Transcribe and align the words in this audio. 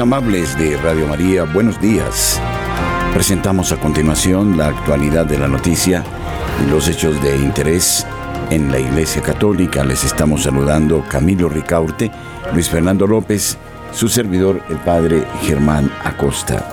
Amables 0.00 0.58
de 0.58 0.76
Radio 0.76 1.06
María, 1.06 1.44
buenos 1.44 1.80
días. 1.80 2.40
Presentamos 3.14 3.70
a 3.70 3.76
continuación 3.78 4.56
la 4.56 4.66
actualidad 4.66 5.24
de 5.24 5.38
la 5.38 5.46
noticia 5.46 6.04
y 6.62 6.70
los 6.70 6.88
hechos 6.88 7.22
de 7.22 7.36
interés 7.36 8.04
en 8.50 8.70
la 8.72 8.80
Iglesia 8.80 9.22
Católica. 9.22 9.84
Les 9.84 10.04
estamos 10.04 10.42
saludando 10.42 11.04
Camilo 11.08 11.48
Ricaurte, 11.48 12.10
Luis 12.52 12.68
Fernando 12.68 13.06
López, 13.06 13.56
su 13.92 14.08
servidor, 14.08 14.60
el 14.68 14.78
Padre 14.78 15.24
Germán 15.42 15.90
Acosta. 16.04 16.68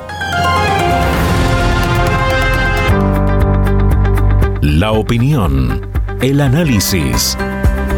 La 4.62 4.92
opinión, 4.92 5.88
el 6.22 6.42
análisis, 6.42 7.38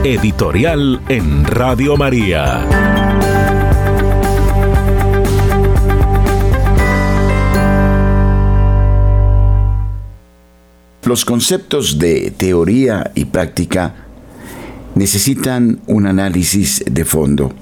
editorial 0.04 1.02
en 1.08 1.46
Radio 1.46 1.96
María. 1.96 3.07
Los 11.08 11.24
conceptos 11.24 12.00
de 12.00 12.34
teoría 12.36 13.12
y 13.16 13.24
práctica 13.24 13.96
necesitan 14.94 15.80
un 15.88 16.05
análisis 16.05 16.84
de 16.86 17.05
fondo. 17.05 17.54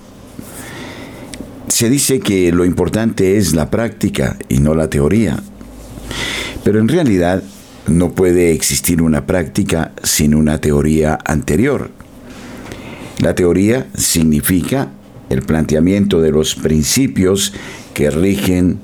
Se 1.68 1.88
dice 1.88 2.20
que 2.22 2.52
lo 2.52 2.66
importante 2.66 3.38
es 3.38 3.54
la 3.54 3.70
práctica 3.70 4.36
y 4.50 4.58
no 4.62 4.74
la 4.74 4.90
teoría, 4.90 5.38
pero 6.64 6.80
en 6.80 6.88
realidad 6.88 7.44
no 7.86 8.14
puede 8.14 8.52
existir 8.52 9.04
una 9.04 9.28
práctica 9.28 9.92
sin 10.02 10.34
una 10.34 10.60
teoría 10.60 11.20
anterior. 11.24 11.92
La 13.20 13.36
teoría 13.36 13.86
significa 13.94 14.90
el 15.30 15.44
planteamiento 15.44 16.20
de 16.20 16.32
los 16.32 16.56
principios 16.56 17.54
que 17.94 18.10
rigen 18.10 18.80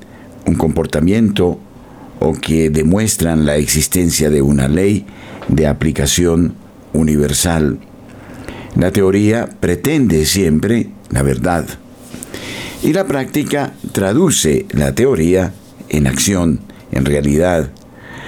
un 0.45 0.53
comportamiento 0.53 1.59
o 2.23 2.33
que 2.33 2.69
demuestran 2.69 3.45
la 3.47 3.55
existencia 3.57 4.29
de 4.29 4.43
una 4.43 4.67
ley 4.67 5.05
de 5.47 5.65
aplicación 5.65 6.53
universal. 6.93 7.79
La 8.75 8.91
teoría 8.91 9.49
pretende 9.59 10.25
siempre 10.25 10.89
la 11.09 11.23
verdad 11.23 11.65
y 12.83 12.93
la 12.93 13.07
práctica 13.07 13.73
traduce 13.91 14.67
la 14.69 14.93
teoría 14.93 15.53
en 15.89 16.05
acción, 16.05 16.61
en 16.91 17.05
realidad. 17.05 17.71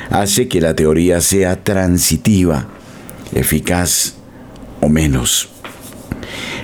Hace 0.10 0.48
que 0.48 0.60
la 0.60 0.76
teoría 0.76 1.22
sea 1.22 1.64
transitiva, 1.64 2.68
eficaz 3.34 4.16
o 4.82 4.90
menos. 4.90 5.50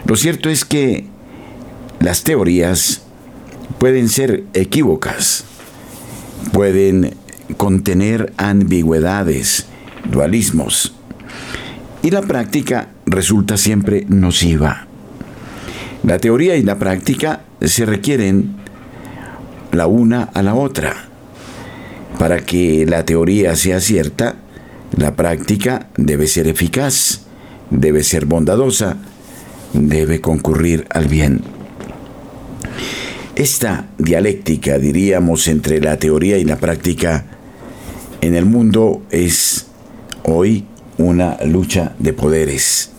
Lo 0.05 0.15
cierto 0.15 0.49
es 0.49 0.65
que 0.65 1.05
las 1.99 2.23
teorías 2.23 3.01
pueden 3.77 4.09
ser 4.09 4.45
equívocas 4.53 5.45
pueden 6.51 7.15
contener 7.57 8.33
ambigüedades, 8.37 9.65
dualismos, 10.09 10.95
y 12.01 12.11
la 12.11 12.21
práctica 12.21 12.89
resulta 13.05 13.57
siempre 13.57 14.05
nociva. 14.07 14.87
La 16.03 16.17
teoría 16.17 16.55
y 16.55 16.63
la 16.63 16.79
práctica 16.79 17.41
se 17.61 17.85
requieren 17.85 18.55
la 19.71 19.87
una 19.87 20.23
a 20.23 20.41
la 20.41 20.55
otra. 20.55 20.95
Para 22.17 22.39
que 22.39 22.85
la 22.85 23.05
teoría 23.05 23.55
sea 23.55 23.79
cierta, 23.79 24.35
la 24.95 25.15
práctica 25.15 25.87
debe 25.97 26.27
ser 26.27 26.47
eficaz, 26.47 27.21
debe 27.69 28.03
ser 28.03 28.25
bondadosa, 28.25 28.97
debe 29.73 30.21
concurrir 30.21 30.87
al 30.89 31.07
bien. 31.07 31.41
Esta 33.39 33.85
dialéctica, 33.97 34.77
diríamos, 34.77 35.47
entre 35.47 35.79
la 35.79 35.95
teoría 35.95 36.37
y 36.37 36.43
la 36.43 36.57
práctica 36.57 37.23
en 38.19 38.35
el 38.35 38.43
mundo 38.43 39.01
es 39.11 39.67
hoy 40.23 40.65
una 40.97 41.37
lucha 41.45 41.95
de 41.99 42.11
poderes. 42.11 42.91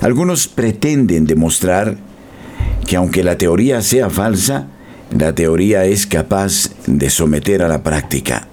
Algunos 0.00 0.48
pretenden 0.48 1.26
demostrar 1.26 1.98
que 2.86 2.96
aunque 2.96 3.22
la 3.22 3.36
teoría 3.36 3.82
sea 3.82 4.08
falsa, 4.08 4.68
la 5.10 5.34
teoría 5.34 5.84
es 5.84 6.06
capaz 6.06 6.70
de 6.86 7.10
someter 7.10 7.60
a 7.60 7.68
la 7.68 7.82
práctica. 7.82 8.48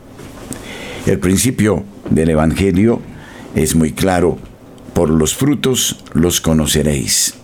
El 1.05 1.19
principio 1.19 1.85
del 2.09 2.31
Evangelio 2.31 2.99
es 3.55 3.73
muy 3.73 3.93
claro, 3.93 4.37
por 4.93 5.09
los 5.09 5.33
frutos 5.33 6.03
los 6.11 6.41
conoceréis. 6.41 7.35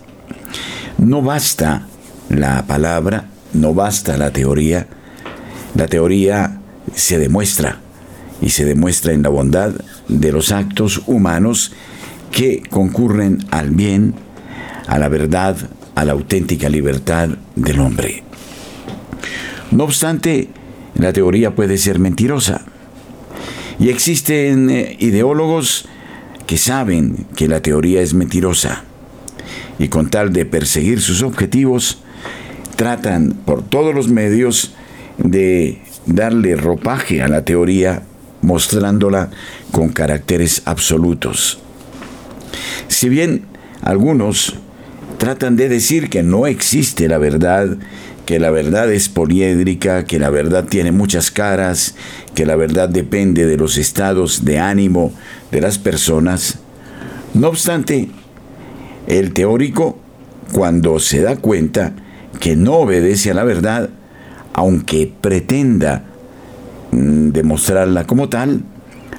No 0.98 1.22
basta 1.22 1.86
la 2.28 2.66
palabra, 2.66 3.30
no 3.52 3.74
basta 3.74 4.16
la 4.16 4.32
teoría, 4.32 4.86
la 5.74 5.86
teoría 5.86 6.60
se 6.94 7.18
demuestra 7.18 7.80
y 8.40 8.50
se 8.50 8.64
demuestra 8.64 9.12
en 9.12 9.22
la 9.22 9.28
bondad 9.28 9.72
de 10.08 10.32
los 10.32 10.52
actos 10.52 11.02
humanos 11.06 11.72
que 12.30 12.62
concurren 12.68 13.44
al 13.50 13.70
bien, 13.70 14.14
a 14.86 14.98
la 14.98 15.08
verdad, 15.08 15.56
a 15.94 16.04
la 16.04 16.12
auténtica 16.12 16.68
libertad 16.68 17.30
del 17.54 17.80
hombre. 17.80 18.22
No 19.70 19.84
obstante, 19.84 20.48
la 20.94 21.12
teoría 21.12 21.54
puede 21.54 21.78
ser 21.78 21.98
mentirosa. 21.98 22.62
Y 23.78 23.88
existen 23.90 24.70
eh, 24.70 24.96
ideólogos 25.00 25.86
que 26.46 26.56
saben 26.56 27.26
que 27.36 27.48
la 27.48 27.60
teoría 27.60 28.00
es 28.00 28.14
mentirosa. 28.14 28.84
Y 29.78 29.88
con 29.88 30.08
tal 30.08 30.32
de 30.32 30.46
perseguir 30.46 31.00
sus 31.00 31.22
objetivos, 31.22 32.02
tratan 32.76 33.32
por 33.44 33.62
todos 33.62 33.94
los 33.94 34.08
medios 34.08 34.74
de 35.18 35.80
darle 36.06 36.56
ropaje 36.56 37.22
a 37.22 37.28
la 37.28 37.44
teoría 37.44 38.02
mostrándola 38.42 39.30
con 39.72 39.88
caracteres 39.88 40.62
absolutos. 40.66 41.58
Si 42.88 43.08
bien 43.08 43.42
algunos 43.82 44.56
tratan 45.18 45.56
de 45.56 45.68
decir 45.68 46.10
que 46.10 46.22
no 46.22 46.46
existe 46.46 47.08
la 47.08 47.18
verdad, 47.18 47.76
que 48.26 48.38
la 48.38 48.50
verdad 48.50 48.92
es 48.92 49.08
poliédrica, 49.08 50.04
que 50.04 50.18
la 50.18 50.30
verdad 50.30 50.64
tiene 50.64 50.92
muchas 50.92 51.30
caras, 51.30 51.94
que 52.34 52.44
la 52.44 52.56
verdad 52.56 52.88
depende 52.88 53.46
de 53.46 53.56
los 53.56 53.78
estados 53.78 54.44
de 54.44 54.58
ánimo 54.58 55.12
de 55.50 55.60
las 55.60 55.78
personas, 55.78 56.58
no 57.34 57.48
obstante, 57.48 58.08
el 59.06 59.32
teórico, 59.32 59.98
cuando 60.52 60.98
se 61.00 61.20
da 61.22 61.36
cuenta 61.36 61.94
que 62.40 62.56
no 62.56 62.74
obedece 62.74 63.30
a 63.30 63.34
la 63.34 63.44
verdad, 63.44 63.90
aunque 64.52 65.12
pretenda 65.20 66.04
mm, 66.92 67.30
demostrarla 67.30 68.06
como 68.06 68.28
tal, 68.28 68.62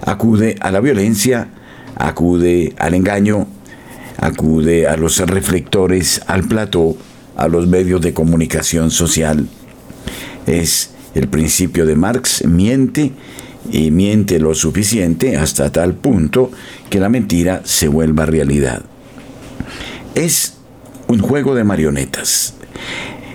acude 0.02 0.56
a 0.60 0.72
la 0.72 0.80
violencia, 0.80 1.50
acude 1.96 2.74
al 2.78 2.94
engaño, 2.94 3.48
acude 4.18 4.88
a 4.88 4.98
los 4.98 5.20
reflectores, 5.20 6.22
al 6.28 6.44
plató, 6.44 6.96
a 7.36 7.48
los 7.48 7.68
medios 7.68 8.02
de 8.02 8.14
comunicación 8.14 8.92
social. 8.92 9.48
Es 10.46 10.92
el 11.14 11.28
principio 11.28 11.86
de 11.86 11.96
Marx, 11.96 12.46
miente 12.46 13.12
y 13.72 13.92
miente 13.92 14.40
lo 14.40 14.54
suficiente 14.56 15.38
hasta 15.38 15.72
tal 15.72 15.94
punto 15.94 16.52
que 16.90 17.00
la 17.00 17.10
mentira 17.10 17.62
se 17.64 17.88
vuelva 17.88 18.26
realidad. 18.26 18.82
Es 20.16 20.58
un 21.08 21.20
juego 21.20 21.56
de 21.56 21.64
marionetas. 21.64 22.57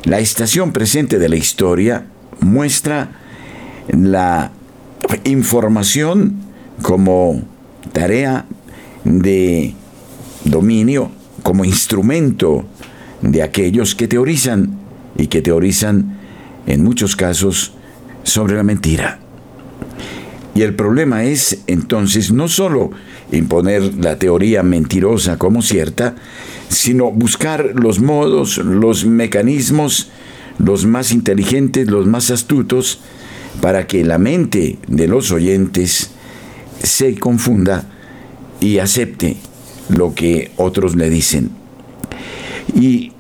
La 0.05 0.19
estación 0.19 0.73
presente 0.73 1.19
de 1.19 1.29
la 1.29 1.37
historia 1.37 2.07
muestra 2.41 3.11
la 3.89 4.51
información 5.25 6.37
como 6.83 7.43
tarea 7.93 8.47
de 9.05 9.75
dominio, 10.45 11.11
como 11.43 11.65
instrumento 11.65 12.65
de 13.21 13.43
aquellos 13.43 13.95
que 13.95 14.09
teorizan 14.09 14.79
y 15.17 15.29
que 15.29 15.43
teorizan 15.43 16.19
en 16.67 16.83
muchos 16.83 17.17
casos 17.17 17.73
sobre 18.23 18.57
la 18.57 18.63
mentira. 18.63 19.19
Y 20.55 20.63
el 20.63 20.75
problema 20.75 21.25
es 21.25 21.63
entonces 21.67 22.31
no 22.31 22.49
solo 22.49 22.91
imponer 23.31 23.95
la 23.95 24.19
teoría 24.19 24.63
mentirosa 24.63 25.39
como 25.39 25.63
cierta, 25.63 26.15
sino 26.73 27.11
buscar 27.11 27.73
los 27.75 28.01
modos, 28.01 28.57
los 28.59 29.05
mecanismos, 29.05 30.09
los 30.59 30.87
más 30.87 31.13
inteligentes, 31.13 31.89
los 31.89 32.07
más 32.07 32.31
astutos, 32.31 33.01
para 33.61 33.87
que 33.87 34.05
la 34.05 34.19
mente 34.19 34.79
de 34.89 35.07
los 35.07 35.31
oyentes 35.31 36.11
se 36.83 37.15
confunda 37.17 37.85
y 38.61 38.79
acepte 38.79 39.37
lo 39.91 40.15
que 40.15 40.51
otros 40.57 40.97
le 40.97 41.11
dicen. 41.11 41.51
Y 42.75 43.13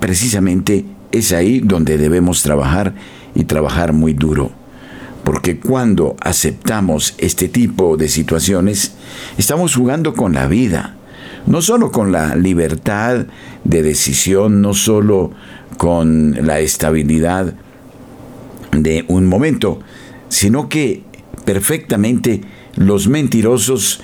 precisamente 0.00 0.86
es 1.12 1.32
ahí 1.32 1.60
donde 1.60 1.98
debemos 1.98 2.42
trabajar 2.42 2.94
y 3.34 3.44
trabajar 3.44 3.92
muy 3.92 4.14
duro. 4.14 4.50
Porque 5.24 5.58
cuando 5.58 6.16
aceptamos 6.20 7.14
este 7.18 7.48
tipo 7.48 7.96
de 7.96 8.08
situaciones, 8.08 8.92
estamos 9.36 9.74
jugando 9.74 10.14
con 10.14 10.32
la 10.32 10.46
vida, 10.46 10.96
no 11.46 11.62
solo 11.62 11.90
con 11.90 12.12
la 12.12 12.36
libertad 12.36 13.26
de 13.64 13.82
decisión, 13.82 14.62
no 14.62 14.74
solo 14.74 15.32
con 15.76 16.46
la 16.46 16.60
estabilidad 16.60 17.54
de 18.72 19.04
un 19.08 19.26
momento, 19.26 19.80
sino 20.28 20.68
que 20.68 21.02
perfectamente 21.44 22.40
los 22.76 23.08
mentirosos 23.08 24.00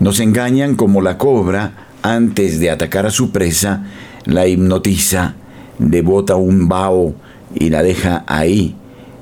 nos 0.00 0.20
engañan 0.20 0.76
como 0.76 1.02
la 1.02 1.18
cobra 1.18 1.88
antes 2.02 2.60
de 2.60 2.70
atacar 2.70 3.06
a 3.06 3.10
su 3.10 3.30
presa, 3.30 3.84
la 4.24 4.46
hipnotiza, 4.46 5.34
devota 5.78 6.36
un 6.36 6.68
vaho 6.68 7.14
y 7.54 7.70
la 7.70 7.82
deja 7.82 8.24
ahí, 8.26 8.76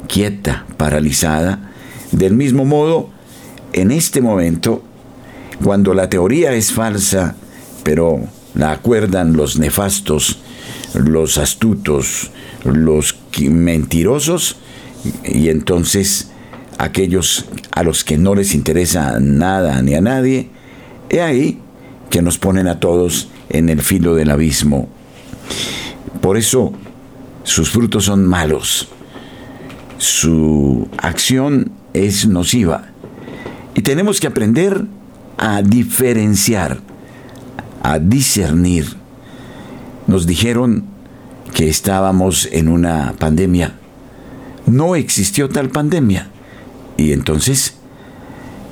quieta, 0.09 0.67
paralizada. 0.77 1.71
Del 2.11 2.35
mismo 2.35 2.65
modo, 2.65 3.11
en 3.73 3.91
este 3.91 4.21
momento, 4.21 4.83
cuando 5.65 5.95
la 5.95 6.09
teoría 6.09 6.53
es 6.53 6.73
falsa, 6.73 7.37
pero 7.83 8.21
la 8.55 8.73
acuerdan 8.73 9.35
los 9.35 9.59
nefastos, 9.59 10.39
los 10.95 11.39
astutos, 11.39 12.31
los 12.65 13.17
mentirosos, 13.41 14.57
y 15.25 15.49
entonces 15.49 16.31
aquellos 16.79 17.47
a 17.71 17.83
los 17.83 18.05
que 18.05 18.19
no 18.19 18.35
les 18.35 18.55
interesa 18.55 19.19
nada 19.21 19.81
ni 19.83 19.95
a 19.95 20.01
nadie, 20.01 20.51
he 21.11 21.21
ahí 21.21 21.59
que 22.11 22.23
nos 22.23 22.39
ponen 22.39 22.69
a 22.69 22.81
todos 22.81 23.29
en 23.49 23.69
el 23.69 23.81
filo 23.81 24.15
del 24.15 24.31
abismo. 24.31 24.89
Por 26.21 26.37
eso 26.37 26.73
sus 27.43 27.71
frutos 27.71 28.05
son 28.05 28.25
malos, 28.27 28.89
su 29.99 30.89
acción 30.99 31.73
es 31.95 32.27
nociva 32.27 32.89
y 33.75 33.83
tenemos 33.83 34.21
que 34.21 34.27
aprender 34.27 34.85
a 35.39 35.63
diferenciar, 35.63 36.81
a 37.83 37.99
discernir. 37.99 38.97
Nos 40.07 40.27
dijeron 40.27 40.85
que 41.55 41.69
estábamos 41.69 42.49
en 42.51 42.69
una 42.69 43.15
pandemia. 43.19 43.75
No 44.67 44.97
existió 44.97 45.49
tal 45.49 45.71
pandemia. 45.71 46.29
Y 46.97 47.13
entonces 47.13 47.77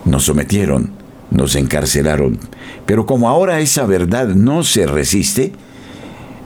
nos 0.04 0.24
sometieron, 0.24 0.92
nos 1.30 1.56
encarcelaron. 1.56 2.38
Pero 2.86 3.06
como 3.06 3.28
ahora 3.28 3.60
esa 3.60 3.84
verdad 3.86 4.28
no 4.28 4.62
se 4.62 4.86
resiste, 4.86 5.52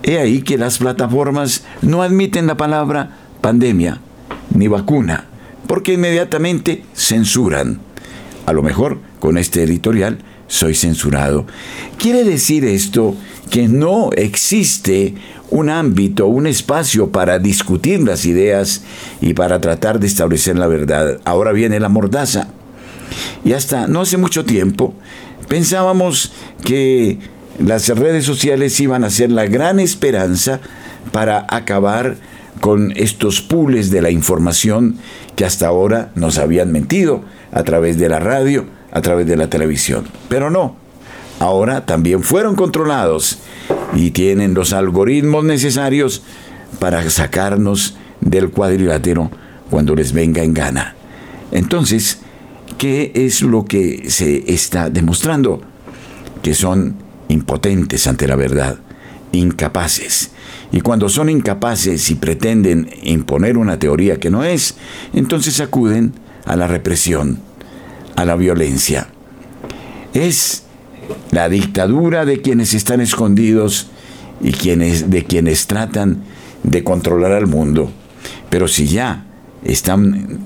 he 0.03 0.19
ahí 0.19 0.43
que 0.43 0.59
las 0.59 0.79
plataformas 0.79 1.65
no 1.83 2.03
admiten 2.03 2.47
la 2.47 2.57
palabra 2.57 3.19
pandemia 3.41 4.01
ni 4.55 4.69
vacuna, 4.69 5.27
porque 5.67 5.95
inmediatamente 5.95 6.85
censuran. 6.95 7.81
A 8.47 8.53
lo 8.53 8.63
mejor 8.63 8.99
con 9.21 9.39
este 9.39 9.63
editorial 9.63 10.19
soy 10.47 10.75
censurado. 10.75 11.47
¿Quiere 11.99 12.25
decir 12.25 12.65
esto 12.65 13.17
que 13.51 13.69
no 13.69 14.11
existe 14.13 15.15
un 15.51 15.71
ámbito, 15.71 16.27
un 16.27 16.47
espacio 16.47 17.11
para 17.11 17.39
discutir 17.39 18.03
las 18.03 18.25
ideas 18.25 18.83
y 19.21 19.35
para 19.35 19.61
tratar 19.61 20.01
de 20.01 20.07
establecer 20.07 20.59
la 20.59 20.67
verdad. 20.67 21.21
Ahora 21.25 21.53
viene 21.53 21.79
la 21.79 21.89
mordaza. 21.89 22.49
Y 23.45 23.53
hasta 23.53 23.87
no 23.87 24.01
hace 24.01 24.17
mucho 24.17 24.45
tiempo 24.45 24.95
pensábamos 25.49 26.33
que 26.65 27.19
las 27.59 27.89
redes 27.89 28.25
sociales 28.25 28.81
iban 28.81 29.05
a 29.05 29.11
ser 29.11 29.31
la 29.31 29.47
gran 29.47 29.79
esperanza 29.79 30.61
para 31.13 31.47
acabar 31.49 32.17
con 32.61 32.93
estos 32.97 33.41
pools 33.41 33.91
de 33.91 34.03
la 34.03 34.11
información 34.11 34.97
que 35.37 35.45
hasta 35.45 35.69
ahora 35.69 36.11
nos 36.15 36.39
habían 36.39 36.73
mentido 36.73 37.23
a 37.53 37.63
través 37.63 37.99
de 37.99 38.09
la 38.09 38.19
radio, 38.19 38.67
a 38.95 39.03
través 39.03 39.27
de 39.27 39.37
la 39.37 39.51
televisión. 39.51 40.07
Pero 40.29 40.49
no, 40.49 40.77
ahora 41.41 41.85
también 41.85 42.23
fueron 42.23 42.55
controlados 42.57 43.39
y 43.95 44.13
tienen 44.13 44.55
los 44.55 44.73
algoritmos 44.73 45.45
necesarios 45.45 46.23
para 46.79 47.09
sacarnos 47.11 47.97
del 48.21 48.51
cuadrilátero 48.51 49.31
cuando 49.69 49.95
les 49.95 50.13
venga 50.13 50.43
en 50.43 50.55
gana. 50.55 50.95
Entonces, 51.53 52.21
¿qué 52.79 53.13
es 53.15 53.43
lo 53.43 53.65
que 53.65 54.09
se 54.11 54.53
está 54.53 54.89
demostrando? 54.91 55.61
Que 56.43 56.55
son 56.55 56.97
impotentes 57.29 58.07
ante 58.07 58.27
la 58.27 58.37
verdad, 58.37 58.79
incapaces. 59.33 60.31
Y 60.73 60.81
cuando 60.81 61.09
son 61.09 61.29
incapaces 61.29 62.11
y 62.11 62.15
pretenden 62.17 62.89
imponer 63.03 63.57
una 63.57 63.79
teoría 63.79 64.19
que 64.19 64.31
no 64.31 64.45
es, 64.45 64.77
entonces 65.13 65.61
acuden 65.61 66.13
a 66.47 66.57
la 66.57 66.67
represión, 66.67 67.39
a 68.17 68.25
la 68.25 68.37
violencia. 68.37 69.09
Es 70.13 70.65
la 71.31 71.49
dictadura 71.49 72.25
de 72.25 72.41
quienes 72.41 72.75
están 72.75 73.01
escondidos 73.01 73.89
y 74.41 74.53
quienes, 74.53 75.11
de 75.11 75.25
quienes 75.25 75.67
tratan 75.67 76.23
de 76.63 76.85
controlar 76.85 77.33
al 77.33 77.47
mundo. 77.47 77.91
Pero 78.51 78.69
si 78.69 78.87
ya 78.87 79.25
están 79.65 80.41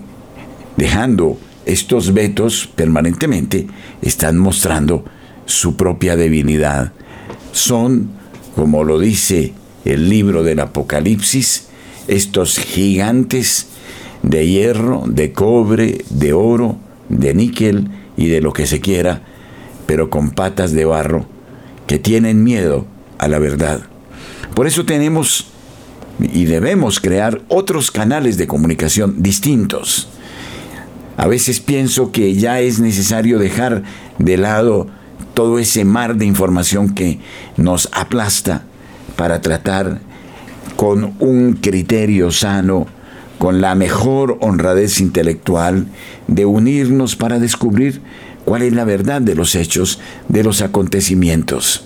dejando 0.77 1.39
estos 1.67 2.15
vetos 2.15 2.69
permanentemente, 2.75 3.67
están 4.01 4.39
mostrando 4.39 5.05
su 5.45 5.77
propia 5.77 6.17
debilidad. 6.17 6.93
Son, 7.53 8.11
como 8.55 8.85
lo 8.85 8.99
dice 8.99 9.53
el 9.85 10.09
libro 10.09 10.43
del 10.43 10.61
Apocalipsis, 10.61 11.69
estos 12.07 12.59
gigantes 12.59 13.67
de 14.23 14.47
hierro, 14.47 15.05
de 15.07 15.33
cobre, 15.33 16.05
de 16.11 16.33
oro, 16.33 16.79
de 17.09 17.35
níquel 17.35 17.89
y 18.17 18.29
de 18.29 18.41
lo 18.41 18.53
que 18.53 18.67
se 18.67 18.81
quiera, 18.81 19.23
pero 19.87 20.11
con 20.11 20.31
patas 20.31 20.73
de 20.73 20.85
barro, 20.85 21.27
que 21.87 21.99
tienen 21.99 22.45
miedo 22.45 22.87
a 23.19 23.29
la 23.29 23.39
verdad. 23.39 23.81
Por 24.55 24.67
eso 24.67 24.85
tenemos 24.85 25.47
y 26.21 26.47
debemos 26.47 27.01
crear 27.01 27.41
otros 27.49 27.91
canales 27.91 28.37
de 28.37 28.47
comunicación 28.47 29.23
distintos. 29.23 30.09
A 31.17 31.27
veces 31.27 31.61
pienso 31.61 32.13
que 32.13 32.35
ya 32.35 32.61
es 32.61 32.81
necesario 32.81 33.39
dejar 33.39 33.83
de 34.19 34.37
lado 34.37 34.89
todo 35.35 35.59
ese 35.59 35.85
mar 35.85 36.17
de 36.17 36.27
información 36.27 36.95
que 36.95 37.21
nos 37.57 37.89
aplasta 37.93 38.65
para 39.17 39.41
tratar 39.41 40.01
con 40.77 41.15
un 41.19 41.55
criterio 41.55 42.31
sano, 42.31 42.87
con 43.39 43.61
la 43.61 43.75
mejor 43.75 44.37
honradez 44.41 45.01
intelectual, 45.01 45.87
de 46.27 46.45
unirnos 46.45 47.17
para 47.17 47.39
descubrir 47.39 48.03
cuál 48.45 48.63
es 48.63 48.73
la 48.73 48.85
verdad 48.85 49.21
de 49.21 49.35
los 49.35 49.55
hechos, 49.55 50.01
de 50.29 50.43
los 50.43 50.61
acontecimientos. 50.63 51.85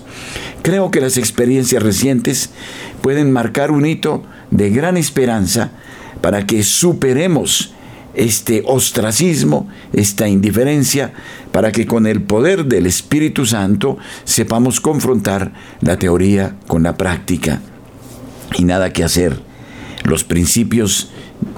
Creo 0.63 0.91
que 0.91 1.01
las 1.01 1.17
experiencias 1.17 1.83
recientes 1.83 2.49
pueden 3.01 3.31
marcar 3.31 3.71
un 3.71 3.85
hito 3.85 4.23
de 4.49 4.69
gran 4.69 4.97
esperanza 4.97 5.71
para 6.21 6.45
que 6.45 6.63
superemos 6.63 7.73
este 8.13 8.63
ostracismo, 8.65 9.67
esta 9.91 10.27
indiferencia, 10.27 11.13
para 11.51 11.71
que 11.71 11.85
con 11.85 12.07
el 12.07 12.21
poder 12.21 12.65
del 12.65 12.85
Espíritu 12.85 13.45
Santo 13.45 13.97
sepamos 14.23 14.79
confrontar 14.79 15.53
la 15.81 15.97
teoría 15.97 16.55
con 16.67 16.83
la 16.83 16.95
práctica. 16.95 17.61
Y 18.57 18.63
nada 18.63 18.93
que 18.93 19.03
hacer. 19.03 19.39
Los 20.03 20.23
principios 20.23 21.11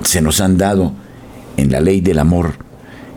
se 0.03 0.21
nos 0.21 0.41
han 0.41 0.57
dado 0.57 0.93
en 1.57 1.71
la 1.71 1.79
ley 1.79 2.01
del 2.01 2.19
amor. 2.19 2.53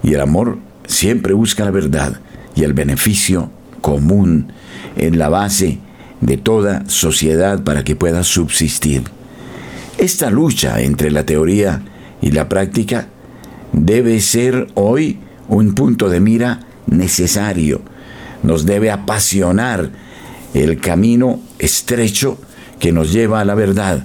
Y 0.03 0.15
el 0.15 0.21
amor 0.21 0.59
siempre 0.87 1.35
busca 1.35 1.65
la 1.65 1.71
verdad 1.71 2.21
y 2.55 2.65
el 2.65 2.73
beneficio 2.73 3.51
común 3.81 4.53
en 4.97 5.19
la 5.19 5.29
base 5.29 5.79
de 6.21 6.37
toda 6.37 6.89
sociedad 6.89 7.63
para 7.63 7.85
que 7.85 7.97
pueda 7.97 8.25
subsistir. 8.25 9.05
Esta 9.99 10.31
lucha 10.31 10.81
entre 10.81 11.11
la 11.11 11.25
teoría 11.25 11.83
y 12.21 12.31
la 12.31 12.49
práctica 12.49 13.09
debe 13.73 14.21
ser 14.21 14.69
hoy 14.75 15.19
un 15.49 15.75
punto 15.75 16.09
de 16.09 16.21
mira 16.21 16.61
necesario. 16.87 17.81
Nos 18.43 18.67
debe 18.67 18.91
apasionar 18.91 19.91
el 20.55 20.81
camino 20.81 21.41
estrecho 21.59 22.39
que 22.79 22.93
nos 22.93 23.13
lleva 23.13 23.41
a 23.41 23.45
la 23.45 23.55
verdad. 23.55 24.05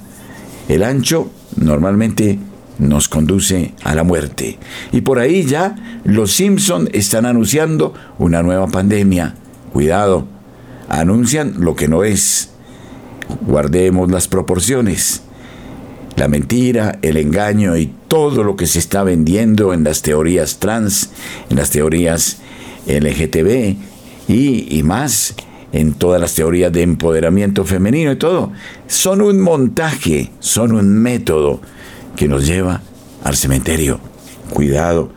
El 0.67 0.83
ancho 0.83 1.31
normalmente 1.55 2.39
nos 2.83 3.09
conduce 3.09 3.73
a 3.83 3.95
la 3.95 4.03
muerte. 4.03 4.57
Y 4.91 5.01
por 5.01 5.19
ahí 5.19 5.43
ya 5.43 5.75
los 6.03 6.31
Simpson 6.31 6.89
están 6.93 7.25
anunciando 7.25 7.93
una 8.19 8.43
nueva 8.43 8.67
pandemia. 8.67 9.35
Cuidado, 9.71 10.27
anuncian 10.89 11.55
lo 11.59 11.75
que 11.75 11.87
no 11.87 12.03
es. 12.03 12.51
Guardemos 13.41 14.11
las 14.11 14.27
proporciones. 14.27 15.21
La 16.15 16.27
mentira, 16.27 16.99
el 17.01 17.17
engaño 17.17 17.75
y 17.75 17.91
todo 18.07 18.43
lo 18.43 18.55
que 18.55 18.67
se 18.67 18.77
está 18.77 19.03
vendiendo 19.03 19.73
en 19.73 19.83
las 19.83 20.03
teorías 20.03 20.59
trans, 20.59 21.09
en 21.49 21.57
las 21.57 21.71
teorías 21.71 22.37
LGTB 22.85 23.75
y, 24.27 24.77
y 24.77 24.83
más, 24.83 25.33
en 25.71 25.93
todas 25.93 26.21
las 26.21 26.35
teorías 26.35 26.71
de 26.71 26.83
empoderamiento 26.83 27.65
femenino 27.65 28.11
y 28.11 28.15
todo, 28.17 28.51
son 28.85 29.21
un 29.21 29.41
montaje, 29.41 30.29
son 30.39 30.73
un 30.73 30.87
método 30.89 31.61
que 32.15 32.27
nos 32.27 32.45
lleva 32.45 32.81
al 33.23 33.35
cementerio. 33.35 33.99
Cuidado, 34.51 35.11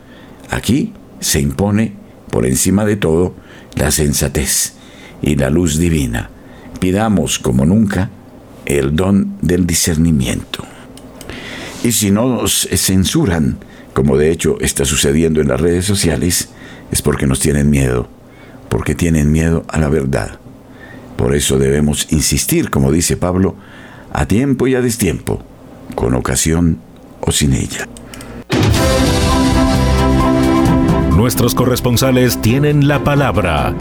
aquí 0.51 0.93
se 1.21 1.41
impone 1.41 1.95
por 2.31 2.47
encima 2.47 2.85
de 2.85 2.97
todo 2.97 3.35
la 3.75 3.91
sensatez 3.91 4.75
y 5.23 5.37
la 5.37 5.51
luz 5.51 5.79
divina. 5.79 6.31
Pidamos 6.81 7.39
como 7.39 7.65
nunca 7.65 8.11
el 8.67 8.95
don 8.95 9.39
del 9.41 9.67
discernimiento. 9.67 10.65
Y 11.83 11.93
si 11.93 12.11
no 12.11 12.29
nos 12.29 12.69
censuran, 12.73 13.59
como 13.95 14.17
de 14.17 14.31
hecho 14.31 14.59
está 14.61 14.85
sucediendo 14.85 15.41
en 15.41 15.49
las 15.49 15.61
redes 15.61 15.85
sociales, 15.85 16.49
es 16.91 17.03
porque 17.03 17.27
nos 17.27 17.41
tienen 17.41 17.71
miedo, 17.71 18.09
porque 18.69 18.95
tienen 18.95 19.33
miedo 19.33 19.65
a 19.69 19.79
la 19.79 19.89
verdad. 19.89 20.39
Por 21.17 21.35
eso 21.35 21.59
debemos 21.59 22.13
insistir, 22.13 22.71
como 22.71 22.93
dice 22.93 23.17
Pablo, 23.17 23.57
a 24.13 24.27
tiempo 24.27 24.67
y 24.67 24.75
a 24.75 24.83
destiempo, 24.83 25.43
con 25.95 26.15
ocasión 26.15 26.79
o 27.21 27.33
sin 27.33 27.55
ella. 27.55 27.89
Nuestros 31.17 31.55
corresponsales 31.55 32.41
tienen 32.43 32.89
la 32.89 33.03
palabra 33.03 33.75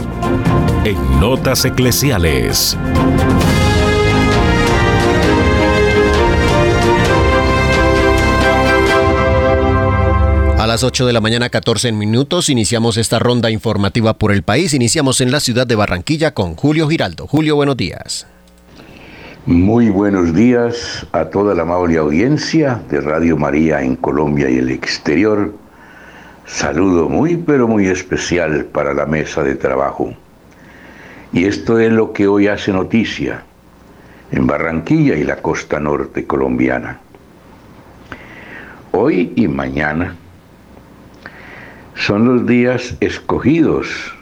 en 0.84 1.20
Notas 1.20 1.64
Eclesiales. 1.64 2.76
A 10.58 10.66
las 10.66 10.82
8 10.82 11.06
de 11.06 11.12
la 11.12 11.20
mañana 11.20 11.48
14 11.48 11.92
minutos 11.92 12.48
iniciamos 12.48 12.96
esta 12.96 13.18
ronda 13.18 13.50
informativa 13.50 14.14
por 14.14 14.32
el 14.32 14.42
país. 14.42 14.74
Iniciamos 14.74 15.20
en 15.20 15.30
la 15.30 15.40
ciudad 15.40 15.66
de 15.66 15.76
Barranquilla 15.76 16.32
con 16.34 16.56
Julio 16.56 16.88
Giraldo. 16.88 17.26
Julio, 17.26 17.54
buenos 17.54 17.76
días. 17.76 18.26
Muy 19.46 19.90
buenos 19.90 20.34
días 20.34 21.06
a 21.12 21.26
toda 21.26 21.54
la 21.54 21.62
amable 21.62 21.98
audiencia 21.98 22.82
de 22.90 23.00
Radio 23.00 23.36
María 23.36 23.80
en 23.80 23.94
Colombia 23.94 24.50
y 24.50 24.58
el 24.58 24.70
exterior. 24.72 25.54
Saludo 26.46 27.08
muy 27.08 27.36
pero 27.36 27.68
muy 27.68 27.86
especial 27.86 28.64
para 28.64 28.92
la 28.92 29.06
mesa 29.06 29.44
de 29.44 29.54
trabajo. 29.54 30.12
Y 31.32 31.44
esto 31.44 31.78
es 31.78 31.92
lo 31.92 32.12
que 32.12 32.26
hoy 32.26 32.48
hace 32.48 32.72
noticia 32.72 33.44
en 34.32 34.48
Barranquilla 34.48 35.14
y 35.14 35.22
la 35.22 35.36
costa 35.36 35.78
norte 35.78 36.26
colombiana. 36.26 36.98
Hoy 38.90 39.32
y 39.36 39.46
mañana 39.46 40.16
son 41.94 42.24
los 42.24 42.46
días 42.48 42.96
escogidos 42.98 44.12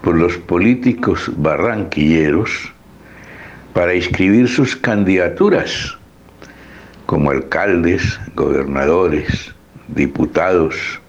por 0.00 0.16
los 0.16 0.38
políticos 0.38 1.30
barranquilleros 1.36 2.71
para 3.72 3.94
inscribir 3.94 4.48
sus 4.48 4.76
candidaturas 4.76 5.96
como 7.06 7.30
alcaldes, 7.30 8.18
gobernadores, 8.34 9.52
diputados. 9.88 11.00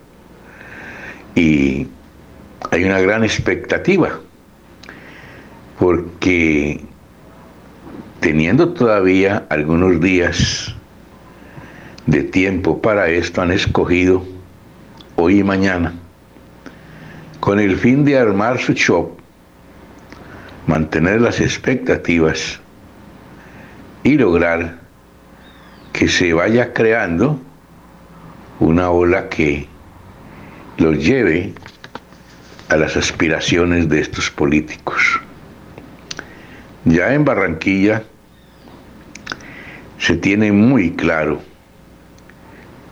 Y 1.36 1.88
hay 2.72 2.84
una 2.84 3.00
gran 3.00 3.24
expectativa 3.24 4.20
porque 5.80 6.82
teniendo 8.20 8.70
todavía 8.70 9.46
algunos 9.50 10.00
días 10.00 10.74
de 12.06 12.24
tiempo 12.24 12.82
para 12.82 13.10
esto 13.10 13.42
han 13.42 13.52
escogido 13.52 14.24
hoy 15.16 15.40
y 15.40 15.44
mañana 15.44 15.94
con 17.40 17.60
el 17.60 17.78
fin 17.78 18.06
de 18.06 18.18
armar 18.18 18.60
su 18.60 18.74
shop 18.74 19.23
mantener 20.68 21.22
las 21.22 21.40
expectativas 21.42 22.60
y 24.04 24.18
lograr 24.18 24.80
que 25.92 26.08
se 26.08 26.34
vaya 26.34 26.74
creando 26.74 27.40
una 28.60 28.90
ola 28.90 29.30
que 29.30 29.68
los 30.78 30.98
lleve 30.98 31.54
a 32.70 32.78
las 32.78 32.98
aspiraciones 32.98 33.90
de 33.90 34.02
estos 34.02 34.32
políticos. 34.32 35.20
Ya 36.86 37.14
en 37.14 37.24
Barranquilla 37.24 38.04
se 40.00 40.16
tiene 40.18 40.52
muy 40.52 40.92
claro 40.92 41.42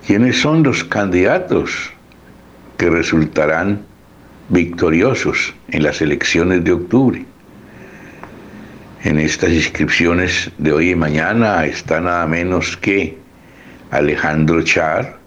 quiénes 0.06 0.40
son 0.40 0.64
los 0.64 0.84
candidatos 0.84 1.92
que 2.78 2.90
resultarán 2.90 3.82
victoriosos 4.50 5.54
en 5.70 5.84
las 5.84 6.02
elecciones 6.02 6.64
de 6.64 6.72
octubre. 6.74 7.26
En 9.04 9.18
estas 9.18 9.50
inscripciones 9.50 10.52
de 10.60 10.74
hoy 10.74 10.92
y 10.92 10.96
mañana 10.96 11.66
está 11.66 12.00
nada 12.00 12.28
menos 12.28 12.78
que 12.78 13.18
Alejandro 13.90 14.62
Char, 14.62 15.18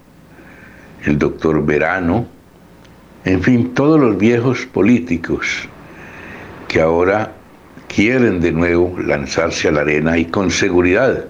el 1.05 1.19
doctor 1.19 1.67
Verano, 1.67 2.25
en 3.25 3.43
fin, 3.43 3.75
todos 3.75 3.99
los 3.99 4.17
viejos 4.17 4.65
políticos 4.67 5.69
que 6.69 6.81
ahora 6.81 7.33
quieren 7.89 8.41
de 8.41 8.53
nuevo 8.53 8.97
lanzarse 8.97 9.67
a 9.67 9.73
la 9.73 9.81
arena 9.81 10.19
y 10.19 10.27
con 10.27 10.53
seguridad 10.53 11.25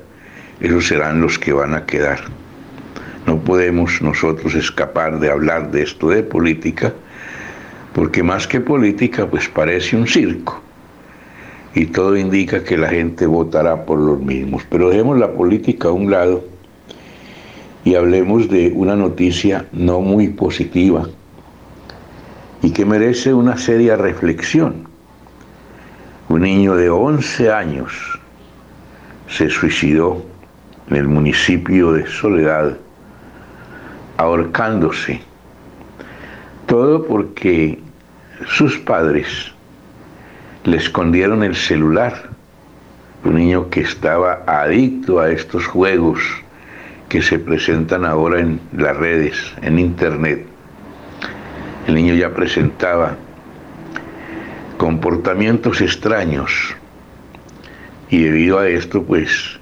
esos 0.61 0.87
serán 0.87 1.23
los 1.23 1.39
que 1.39 1.55
van 1.55 1.73
a 1.73 1.87
quedar. 1.87 2.21
No 3.27 3.41
podemos 3.41 4.03
nosotros 4.03 4.55
escapar 4.55 5.19
de 5.19 5.31
hablar 5.31 5.71
de 5.71 5.85
esto 5.85 6.11
de 6.11 6.23
política, 6.23 6.93
porque 7.95 8.23
más 8.23 8.47
que 8.47 8.61
política, 8.61 9.27
pues 9.27 9.49
parece 9.49 9.97
un 9.97 10.07
circo 10.07 10.64
y 11.75 11.87
todo 11.87 12.17
indica 12.17 12.63
que 12.63 12.79
la 12.79 12.89
gente 12.89 13.27
votará 13.27 13.85
por 13.85 13.99
los 13.99 14.21
mismos. 14.21 14.63
Pero 14.71 14.91
dejemos 14.91 15.19
la 15.19 15.33
política 15.33 15.89
a 15.89 15.93
un 15.93 16.11
lado 16.11 16.45
y 17.85 17.97
hablemos 17.97 18.49
de 18.49 18.73
una 18.75 18.95
noticia 18.95 19.67
no 19.73 20.01
muy 20.01 20.29
positiva 20.29 21.09
y 22.63 22.71
que 22.71 22.87
merece 22.87 23.35
una 23.35 23.57
seria 23.57 23.97
reflexión. 23.97 24.89
Un 26.29 26.43
niño 26.43 26.77
de 26.77 26.89
11 26.89 27.53
años 27.53 27.93
se 29.29 29.51
suicidó 29.51 30.25
en 30.89 30.97
el 30.97 31.09
municipio 31.09 31.93
de 31.93 32.07
Soledad, 32.07 32.79
ahorcándose. 34.17 35.21
Todo 36.67 37.05
porque 37.05 37.79
sus 38.47 38.79
padres 38.79 39.54
le 40.65 40.79
escondieron 40.79 41.43
el 41.43 41.55
celular. 41.55 42.31
Un 43.23 43.37
niño 43.37 43.71
que 43.71 43.81
estaba 43.81 44.43
adicto 44.47 45.21
a 45.21 45.31
estos 45.31 45.67
juegos 45.67 46.21
que 47.09 47.23
se 47.23 47.39
presentan 47.39 48.05
ahora 48.05 48.41
en 48.41 48.61
las 48.77 48.97
redes, 48.97 49.37
en 49.63 49.79
internet. 49.79 50.47
El 51.87 51.95
niño 51.95 52.15
ya 52.15 52.35
presentaba 52.35 53.17
comportamientos 54.79 55.81
extraños 55.81 56.75
y 58.11 58.23
debido 58.23 58.59
a 58.59 58.69
esto 58.69 59.03
pues 59.03 59.59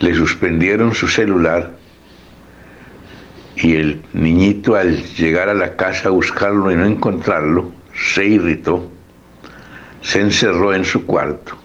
le 0.00 0.14
suspendieron 0.14 0.94
su 0.94 1.08
celular 1.08 1.72
y 3.56 3.76
el 3.76 4.02
niñito 4.12 4.74
al 4.74 5.02
llegar 5.14 5.48
a 5.48 5.54
la 5.54 5.76
casa 5.76 6.08
a 6.08 6.12
buscarlo 6.12 6.72
y 6.72 6.76
no 6.76 6.86
encontrarlo 6.86 7.70
se 7.94 8.24
irritó 8.24 8.90
se 10.02 10.20
encerró 10.20 10.74
en 10.74 10.84
su 10.84 11.06
cuarto 11.06 11.56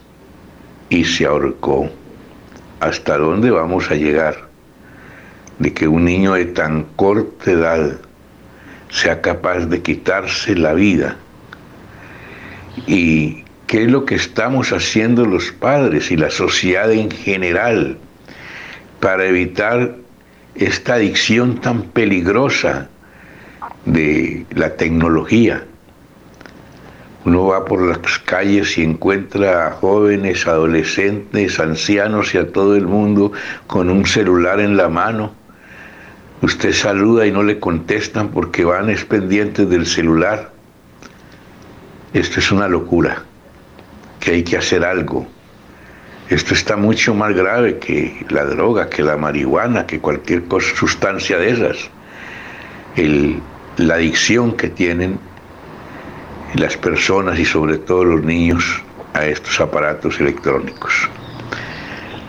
y 0.89 1.03
se 1.03 1.25
ahorcó. 1.25 1.89
¿Hasta 2.79 3.17
dónde 3.17 3.49
vamos 3.49 3.89
a 3.89 3.95
llegar? 3.95 4.47
De 5.59 5.73
que 5.73 5.87
un 5.87 6.05
niño 6.05 6.33
de 6.33 6.45
tan 6.45 6.83
corta 6.95 7.51
edad 7.51 7.99
sea 8.89 9.21
capaz 9.21 9.65
de 9.65 9.81
quitarse 9.81 10.55
la 10.55 10.73
vida. 10.73 11.17
¿Y 12.85 13.43
qué 13.65 13.83
es 13.83 13.91
lo 13.91 14.05
que 14.05 14.15
estamos 14.15 14.71
haciendo 14.71 15.25
los 15.25 15.51
padres 15.51 16.11
y 16.11 16.17
la 16.17 16.29
sociedad 16.29 16.91
en 16.91 17.09
general 17.09 17.97
para 18.99 19.25
evitar 19.25 19.95
esta 20.53 20.95
adicción 20.95 21.59
tan 21.59 21.81
peligrosa 21.81 22.87
de 23.85 24.45
la 24.51 24.75
tecnología? 24.75 25.65
Uno 27.27 27.47
va 27.47 27.65
por 27.65 27.81
las 27.81 28.19
calles 28.19 28.77
y 28.77 28.83
encuentra 28.83 29.67
a 29.67 29.71
jóvenes, 29.71 30.47
adolescentes, 30.47 31.59
ancianos 31.59 32.33
y 32.33 32.37
a 32.37 32.49
todo 32.53 32.77
el 32.77 32.87
mundo 32.87 33.33
con 33.67 33.89
un 33.89 34.05
celular 34.05 34.61
en 34.61 34.77
la 34.77 34.87
mano, 34.87 35.33
Usted 36.41 36.71
saluda 36.71 37.25
y 37.25 37.31
no 37.31 37.43
le 37.43 37.59
contestan 37.59 38.29
porque 38.29 38.63
van 38.63 38.89
es 38.89 39.03
pendientes 39.03 39.67
del 39.69 39.85
celular. 39.85 40.53
Esto 42.13 42.39
es 42.39 42.49
una 42.49 42.69
locura, 42.69 43.23
que 44.21 44.31
hay 44.31 44.43
que 44.43 44.55
hacer 44.55 44.85
algo. 44.85 45.27
Esto 46.29 46.53
está 46.53 46.77
mucho 46.77 47.13
más 47.13 47.35
grave 47.35 47.79
que 47.79 48.25
la 48.29 48.45
droga, 48.45 48.87
que 48.89 49.03
la 49.03 49.17
marihuana, 49.17 49.85
que 49.85 49.99
cualquier 49.99 50.43
sustancia 50.61 51.37
de 51.37 51.49
esas. 51.49 51.89
la 53.77 53.95
adicción 53.95 54.55
que 54.55 54.69
tienen 54.69 55.19
las 56.55 56.77
personas 56.77 57.39
y 57.39 57.45
sobre 57.45 57.77
todo 57.77 58.03
los 58.03 58.23
niños 58.23 58.81
a 59.13 59.25
estos 59.25 59.59
aparatos 59.59 60.19
electrónicos. 60.19 61.09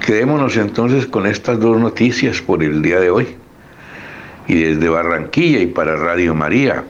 Quedémonos 0.05 0.57
entonces 0.57 1.07
con 1.07 1.27
estas 1.27 1.61
dos 1.61 1.79
noticias 1.79 2.41
por 2.41 2.63
el 2.63 2.83
día 2.83 2.99
de 3.01 3.11
hoy. 3.11 3.37
Y 4.47 4.55
desde 4.55 4.89
Barranquilla 4.89 5.61
y 5.61 5.67
para 5.67 5.97
Radio 5.97 6.35
María, 6.35 6.85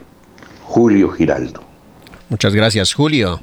Julio 0.63 1.09
Giraldo. 1.09 1.61
Muchas 2.29 2.53
gracias, 2.53 2.93
Julio. 2.93 3.41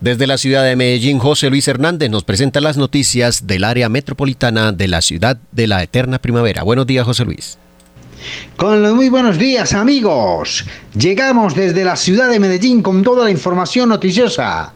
Desde 0.00 0.26
la 0.26 0.38
ciudad 0.38 0.64
de 0.64 0.76
Medellín, 0.76 1.18
José 1.18 1.50
Luis 1.50 1.68
Hernández 1.68 2.08
nos 2.08 2.24
presenta 2.24 2.62
las 2.62 2.78
noticias 2.78 3.46
del 3.46 3.64
área 3.64 3.90
metropolitana 3.90 4.72
de 4.72 4.88
la 4.88 5.02
ciudad 5.02 5.36
de 5.52 5.66
la 5.66 5.82
eterna 5.82 6.18
primavera. 6.18 6.62
Buenos 6.62 6.86
días, 6.86 7.04
José 7.04 7.26
Luis. 7.26 7.58
Con 8.56 8.82
los 8.82 8.94
muy 8.94 9.08
buenos 9.08 9.38
días, 9.38 9.72
amigos. 9.72 10.66
Llegamos 10.94 11.54
desde 11.54 11.84
la 11.84 11.96
ciudad 11.96 12.28
de 12.28 12.40
Medellín 12.40 12.82
con 12.82 13.02
toda 13.02 13.24
la 13.24 13.30
información 13.30 13.88
noticiosa. 13.88 14.72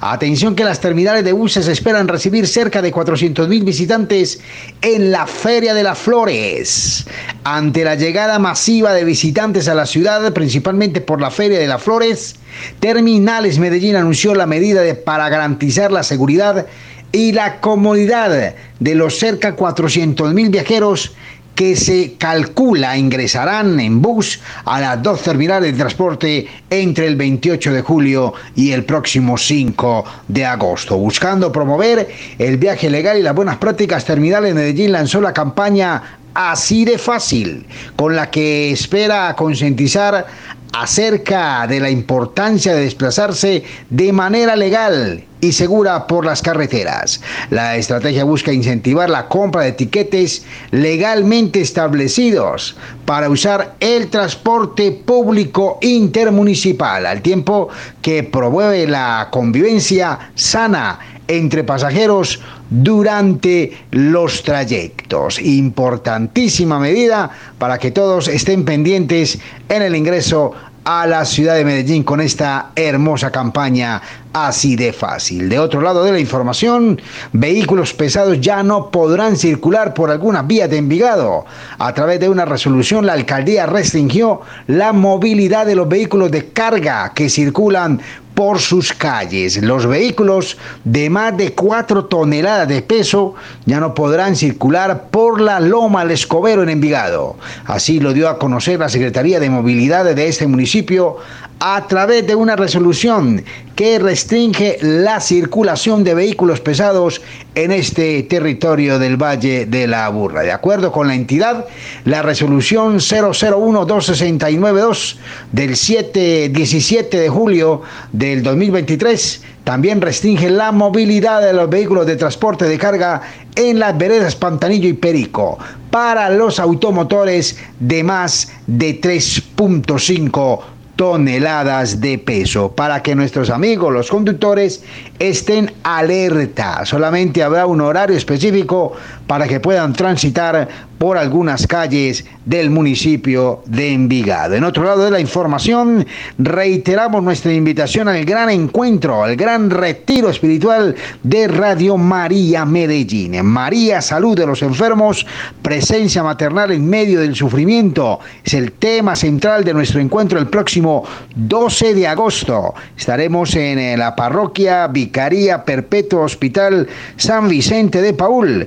Atención 0.00 0.54
que 0.54 0.64
las 0.64 0.80
terminales 0.80 1.24
de 1.24 1.32
buses 1.32 1.68
esperan 1.68 2.06
recibir 2.06 2.46
cerca 2.46 2.82
de 2.82 2.92
400.000 2.92 3.64
visitantes 3.64 4.40
en 4.82 5.10
la 5.10 5.26
Feria 5.26 5.72
de 5.72 5.82
las 5.82 5.98
Flores. 5.98 7.06
Ante 7.44 7.82
la 7.82 7.94
llegada 7.94 8.38
masiva 8.38 8.92
de 8.92 9.04
visitantes 9.04 9.68
a 9.68 9.74
la 9.74 9.86
ciudad, 9.86 10.32
principalmente 10.34 11.00
por 11.00 11.20
la 11.20 11.30
Feria 11.30 11.58
de 11.58 11.66
las 11.66 11.82
Flores, 11.82 12.36
Terminales 12.78 13.58
Medellín 13.58 13.96
anunció 13.96 14.34
la 14.34 14.46
medida 14.46 14.82
de, 14.82 14.94
para 14.94 15.28
garantizar 15.30 15.90
la 15.90 16.02
seguridad 16.02 16.66
y 17.12 17.32
la 17.32 17.60
comodidad 17.60 18.54
de 18.78 18.94
los 18.94 19.18
cerca 19.18 19.52
de 19.52 19.56
400.000 19.56 20.50
viajeros 20.50 21.14
que 21.56 21.74
se 21.74 22.12
calcula 22.18 22.98
ingresarán 22.98 23.80
en 23.80 24.02
bus 24.02 24.40
a 24.66 24.78
las 24.78 25.02
dos 25.02 25.22
terminales 25.22 25.72
de 25.72 25.78
transporte 25.78 26.46
entre 26.68 27.06
el 27.06 27.16
28 27.16 27.72
de 27.72 27.80
julio 27.80 28.34
y 28.54 28.72
el 28.72 28.84
próximo 28.84 29.38
5 29.38 30.04
de 30.28 30.44
agosto. 30.44 30.98
Buscando 30.98 31.50
promover 31.50 32.08
el 32.38 32.58
viaje 32.58 32.90
legal 32.90 33.16
y 33.18 33.22
las 33.22 33.34
buenas 33.34 33.56
prácticas, 33.56 34.04
Terminales 34.04 34.54
Medellín 34.54 34.92
lanzó 34.92 35.20
la 35.22 35.32
campaña 35.32 36.18
así 36.36 36.84
de 36.84 36.98
fácil, 36.98 37.66
con 37.96 38.14
la 38.14 38.30
que 38.30 38.70
espera 38.70 39.34
concientizar 39.36 40.26
acerca 40.72 41.66
de 41.66 41.80
la 41.80 41.88
importancia 41.88 42.74
de 42.74 42.82
desplazarse 42.82 43.64
de 43.88 44.12
manera 44.12 44.54
legal 44.54 45.24
y 45.40 45.52
segura 45.52 46.06
por 46.06 46.26
las 46.26 46.42
carreteras. 46.42 47.22
La 47.50 47.76
estrategia 47.76 48.24
busca 48.24 48.52
incentivar 48.52 49.08
la 49.08 49.28
compra 49.28 49.62
de 49.62 49.68
etiquetes 49.68 50.44
legalmente 50.72 51.60
establecidos 51.62 52.76
para 53.06 53.30
usar 53.30 53.76
el 53.80 54.08
transporte 54.08 54.92
público 54.92 55.78
intermunicipal, 55.80 57.06
al 57.06 57.22
tiempo 57.22 57.68
que 58.02 58.22
promueve 58.24 58.86
la 58.86 59.28
convivencia 59.30 60.30
sana 60.34 61.15
entre 61.28 61.64
pasajeros 61.64 62.40
durante 62.70 63.76
los 63.90 64.42
trayectos. 64.42 65.40
Importantísima 65.40 66.78
medida 66.78 67.30
para 67.58 67.78
que 67.78 67.90
todos 67.90 68.28
estén 68.28 68.64
pendientes 68.64 69.38
en 69.68 69.82
el 69.82 69.96
ingreso 69.96 70.52
a 70.86 71.04
la 71.04 71.24
ciudad 71.24 71.56
de 71.56 71.64
Medellín 71.64 72.04
con 72.04 72.20
esta 72.20 72.70
hermosa 72.76 73.32
campaña 73.32 74.00
así 74.32 74.76
de 74.76 74.92
fácil. 74.92 75.48
De 75.48 75.58
otro 75.58 75.80
lado 75.80 76.04
de 76.04 76.12
la 76.12 76.20
información, 76.20 77.00
vehículos 77.32 77.92
pesados 77.92 78.40
ya 78.40 78.62
no 78.62 78.92
podrán 78.92 79.36
circular 79.36 79.94
por 79.94 80.12
algunas 80.12 80.46
vías 80.46 80.70
de 80.70 80.76
Envigado. 80.76 81.44
A 81.78 81.92
través 81.92 82.20
de 82.20 82.28
una 82.28 82.44
resolución, 82.44 83.04
la 83.04 83.14
alcaldía 83.14 83.66
restringió 83.66 84.42
la 84.68 84.92
movilidad 84.92 85.66
de 85.66 85.74
los 85.74 85.88
vehículos 85.88 86.30
de 86.30 86.50
carga 86.50 87.10
que 87.14 87.28
circulan 87.30 88.00
por 88.36 88.60
sus 88.60 88.92
calles. 88.92 89.56
Los 89.62 89.86
vehículos 89.86 90.58
de 90.84 91.08
más 91.08 91.34
de 91.38 91.54
4 91.54 92.04
toneladas 92.04 92.68
de 92.68 92.82
peso 92.82 93.34
ya 93.64 93.80
no 93.80 93.94
podrán 93.94 94.36
circular 94.36 95.08
por 95.10 95.40
la 95.40 95.58
Loma 95.58 96.02
al 96.02 96.10
Escobero 96.10 96.62
en 96.62 96.68
Envigado. 96.68 97.36
Así 97.64 97.98
lo 97.98 98.12
dio 98.12 98.28
a 98.28 98.38
conocer 98.38 98.78
la 98.78 98.90
Secretaría 98.90 99.40
de 99.40 99.48
Movilidad 99.48 100.04
de 100.04 100.28
este 100.28 100.46
municipio 100.46 101.16
a 101.58 101.86
través 101.86 102.26
de 102.26 102.34
una 102.34 102.56
resolución 102.56 103.42
que 103.74 103.98
restringe 103.98 104.76
la 104.80 105.20
circulación 105.20 106.04
de 106.04 106.14
vehículos 106.14 106.60
pesados 106.60 107.20
en 107.54 107.72
este 107.72 108.22
territorio 108.24 108.98
del 108.98 109.16
Valle 109.16 109.64
de 109.66 109.86
la 109.86 110.08
Burra. 110.08 110.42
De 110.42 110.52
acuerdo 110.52 110.92
con 110.92 111.08
la 111.08 111.14
entidad, 111.14 111.64
la 112.04 112.20
resolución 112.22 112.96
001-2692 112.96 115.16
del 115.52 115.76
7, 115.76 116.48
17 116.50 117.18
de 117.18 117.28
julio 117.28 117.82
del 118.12 118.42
2023 118.42 119.42
también 119.64 120.00
restringe 120.00 120.48
la 120.48 120.72
movilidad 120.72 121.42
de 121.42 121.52
los 121.52 121.68
vehículos 121.68 122.06
de 122.06 122.16
transporte 122.16 122.64
de 122.66 122.78
carga 122.78 123.20
en 123.56 123.78
las 123.80 123.98
veredas 123.98 124.36
Pantanillo 124.36 124.88
y 124.88 124.92
Perico 124.92 125.58
para 125.90 126.30
los 126.30 126.60
automotores 126.60 127.58
de 127.80 128.04
más 128.04 128.52
de 128.66 129.00
3.5 129.00 130.75
toneladas 130.96 132.00
de 132.00 132.18
peso 132.18 132.72
para 132.72 133.02
que 133.02 133.14
nuestros 133.14 133.50
amigos, 133.50 133.92
los 133.92 134.10
conductores, 134.10 134.82
estén 135.18 135.72
alerta. 135.82 136.84
Solamente 136.84 137.42
habrá 137.42 137.66
un 137.66 137.80
horario 137.82 138.16
específico 138.16 138.94
para 139.26 139.48
que 139.48 139.60
puedan 139.60 139.92
transitar 139.92 140.68
por 140.98 141.18
algunas 141.18 141.66
calles 141.66 142.24
del 142.44 142.70
municipio 142.70 143.62
de 143.66 143.92
Envigado. 143.92 144.54
En 144.54 144.64
otro 144.64 144.84
lado 144.84 145.04
de 145.04 145.10
la 145.10 145.20
información, 145.20 146.06
reiteramos 146.38 147.22
nuestra 147.22 147.52
invitación 147.52 148.08
al 148.08 148.24
gran 148.24 148.48
encuentro, 148.50 149.24
al 149.24 149.36
gran 149.36 149.68
retiro 149.68 150.30
espiritual 150.30 150.94
de 151.22 151.48
Radio 151.48 151.96
María 151.96 152.64
Medellín. 152.64 153.44
María, 153.44 154.00
salud 154.00 154.36
de 154.36 154.46
los 154.46 154.62
enfermos, 154.62 155.26
presencia 155.60 156.22
maternal 156.22 156.72
en 156.72 156.88
medio 156.88 157.20
del 157.20 157.34
sufrimiento, 157.34 158.20
es 158.44 158.54
el 158.54 158.72
tema 158.72 159.16
central 159.16 159.64
de 159.64 159.74
nuestro 159.74 160.00
encuentro 160.00 160.38
el 160.38 160.48
próximo 160.48 161.04
12 161.34 161.94
de 161.94 162.06
agosto. 162.06 162.74
Estaremos 162.96 163.54
en 163.54 163.98
la 163.98 164.16
parroquia 164.16 164.86
Vicaría 164.86 165.64
Perpetua 165.64 166.22
Hospital 166.22 166.88
San 167.16 167.48
Vicente 167.48 168.00
de 168.00 168.14
Paul. 168.14 168.66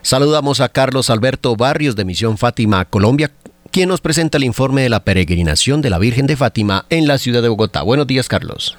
Saludamos 0.01 0.61
a 0.61 0.69
Carlos 0.69 1.09
Alberto 1.09 1.55
Barrios 1.55 1.95
de 1.95 2.05
Misión 2.05 2.37
Fátima, 2.37 2.85
Colombia, 2.85 3.31
quien 3.71 3.89
nos 3.89 4.01
presenta 4.01 4.37
el 4.37 4.43
informe 4.43 4.81
de 4.81 4.89
la 4.89 5.03
peregrinación 5.03 5.81
de 5.81 5.89
la 5.89 5.99
Virgen 5.99 6.27
de 6.27 6.35
Fátima 6.35 6.85
en 6.89 7.07
la 7.07 7.17
ciudad 7.17 7.41
de 7.41 7.49
Bogotá. 7.49 7.81
Buenos 7.81 8.07
días, 8.07 8.27
Carlos. 8.27 8.77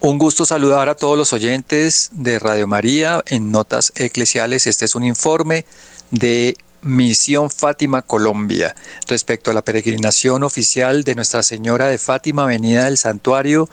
Un 0.00 0.18
gusto 0.18 0.44
saludar 0.44 0.88
a 0.88 0.96
todos 0.96 1.16
los 1.16 1.32
oyentes 1.32 2.10
de 2.12 2.38
Radio 2.38 2.66
María 2.66 3.22
en 3.26 3.52
Notas 3.52 3.92
Eclesiales. 3.94 4.66
Este 4.66 4.84
es 4.84 4.94
un 4.94 5.04
informe 5.04 5.64
de 6.10 6.56
Misión 6.82 7.48
Fátima 7.48 8.02
Colombia 8.02 8.74
respecto 9.06 9.50
a 9.52 9.54
la 9.54 9.62
peregrinación 9.62 10.42
oficial 10.42 11.04
de 11.04 11.14
Nuestra 11.14 11.44
Señora 11.44 11.86
de 11.86 11.96
Fátima, 11.96 12.44
Venida 12.44 12.86
del 12.86 12.98
Santuario, 12.98 13.68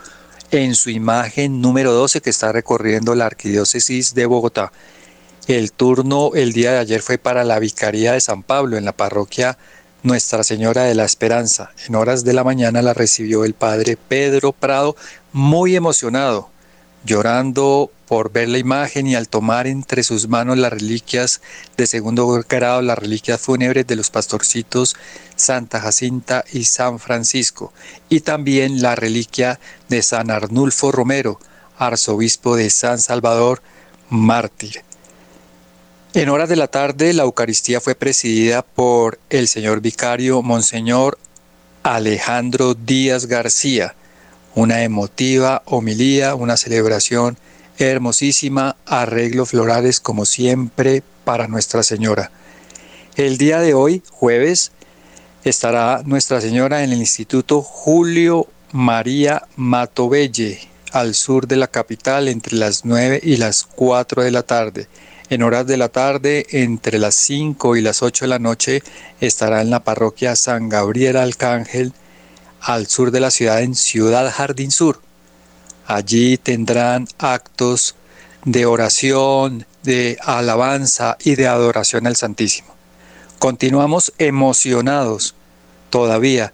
en 0.52 0.76
su 0.76 0.90
imagen 0.90 1.60
número 1.60 1.92
12 1.92 2.20
que 2.20 2.30
está 2.30 2.52
recorriendo 2.52 3.16
la 3.16 3.26
Arquidiócesis 3.26 4.14
de 4.14 4.26
Bogotá. 4.26 4.72
El 5.48 5.72
turno 5.72 6.30
el 6.36 6.52
día 6.52 6.70
de 6.70 6.78
ayer 6.78 7.02
fue 7.02 7.18
para 7.18 7.42
la 7.42 7.58
Vicaría 7.58 8.12
de 8.12 8.20
San 8.20 8.44
Pablo 8.44 8.76
en 8.76 8.84
la 8.84 8.92
parroquia 8.92 9.58
Nuestra 10.04 10.44
Señora 10.44 10.84
de 10.84 10.94
la 10.94 11.04
Esperanza. 11.04 11.72
En 11.88 11.96
horas 11.96 12.22
de 12.22 12.32
la 12.32 12.44
mañana 12.44 12.80
la 12.80 12.94
recibió 12.94 13.44
el 13.44 13.54
padre 13.54 13.96
Pedro 13.96 14.52
Prado, 14.52 14.94
muy 15.32 15.74
emocionado 15.74 16.48
llorando 17.04 17.90
por 18.06 18.32
ver 18.32 18.48
la 18.48 18.58
imagen 18.58 19.06
y 19.06 19.14
al 19.14 19.28
tomar 19.28 19.66
entre 19.66 20.02
sus 20.02 20.28
manos 20.28 20.58
las 20.58 20.72
reliquias 20.72 21.40
de 21.76 21.86
segundo 21.86 22.44
grado, 22.48 22.82
las 22.82 22.98
reliquias 22.98 23.40
fúnebres 23.40 23.86
de 23.86 23.96
los 23.96 24.10
pastorcitos 24.10 24.96
Santa 25.36 25.80
Jacinta 25.80 26.44
y 26.52 26.64
San 26.64 26.98
Francisco, 26.98 27.72
y 28.08 28.20
también 28.20 28.82
la 28.82 28.94
reliquia 28.94 29.58
de 29.88 30.02
San 30.02 30.30
Arnulfo 30.30 30.92
Romero, 30.92 31.40
arzobispo 31.78 32.56
de 32.56 32.68
San 32.68 32.98
Salvador, 32.98 33.62
mártir. 34.10 34.82
En 36.12 36.28
horas 36.28 36.48
de 36.48 36.56
la 36.56 36.66
tarde, 36.66 37.12
la 37.12 37.22
Eucaristía 37.22 37.80
fue 37.80 37.94
presidida 37.94 38.62
por 38.62 39.20
el 39.30 39.46
señor 39.46 39.80
vicario 39.80 40.42
Monseñor 40.42 41.18
Alejandro 41.84 42.74
Díaz 42.74 43.26
García, 43.26 43.94
una 44.54 44.82
emotiva 44.82 45.62
homilía, 45.66 46.34
una 46.34 46.56
celebración 46.56 47.36
hermosísima, 47.78 48.76
arreglos 48.86 49.50
florales 49.50 50.00
como 50.00 50.26
siempre 50.26 51.02
para 51.24 51.48
Nuestra 51.48 51.82
Señora. 51.82 52.30
El 53.16 53.38
día 53.38 53.60
de 53.60 53.74
hoy, 53.74 54.02
jueves, 54.10 54.72
estará 55.44 56.02
Nuestra 56.04 56.40
Señora 56.40 56.84
en 56.84 56.92
el 56.92 56.98
Instituto 56.98 57.62
Julio 57.62 58.46
María 58.72 59.46
Matobelle, 59.56 60.60
al 60.92 61.14
sur 61.14 61.46
de 61.46 61.56
la 61.56 61.68
capital, 61.68 62.28
entre 62.28 62.56
las 62.56 62.84
9 62.84 63.20
y 63.22 63.36
las 63.36 63.64
4 63.64 64.22
de 64.22 64.30
la 64.30 64.42
tarde. 64.42 64.88
En 65.28 65.42
horas 65.42 65.66
de 65.66 65.76
la 65.76 65.88
tarde, 65.88 66.46
entre 66.50 66.98
las 66.98 67.14
5 67.14 67.76
y 67.76 67.82
las 67.82 68.02
8 68.02 68.24
de 68.24 68.28
la 68.28 68.38
noche, 68.38 68.82
estará 69.20 69.60
en 69.60 69.70
la 69.70 69.84
parroquia 69.84 70.34
San 70.34 70.68
Gabriel 70.68 71.16
Arcángel, 71.16 71.92
al 72.60 72.86
sur 72.86 73.10
de 73.10 73.20
la 73.20 73.30
ciudad, 73.30 73.62
en 73.62 73.74
Ciudad 73.74 74.30
Jardín 74.30 74.70
Sur. 74.70 75.00
Allí 75.86 76.36
tendrán 76.36 77.08
actos 77.18 77.94
de 78.44 78.66
oración, 78.66 79.66
de 79.82 80.18
alabanza 80.22 81.16
y 81.24 81.34
de 81.34 81.48
adoración 81.48 82.06
al 82.06 82.16
Santísimo. 82.16 82.74
Continuamos 83.38 84.12
emocionados 84.18 85.34
todavía 85.88 86.52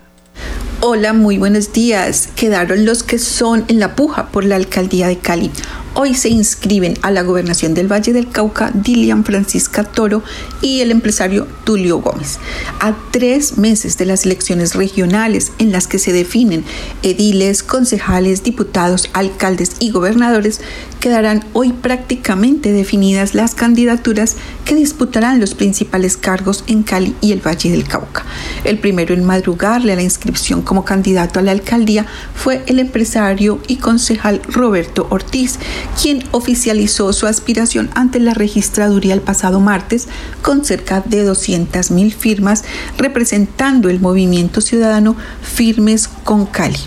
Hola, 0.80 1.14
muy 1.14 1.38
buenos 1.38 1.74
días. 1.74 2.30
Quedaron 2.36 2.86
los 2.86 3.04
que 3.04 3.20
son 3.20 3.66
en 3.68 3.80
la 3.80 3.96
puja 3.96 4.28
por 4.28 4.46
la 4.46 4.56
alcaldía 4.56 5.08
de 5.08 5.18
Cali. 5.18 5.52
Hoy 5.96 6.16
se 6.16 6.30
inscriben 6.30 6.96
a 7.04 7.12
la 7.12 7.22
gobernación 7.22 7.76
del 7.76 7.92
Valle 7.92 8.14
del 8.14 8.30
Cauca 8.30 8.72
Dilian 8.74 9.24
Francisca 9.24 9.84
Toro 9.84 10.24
y 10.60 10.82
el 10.82 10.90
empresario 10.90 11.48
Tulio 11.66 12.00
Gómez. 12.00 12.40
A 12.80 12.96
tres 13.12 13.60
meses 13.60 13.96
de 14.00 14.08
las 14.08 14.26
elecciones 14.26 14.74
regionales 14.74 15.52
en 15.60 15.72
las 15.72 15.86
que 15.86 16.00
se 16.00 16.12
definen 16.12 16.66
ediles, 17.04 17.62
concejales, 17.62 18.42
diputados, 18.42 19.12
alcaldes 19.14 19.76
y 19.80 19.92
gobernadores, 19.92 20.62
quedarán 21.00 21.46
hoy 21.54 21.74
prácticamente 21.74 22.72
definidas 22.72 23.36
las 23.36 23.54
candidaturas 23.54 24.36
que 24.66 24.74
disputarán 24.74 25.40
los 25.40 25.54
principales 25.54 26.18
cargos 26.18 26.64
en 26.66 26.82
Cali 26.82 27.16
y 27.22 27.34
el 27.34 27.46
Valle 27.46 27.70
del 27.70 27.88
Cauca. 27.88 28.26
El 28.64 28.80
primero 28.80 29.14
en 29.14 29.26
madrugarle 29.26 29.94
a 29.94 29.96
la 29.98 30.02
inscripción 30.02 30.64
como 30.64 30.86
candidato 30.86 31.40
a 31.40 31.44
la 31.44 31.52
alcaldía 31.52 32.08
fue 32.34 32.64
el 32.66 32.80
empresario 32.80 33.62
y 33.68 33.76
concejal 33.76 34.42
Roberto 34.48 35.06
Ortiz, 35.12 35.60
quien 36.02 36.24
oficializó 36.32 37.14
su 37.14 37.28
aspiración 37.28 37.90
ante 37.96 38.20
la 38.20 38.34
registraduría 38.34 39.14
el 39.14 39.22
pasado 39.22 39.60
martes 39.60 40.08
con 40.42 40.66
cerca 40.66 41.02
de 41.02 41.30
200.000 41.30 42.14
firmas 42.14 42.64
representando 42.98 43.90
el 43.90 44.00
movimiento 44.00 44.62
ciudadano 44.62 45.16
Firmes 45.42 46.08
con 46.08 46.46
Cali. 46.46 46.80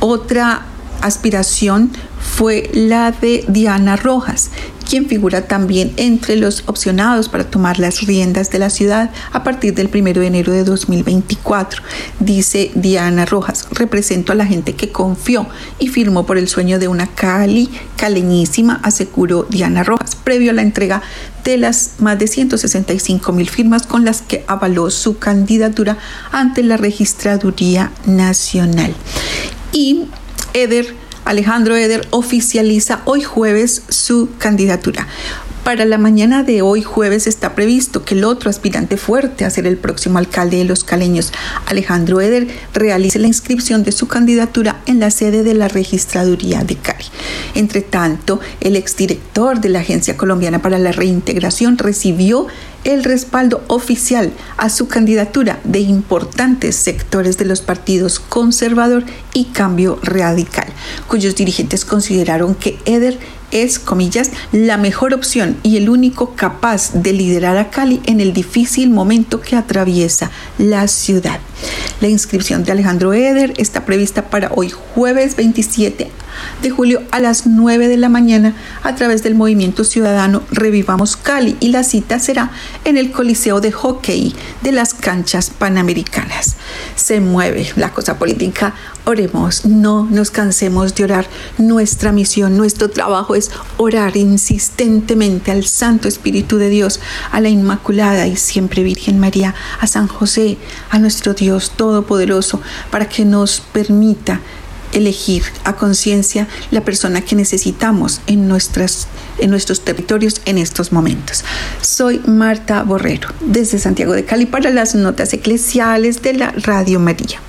Otra 0.00 0.66
aspiración 1.00 1.90
fue 2.20 2.70
la 2.74 3.12
de 3.12 3.44
Diana 3.48 3.96
Rojas, 3.96 4.50
quien 4.88 5.06
figura 5.06 5.48
también 5.48 5.92
entre 5.96 6.36
los 6.36 6.62
opcionados 6.66 7.28
para 7.28 7.44
tomar 7.44 7.78
las 7.78 8.02
riendas 8.02 8.50
de 8.50 8.58
la 8.58 8.70
ciudad 8.70 9.10
a 9.32 9.42
partir 9.42 9.74
del 9.74 9.90
1 9.92 10.20
de 10.20 10.26
enero 10.26 10.52
de 10.52 10.64
2024. 10.64 11.82
Dice 12.20 12.70
Diana 12.74 13.26
Rojas, 13.26 13.66
represento 13.72 14.32
a 14.32 14.36
la 14.36 14.46
gente 14.46 14.74
que 14.74 14.92
confió 14.92 15.46
y 15.78 15.88
firmó 15.88 16.24
por 16.24 16.38
el 16.38 16.48
sueño 16.48 16.78
de 16.78 16.88
una 16.88 17.08
Cali 17.08 17.68
caleñísima, 17.96 18.80
aseguró 18.82 19.46
Diana 19.50 19.82
Rojas, 19.82 20.14
previo 20.16 20.52
a 20.52 20.54
la 20.54 20.62
entrega 20.62 21.02
de 21.44 21.56
las 21.56 21.92
más 21.98 22.18
de 22.18 22.26
165 22.26 23.32
mil 23.32 23.48
firmas 23.48 23.86
con 23.86 24.04
las 24.04 24.22
que 24.22 24.44
avaló 24.46 24.90
su 24.90 25.18
candidatura 25.18 25.98
ante 26.32 26.62
la 26.62 26.76
Registraduría 26.76 27.90
Nacional. 28.06 28.94
Y 29.72 30.06
Eder 30.54 31.05
Alejandro 31.26 31.76
Eder 31.76 32.06
oficializa 32.10 33.00
hoy 33.04 33.22
jueves 33.22 33.82
su 33.88 34.30
candidatura. 34.38 35.06
Para 35.66 35.84
la 35.84 35.98
mañana 35.98 36.44
de 36.44 36.62
hoy 36.62 36.82
jueves 36.82 37.26
está 37.26 37.56
previsto 37.56 38.04
que 38.04 38.14
el 38.14 38.22
otro 38.22 38.50
aspirante 38.50 38.96
fuerte 38.96 39.44
a 39.44 39.50
ser 39.50 39.66
el 39.66 39.76
próximo 39.76 40.18
alcalde 40.18 40.58
de 40.58 40.64
Los 40.64 40.84
Caleños, 40.84 41.32
Alejandro 41.66 42.20
Eder, 42.20 42.46
realice 42.72 43.18
la 43.18 43.26
inscripción 43.26 43.82
de 43.82 43.90
su 43.90 44.06
candidatura 44.06 44.80
en 44.86 45.00
la 45.00 45.10
sede 45.10 45.42
de 45.42 45.54
la 45.54 45.66
registraduría 45.66 46.62
de 46.62 46.76
Cali. 46.76 47.06
Entre 47.56 47.80
tanto, 47.80 48.38
el 48.60 48.76
exdirector 48.76 49.60
de 49.60 49.70
la 49.70 49.80
Agencia 49.80 50.16
Colombiana 50.16 50.62
para 50.62 50.78
la 50.78 50.92
Reintegración 50.92 51.78
recibió 51.78 52.46
el 52.84 53.02
respaldo 53.02 53.64
oficial 53.66 54.30
a 54.58 54.70
su 54.70 54.86
candidatura 54.86 55.58
de 55.64 55.80
importantes 55.80 56.76
sectores 56.76 57.38
de 57.38 57.44
los 57.44 57.60
partidos 57.60 58.20
conservador 58.20 59.02
y 59.32 59.46
cambio 59.46 59.98
radical, 60.04 60.68
cuyos 61.08 61.34
dirigentes 61.34 61.84
consideraron 61.84 62.54
que 62.54 62.78
Eder 62.84 63.18
es, 63.50 63.78
comillas, 63.78 64.30
la 64.52 64.76
mejor 64.76 65.14
opción 65.14 65.56
y 65.62 65.76
el 65.76 65.88
único 65.88 66.34
capaz 66.34 66.92
de 66.92 67.12
liderar 67.12 67.56
a 67.56 67.70
Cali 67.70 68.00
en 68.06 68.20
el 68.20 68.32
difícil 68.32 68.90
momento 68.90 69.40
que 69.40 69.56
atraviesa 69.56 70.30
la 70.58 70.88
ciudad. 70.88 71.40
La 72.00 72.08
inscripción 72.08 72.64
de 72.64 72.72
Alejandro 72.72 73.12
Eder 73.12 73.54
está 73.56 73.84
prevista 73.84 74.28
para 74.30 74.50
hoy 74.54 74.70
jueves 74.70 75.36
27 75.36 76.10
de 76.62 76.70
julio 76.70 77.02
a 77.10 77.20
las 77.20 77.46
9 77.46 77.88
de 77.88 77.96
la 77.96 78.08
mañana 78.08 78.54
a 78.82 78.94
través 78.94 79.22
del 79.22 79.34
movimiento 79.34 79.84
ciudadano 79.84 80.42
Revivamos 80.50 81.16
Cali 81.16 81.56
y 81.60 81.68
la 81.68 81.84
cita 81.84 82.18
será 82.18 82.50
en 82.84 82.96
el 82.96 83.12
Coliseo 83.12 83.60
de 83.60 83.72
Hockey 83.72 84.34
de 84.62 84.72
las 84.72 84.94
canchas 84.94 85.50
panamericanas. 85.50 86.56
Se 86.94 87.20
mueve 87.20 87.70
la 87.76 87.92
cosa 87.92 88.18
política, 88.18 88.74
oremos, 89.04 89.64
no 89.64 90.04
nos 90.10 90.30
cansemos 90.30 90.94
de 90.94 91.04
orar. 91.04 91.26
Nuestra 91.58 92.12
misión, 92.12 92.56
nuestro 92.56 92.90
trabajo 92.90 93.34
es 93.34 93.50
orar 93.76 94.16
insistentemente 94.16 95.50
al 95.50 95.64
Santo 95.64 96.08
Espíritu 96.08 96.58
de 96.58 96.68
Dios, 96.68 97.00
a 97.30 97.40
la 97.40 97.48
Inmaculada 97.48 98.26
y 98.26 98.36
siempre 98.36 98.82
Virgen 98.82 99.18
María, 99.18 99.54
a 99.80 99.86
San 99.86 100.08
José, 100.08 100.58
a 100.90 100.98
nuestro 100.98 101.34
Dios 101.34 101.72
Todopoderoso, 101.76 102.60
para 102.90 103.08
que 103.08 103.24
nos 103.24 103.60
permita 103.60 104.40
elegir 104.92 105.42
a 105.64 105.74
conciencia 105.74 106.48
la 106.70 106.82
persona 106.82 107.20
que 107.20 107.36
necesitamos 107.36 108.20
en, 108.26 108.48
nuestras, 108.48 109.06
en 109.38 109.50
nuestros 109.50 109.80
territorios 109.82 110.40
en 110.44 110.58
estos 110.58 110.92
momentos. 110.92 111.44
Soy 111.80 112.20
Marta 112.26 112.82
Borrero, 112.82 113.28
desde 113.40 113.78
Santiago 113.78 114.12
de 114.12 114.24
Cali 114.24 114.46
para 114.46 114.70
las 114.70 114.94
notas 114.94 115.32
eclesiales 115.32 116.22
de 116.22 116.34
la 116.34 116.52
Radio 116.52 117.00
María. 117.00 117.40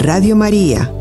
Radio 0.00 0.34
María, 0.34 0.92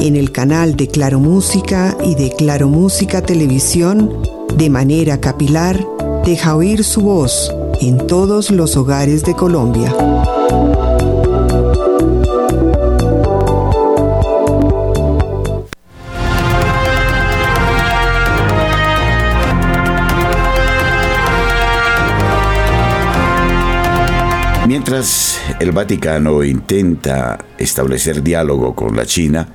en 0.00 0.16
el 0.16 0.32
canal 0.32 0.76
de 0.76 0.88
Claro 0.88 1.20
Música 1.20 1.96
y 2.04 2.14
de 2.16 2.34
Claro 2.36 2.68
Música 2.68 3.22
Televisión, 3.22 4.22
de 4.56 4.68
manera 4.68 5.20
capilar, 5.20 5.80
deja 6.24 6.56
oír 6.56 6.82
su 6.84 7.02
voz 7.02 7.52
en 7.80 8.06
todos 8.06 8.50
los 8.50 8.76
hogares 8.76 9.24
de 9.24 9.34
Colombia. 9.34 9.94
Mientras 24.66 25.40
el 25.58 25.72
Vaticano 25.72 26.44
intenta 26.44 27.38
establecer 27.58 28.22
diálogo 28.22 28.74
con 28.74 28.94
la 28.94 29.06
China, 29.06 29.48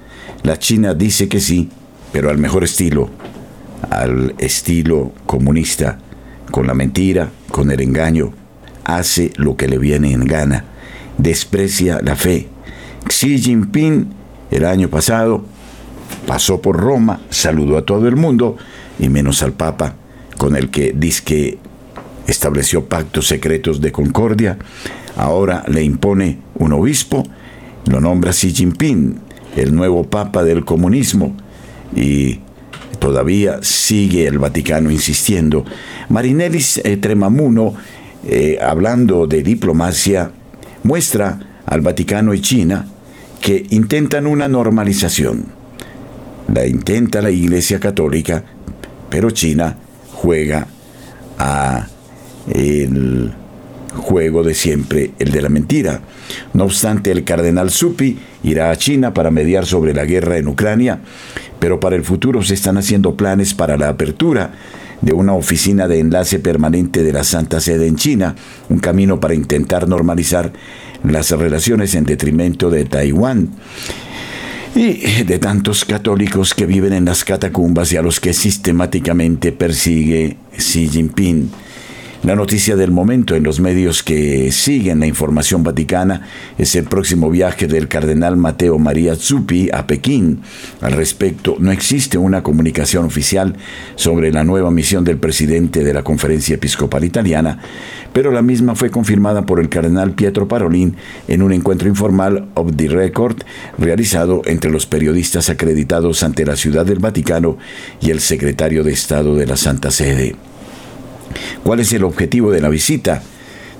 la 0.43 0.57
China 0.57 0.93
dice 0.93 1.29
que 1.29 1.39
sí, 1.39 1.69
pero 2.11 2.29
al 2.29 2.37
mejor 2.37 2.63
estilo, 2.63 3.09
al 3.89 4.33
estilo 4.39 5.11
comunista, 5.25 5.99
con 6.51 6.67
la 6.67 6.73
mentira, 6.73 7.29
con 7.51 7.71
el 7.71 7.81
engaño, 7.81 8.33
hace 8.83 9.31
lo 9.35 9.57
que 9.57 9.67
le 9.67 9.77
viene 9.77 10.11
en 10.11 10.25
gana, 10.25 10.65
desprecia 11.17 11.99
la 12.01 12.15
fe. 12.15 12.47
Xi 13.07 13.39
Jinping 13.39 14.07
el 14.51 14.65
año 14.65 14.89
pasado 14.89 15.43
pasó 16.27 16.61
por 16.61 16.77
Roma, 16.77 17.21
saludó 17.29 17.77
a 17.77 17.85
todo 17.85 18.07
el 18.07 18.15
mundo 18.15 18.57
y 18.99 19.09
menos 19.09 19.43
al 19.43 19.53
Papa, 19.53 19.95
con 20.37 20.55
el 20.55 20.69
que 20.69 20.93
dice 20.95 21.23
que 21.23 21.57
estableció 22.27 22.85
pactos 22.85 23.27
secretos 23.27 23.81
de 23.81 23.91
concordia, 23.91 24.57
ahora 25.15 25.63
le 25.67 25.83
impone 25.83 26.39
un 26.55 26.73
obispo, 26.73 27.23
lo 27.87 27.99
nombra 28.01 28.31
Xi 28.31 28.51
Jinping, 28.51 29.19
el 29.55 29.73
nuevo 29.75 30.03
papa 30.03 30.43
del 30.43 30.65
comunismo, 30.65 31.35
y 31.95 32.39
todavía 32.99 33.59
sigue 33.61 34.27
el 34.27 34.39
Vaticano 34.39 34.91
insistiendo. 34.91 35.65
Marinelis 36.09 36.81
eh, 36.83 36.97
Tremamuno, 36.97 37.75
eh, 38.27 38.57
hablando 38.61 39.27
de 39.27 39.43
diplomacia, 39.43 40.31
muestra 40.83 41.61
al 41.65 41.81
Vaticano 41.81 42.33
y 42.33 42.41
China 42.41 42.87
que 43.41 43.65
intentan 43.69 44.27
una 44.27 44.47
normalización. 44.47 45.45
La 46.53 46.65
intenta 46.65 47.21
la 47.21 47.31
Iglesia 47.31 47.79
Católica, 47.79 48.43
pero 49.09 49.31
China 49.31 49.77
juega 50.11 50.67
a 51.37 51.87
el 52.47 53.33
juego 53.95 54.43
de 54.43 54.53
siempre, 54.53 55.11
el 55.19 55.31
de 55.31 55.41
la 55.41 55.49
mentira. 55.49 56.01
No 56.53 56.65
obstante, 56.65 57.11
el 57.11 57.23
cardenal 57.23 57.69
Supi 57.69 58.17
irá 58.43 58.69
a 58.69 58.75
China 58.75 59.13
para 59.13 59.31
mediar 59.31 59.65
sobre 59.65 59.93
la 59.93 60.05
guerra 60.05 60.37
en 60.37 60.47
Ucrania, 60.47 60.99
pero 61.59 61.79
para 61.79 61.95
el 61.95 62.03
futuro 62.03 62.43
se 62.43 62.53
están 62.53 62.77
haciendo 62.77 63.15
planes 63.15 63.53
para 63.53 63.77
la 63.77 63.89
apertura 63.89 64.51
de 65.01 65.13
una 65.13 65.33
oficina 65.33 65.87
de 65.87 65.99
enlace 65.99 66.39
permanente 66.39 67.03
de 67.03 67.13
la 67.13 67.23
Santa 67.23 67.59
Sede 67.59 67.87
en 67.87 67.95
China, 67.95 68.35
un 68.69 68.79
camino 68.79 69.19
para 69.19 69.33
intentar 69.33 69.87
normalizar 69.87 70.51
las 71.03 71.31
relaciones 71.31 71.95
en 71.95 72.05
detrimento 72.05 72.69
de 72.69 72.85
Taiwán 72.85 73.49
y 74.75 75.23
de 75.23 75.39
tantos 75.39 75.85
católicos 75.85 76.53
que 76.53 76.65
viven 76.65 76.91
en 76.93 77.05
las 77.05 77.23
catacumbas 77.23 77.93
y 77.93 77.97
a 77.97 78.01
los 78.01 78.19
que 78.19 78.33
sistemáticamente 78.33 79.51
persigue 79.51 80.37
Xi 80.57 80.89
Jinping. 80.89 81.49
La 82.25 82.35
noticia 82.35 82.75
del 82.75 82.89
momento 82.89 83.35
en 83.35 83.43
los 83.43 83.59
medios 83.59 84.01
que 84.01 84.51
siguen 84.51 84.99
la 84.99 85.05
información 85.05 85.61
vaticana 85.61 86.27
es 86.57 86.75
el 86.75 86.85
próximo 86.85 87.29
viaje 87.29 87.67
del 87.67 87.87
cardenal 87.87 88.35
Mateo 88.35 88.79
María 88.79 89.15
Zuppi 89.15 89.69
a 89.71 89.85
Pekín. 89.85 90.41
Al 90.81 90.93
respecto, 90.93 91.55
no 91.59 91.71
existe 91.71 92.17
una 92.17 92.41
comunicación 92.41 93.05
oficial 93.05 93.55
sobre 93.95 94.31
la 94.31 94.43
nueva 94.43 94.71
misión 94.71 95.03
del 95.03 95.19
presidente 95.19 95.83
de 95.83 95.93
la 95.93 96.01
Conferencia 96.01 96.55
Episcopal 96.55 97.03
Italiana, 97.03 97.59
pero 98.11 98.31
la 98.31 98.41
misma 98.41 98.73
fue 98.73 98.89
confirmada 98.89 99.45
por 99.45 99.59
el 99.59 99.69
cardenal 99.69 100.13
Pietro 100.13 100.47
Parolin 100.47 100.95
en 101.27 101.43
un 101.43 101.53
encuentro 101.53 101.87
informal 101.87 102.47
of 102.55 102.75
the 102.75 102.87
record 102.87 103.37
realizado 103.77 104.41
entre 104.45 104.71
los 104.71 104.87
periodistas 104.87 105.51
acreditados 105.51 106.23
ante 106.23 106.43
la 106.43 106.55
Ciudad 106.55 106.87
del 106.87 106.97
Vaticano 106.97 107.59
y 108.01 108.09
el 108.09 108.19
secretario 108.19 108.83
de 108.83 108.93
Estado 108.93 109.35
de 109.35 109.45
la 109.45 109.57
Santa 109.57 109.91
Sede. 109.91 110.35
¿Cuál 111.63 111.79
es 111.79 111.93
el 111.93 112.03
objetivo 112.03 112.51
de 112.51 112.61
la 112.61 112.69
visita? 112.69 113.21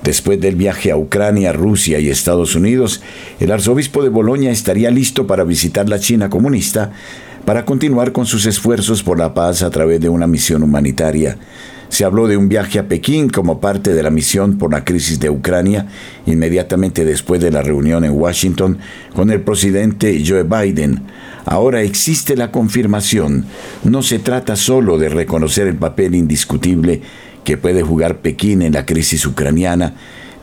Después 0.03 0.39
del 0.39 0.55
viaje 0.55 0.91
a 0.91 0.97
Ucrania, 0.97 1.51
Rusia 1.51 1.99
y 1.99 2.09
Estados 2.09 2.55
Unidos, 2.55 3.01
el 3.39 3.51
arzobispo 3.51 4.03
de 4.03 4.09
Bolonia 4.09 4.51
estaría 4.51 4.91
listo 4.91 5.25
para 5.25 5.43
visitar 5.43 5.89
la 5.89 5.99
China 5.99 6.29
comunista 6.29 6.91
para 7.43 7.65
continuar 7.65 8.11
con 8.11 8.25
sus 8.25 8.45
esfuerzos 8.45 9.03
por 9.03 9.19
la 9.19 9.33
paz 9.33 9.61
a 9.61 9.69
través 9.69 10.01
de 10.01 10.09
una 10.09 10.27
misión 10.27 10.63
humanitaria. 10.63 11.37
Se 11.89 12.03
habló 12.03 12.27
de 12.27 12.37
un 12.37 12.49
viaje 12.49 12.79
a 12.79 12.87
Pekín 12.87 13.29
como 13.29 13.61
parte 13.61 13.93
de 13.93 14.03
la 14.03 14.09
misión 14.09 14.57
por 14.57 14.71
la 14.71 14.83
crisis 14.83 15.19
de 15.19 15.29
Ucrania, 15.29 15.87
inmediatamente 16.25 17.05
después 17.05 17.39
de 17.41 17.51
la 17.51 17.61
reunión 17.61 18.03
en 18.03 18.11
Washington 18.11 18.79
con 19.15 19.29
el 19.29 19.41
presidente 19.41 20.23
Joe 20.25 20.43
Biden. 20.43 21.03
Ahora 21.45 21.83
existe 21.83 22.35
la 22.35 22.51
confirmación. 22.51 23.45
No 23.83 24.01
se 24.01 24.17
trata 24.17 24.55
solo 24.55 24.97
de 24.97 25.09
reconocer 25.09 25.67
el 25.67 25.75
papel 25.75 26.15
indiscutible 26.15 27.01
que 27.45 27.55
puede 27.55 27.83
jugar 27.83 28.17
Pekín 28.17 28.61
en 28.61 28.73
la 28.73 28.85
crisis 28.85 29.25
ucraniana, 29.25 29.93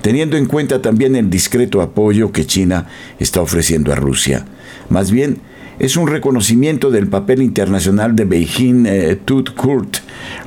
teniendo 0.01 0.39
en 0.39 0.47
cuenta 0.47 0.81
también 0.81 1.15
el 1.15 1.29
discreto 1.29 1.83
apoyo 1.83 2.33
que 2.33 2.47
China 2.47 2.87
está 3.19 3.43
ofreciendo 3.43 3.93
a 3.93 3.97
Rusia. 3.97 4.47
Más 4.89 5.11
bien, 5.11 5.43
es 5.79 5.97
un 5.97 6.07
reconocimiento 6.07 6.91
del 6.91 7.09
papel 7.09 7.43
internacional 7.43 8.15
de 8.15 8.25
Beijing 8.25 8.87
eh, 8.87 9.19
Tut 9.23 9.55
Kurt, 9.55 9.99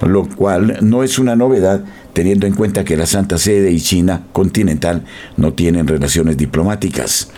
lo 0.02 0.28
cual 0.28 0.78
no 0.82 1.04
es 1.04 1.20
una 1.20 1.36
novedad 1.36 1.84
teniendo 2.13 2.48
en 2.48 2.54
cuenta 2.54 2.86
que 2.86 2.96
la 2.96 3.06
Santa 3.06 3.38
Sede 3.38 3.72
y 3.72 3.82
China 3.82 4.24
continental 4.32 5.04
no 5.36 5.54
tienen 5.54 5.88
relaciones 5.88 6.38
diplomáticas. 6.38 7.30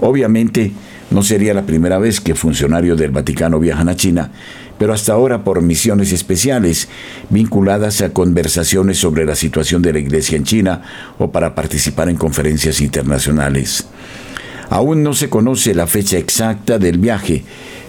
Obviamente, 0.00 0.72
no 1.10 1.22
sería 1.22 1.54
la 1.54 1.62
primera 1.62 1.98
vez 1.98 2.20
que 2.20 2.34
funcionarios 2.34 2.98
del 2.98 3.12
Vaticano 3.12 3.58
viajan 3.60 3.88
a 3.88 3.96
China, 3.96 4.30
pero 4.78 4.92
hasta 4.92 5.12
ahora 5.12 5.44
por 5.44 5.62
misiones 5.62 6.12
especiales 6.12 6.88
vinculadas 7.30 8.02
a 8.02 8.12
conversaciones 8.12 8.98
sobre 8.98 9.24
la 9.24 9.34
situación 9.34 9.82
de 9.82 9.92
la 9.92 9.98
Iglesia 9.98 10.36
en 10.36 10.44
China 10.44 10.82
o 11.18 11.30
para 11.30 11.54
participar 11.54 12.08
en 12.08 12.16
conferencias 12.16 12.80
internacionales. 12.80 13.86
Aún 14.68 15.02
no 15.02 15.14
se 15.14 15.28
conoce 15.28 15.74
la 15.74 15.86
fecha 15.86 16.18
exacta 16.18 16.78
del 16.78 16.98
viaje, 16.98 17.44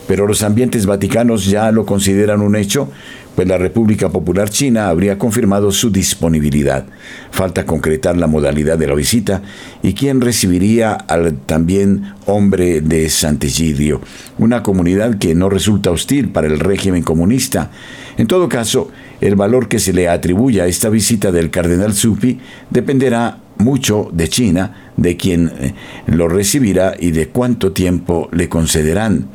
pero 0.08 0.28
los 0.28 0.44
ambientes 0.44 0.86
vaticanos 0.86 1.46
ya 1.46 1.72
lo 1.72 1.86
consideran 1.86 2.42
un 2.42 2.56
hecho, 2.56 2.90
pues 3.38 3.48
la 3.48 3.60
República 3.60 4.10
Popular 4.10 4.50
China 4.50 4.90
habría 4.90 5.20
confirmado 5.20 5.72
su 5.72 5.92
disponibilidad. 5.92 6.88
Falta 7.30 7.68
concretar 7.68 8.18
la 8.18 8.26
modalidad 8.26 8.80
de 8.80 8.88
la 8.88 8.96
visita 8.96 9.44
y 9.84 9.94
quién 9.94 10.22
recibiría 10.22 10.94
al 10.94 11.38
también 11.46 12.16
hombre 12.26 12.82
de 12.82 13.08
Sant'Egidio, 13.08 14.02
una 14.40 14.64
comunidad 14.64 15.20
que 15.20 15.36
no 15.36 15.50
resulta 15.52 15.92
hostil 15.92 16.30
para 16.30 16.48
el 16.48 16.60
régimen 16.60 17.04
comunista. 17.04 17.70
En 18.18 18.26
todo 18.26 18.50
caso, 18.50 18.90
el 19.22 19.36
valor 19.36 19.68
que 19.68 19.78
se 19.78 19.94
le 19.94 20.10
atribuye 20.10 20.60
a 20.64 20.66
esta 20.66 20.90
visita 20.90 21.32
del 21.32 21.52
cardenal 21.52 21.94
Supi 21.94 22.40
dependerá 22.72 23.38
mucho 23.60 24.10
de 24.12 24.30
China, 24.30 24.92
de 24.98 25.16
quien 25.16 25.52
eh, 25.60 25.74
lo 26.08 26.28
recibirá 26.28 26.96
y 27.00 27.12
de 27.12 27.28
cuánto 27.30 27.72
tiempo 27.72 28.30
le 28.32 28.50
concederán. 28.50 29.28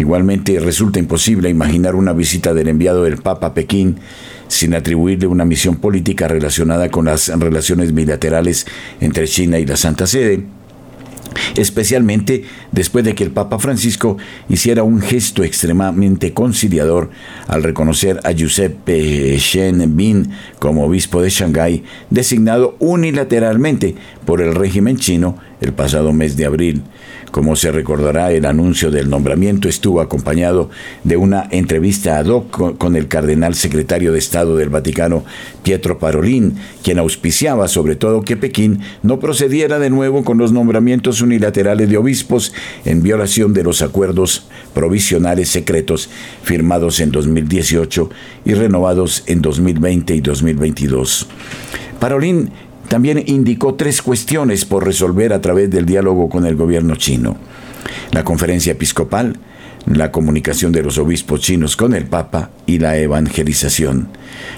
Igualmente 0.00 0.58
resulta 0.60 0.98
imposible 0.98 1.50
imaginar 1.50 1.94
una 1.94 2.14
visita 2.14 2.54
del 2.54 2.68
enviado 2.68 3.04
del 3.04 3.18
Papa 3.18 3.48
a 3.48 3.54
Pekín 3.54 3.98
sin 4.48 4.72
atribuirle 4.72 5.26
una 5.26 5.44
misión 5.44 5.76
política 5.76 6.26
relacionada 6.26 6.88
con 6.90 7.04
las 7.04 7.28
relaciones 7.28 7.92
bilaterales 7.92 8.66
entre 9.02 9.28
China 9.28 9.58
y 9.58 9.66
la 9.66 9.76
Santa 9.76 10.06
Sede 10.06 10.46
especialmente 11.56 12.44
después 12.72 13.04
de 13.04 13.14
que 13.14 13.24
el 13.24 13.30
Papa 13.30 13.58
Francisco 13.58 14.16
hiciera 14.48 14.82
un 14.82 15.00
gesto 15.00 15.44
extremadamente 15.44 16.32
conciliador 16.32 17.10
al 17.46 17.62
reconocer 17.62 18.20
a 18.24 18.32
Giuseppe 18.32 19.36
Shen 19.38 19.96
Bin 19.96 20.30
como 20.58 20.84
obispo 20.84 21.22
de 21.22 21.30
Shanghái, 21.30 21.84
designado 22.08 22.76
unilateralmente 22.78 23.94
por 24.24 24.40
el 24.40 24.54
régimen 24.54 24.96
chino 24.96 25.36
el 25.60 25.72
pasado 25.72 26.12
mes 26.12 26.36
de 26.36 26.46
abril. 26.46 26.82
Como 27.30 27.54
se 27.54 27.70
recordará, 27.70 28.32
el 28.32 28.44
anuncio 28.44 28.90
del 28.90 29.08
nombramiento 29.08 29.68
estuvo 29.68 30.00
acompañado 30.00 30.68
de 31.04 31.16
una 31.16 31.46
entrevista 31.50 32.18
ad 32.18 32.26
hoc 32.26 32.76
con 32.76 32.96
el 32.96 33.06
cardenal 33.06 33.54
secretario 33.54 34.12
de 34.12 34.18
Estado 34.18 34.56
del 34.56 34.68
Vaticano, 34.68 35.24
Pietro 35.62 35.98
Parolin, 35.98 36.56
quien 36.82 36.98
auspiciaba 36.98 37.68
sobre 37.68 37.94
todo 37.94 38.22
que 38.22 38.36
Pekín 38.36 38.80
no 39.02 39.20
procediera 39.20 39.78
de 39.78 39.90
nuevo 39.90 40.24
con 40.24 40.38
los 40.38 40.50
nombramientos 40.50 41.20
unilaterales 41.20 41.88
de 41.88 41.98
obispos 41.98 42.52
en 42.84 43.02
violación 43.02 43.54
de 43.54 43.62
los 43.62 43.82
acuerdos 43.82 44.48
provisionales 44.74 45.50
secretos 45.50 46.10
firmados 46.42 46.98
en 46.98 47.12
2018 47.12 48.10
y 48.44 48.54
renovados 48.54 49.22
en 49.26 49.40
2020 49.40 50.14
y 50.16 50.20
2022. 50.20 51.28
Parolin 52.00 52.50
también 52.90 53.22
indicó 53.24 53.76
tres 53.76 54.02
cuestiones 54.02 54.64
por 54.64 54.84
resolver 54.84 55.32
a 55.32 55.40
través 55.40 55.70
del 55.70 55.86
diálogo 55.86 56.28
con 56.28 56.44
el 56.44 56.56
gobierno 56.56 56.96
chino. 56.96 57.36
La 58.10 58.24
conferencia 58.24 58.72
episcopal, 58.72 59.38
la 59.86 60.10
comunicación 60.10 60.72
de 60.72 60.82
los 60.82 60.98
obispos 60.98 61.40
chinos 61.40 61.76
con 61.76 61.94
el 61.94 62.06
Papa 62.06 62.50
y 62.66 62.80
la 62.80 62.98
evangelización. 62.98 64.08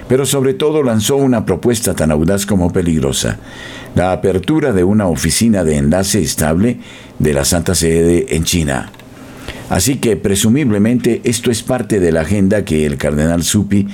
Pero 0.09 0.25
sobre 0.25 0.55
todo 0.55 0.81
lanzó 0.81 1.15
una 1.15 1.45
propuesta 1.45 1.93
tan 1.93 2.09
audaz 2.09 2.47
como 2.47 2.73
peligrosa, 2.73 3.37
la 3.93 4.11
apertura 4.11 4.73
de 4.73 4.83
una 4.83 5.05
oficina 5.05 5.63
de 5.63 5.77
enlace 5.77 6.19
estable 6.19 6.79
de 7.19 7.33
la 7.33 7.45
Santa 7.45 7.75
Sede 7.75 8.35
en 8.35 8.45
China. 8.45 8.91
Así 9.69 9.97
que 9.97 10.15
presumiblemente 10.15 11.21
esto 11.23 11.51
es 11.51 11.61
parte 11.61 11.99
de 11.99 12.11
la 12.11 12.21
agenda 12.21 12.65
que 12.65 12.87
el 12.87 12.97
cardenal 12.97 13.43
Supi 13.43 13.87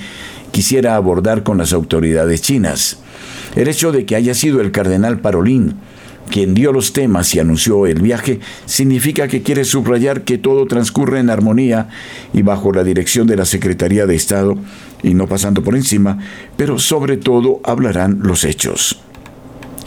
quisiera 0.50 0.96
abordar 0.96 1.42
con 1.42 1.58
las 1.58 1.74
autoridades 1.74 2.40
chinas. 2.40 3.00
El 3.56 3.68
hecho 3.68 3.92
de 3.92 4.06
que 4.06 4.16
haya 4.16 4.34
sido 4.34 4.60
el 4.60 4.70
cardenal 4.70 5.20
Parolín 5.20 5.76
quien 6.30 6.54
dio 6.54 6.72
los 6.72 6.92
temas 6.92 7.34
y 7.34 7.40
anunció 7.40 7.86
el 7.86 8.00
viaje, 8.00 8.40
significa 8.64 9.28
que 9.28 9.42
quiere 9.42 9.64
subrayar 9.64 10.22
que 10.22 10.38
todo 10.38 10.66
transcurre 10.66 11.18
en 11.18 11.28
armonía 11.28 11.88
y 12.32 12.42
bajo 12.42 12.72
la 12.72 12.84
dirección 12.84 13.26
de 13.26 13.36
la 13.36 13.44
Secretaría 13.44 14.06
de 14.06 14.14
Estado 14.14 14.56
y 15.02 15.14
no 15.14 15.26
pasando 15.26 15.62
por 15.62 15.74
encima, 15.74 16.18
pero 16.56 16.78
sobre 16.78 17.16
todo 17.16 17.60
hablarán 17.64 18.20
los 18.22 18.44
hechos. 18.44 19.00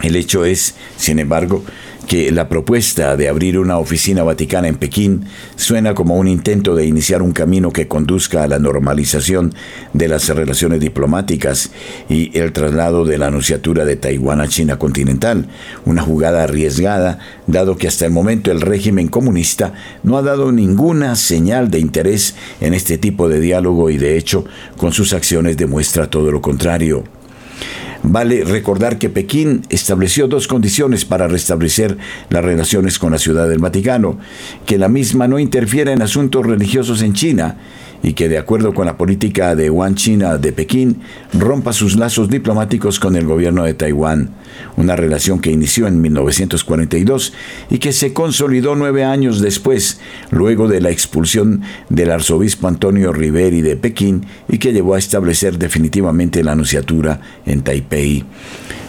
El 0.02 0.18
hecho 0.18 0.44
es, 0.44 0.76
sin 0.98 1.20
embargo, 1.20 1.64
que 2.08 2.32
la 2.32 2.50
propuesta 2.50 3.16
de 3.16 3.30
abrir 3.30 3.58
una 3.58 3.78
oficina 3.78 4.24
vaticana 4.24 4.68
en 4.68 4.76
Pekín 4.76 5.26
suena 5.56 5.94
como 5.94 6.18
un 6.18 6.28
intento 6.28 6.76
de 6.76 6.86
iniciar 6.86 7.22
un 7.22 7.32
camino 7.32 7.72
que 7.72 7.88
conduzca 7.88 8.44
a 8.44 8.48
la 8.48 8.60
normalización 8.60 9.54
de 9.94 10.08
las 10.08 10.30
relaciones 10.30 10.80
diplomáticas 10.80 11.72
y 12.10 12.38
el 12.38 12.52
traslado 12.52 13.06
de 13.06 13.18
la 13.18 13.28
anunciatura 13.28 13.86
de 13.86 13.96
Taiwán 13.96 14.42
a 14.42 14.48
China 14.48 14.78
continental, 14.78 15.48
una 15.86 16.02
jugada 16.02 16.44
arriesgada, 16.44 17.20
dado 17.48 17.78
que 17.78 17.88
hasta 17.88 18.06
el 18.06 18.12
momento 18.12 18.52
el 18.52 18.62
régimen 18.62 19.08
comunista 19.08 19.74
no 20.04 20.18
ha 20.18 20.22
dado 20.22 20.52
ninguna 20.52 21.16
señal 21.16 21.72
de 21.72 21.80
interés 21.80 22.36
en 22.62 22.74
este 22.74 22.98
tipo 22.98 23.30
de 23.30 23.40
diálogo 23.40 23.90
y 23.90 23.98
de 23.98 24.18
hecho 24.18 24.46
con 24.78 24.94
sus 24.94 25.14
acciones 25.14 25.58
demuestra 25.58 26.10
todo 26.10 26.32
lo 26.32 26.42
contrario. 26.42 27.04
Vale 28.04 28.44
recordar 28.44 28.98
que 28.98 29.10
Pekín 29.10 29.62
estableció 29.70 30.28
dos 30.28 30.48
condiciones 30.48 31.06
para 31.06 31.30
restablecer 31.30 31.98
las 32.30 32.44
relaciones 32.44 33.00
con 33.00 33.14
la 33.14 33.18
Ciudad 33.18 33.48
del 33.48 33.60
Vaticano, 33.60 34.20
que 34.66 34.78
la 34.78 34.90
misma 34.90 35.28
no 35.28 35.40
interfiera 35.40 35.94
en 35.94 36.02
asuntos 36.02 36.46
religiosos 36.46 37.02
en 37.02 37.14
China 37.14 37.58
y 38.04 38.14
que 38.14 38.28
de 38.28 38.38
acuerdo 38.38 38.74
con 38.74 38.86
la 38.86 38.98
política 38.98 39.56
de 39.56 39.70
One 39.70 39.96
China 39.96 40.38
de 40.38 40.52
Pekín 40.52 41.02
rompa 41.34 41.72
sus 41.72 41.96
lazos 41.96 42.30
diplomáticos 42.30 43.00
con 43.00 43.16
el 43.16 43.26
gobierno 43.26 43.64
de 43.64 43.74
Taiwán, 43.74 44.32
una 44.76 44.98
relación 44.98 45.40
que 45.40 45.52
inició 45.52 45.88
en 45.88 46.02
1942 46.02 47.34
y 47.70 47.80
que 47.80 47.94
se 47.94 48.14
consolidó 48.14 48.76
nueve 48.76 49.06
años 49.06 49.40
después, 49.42 50.02
luego 50.30 50.68
de 50.68 50.82
la 50.82 50.92
expulsión 50.92 51.62
del 51.90 52.12
arzobispo 52.12 52.68
Antonio 52.68 53.14
Riveri 53.14 53.62
de 53.62 53.78
Pekín 53.78 54.26
y 54.50 54.58
que 54.58 54.74
llevó 54.74 54.96
a 54.96 55.00
establecer 55.00 55.58
definitivamente 55.58 56.44
la 56.44 56.52
anunciatura 56.52 57.22
en 57.46 57.62
Taipei. 57.62 58.26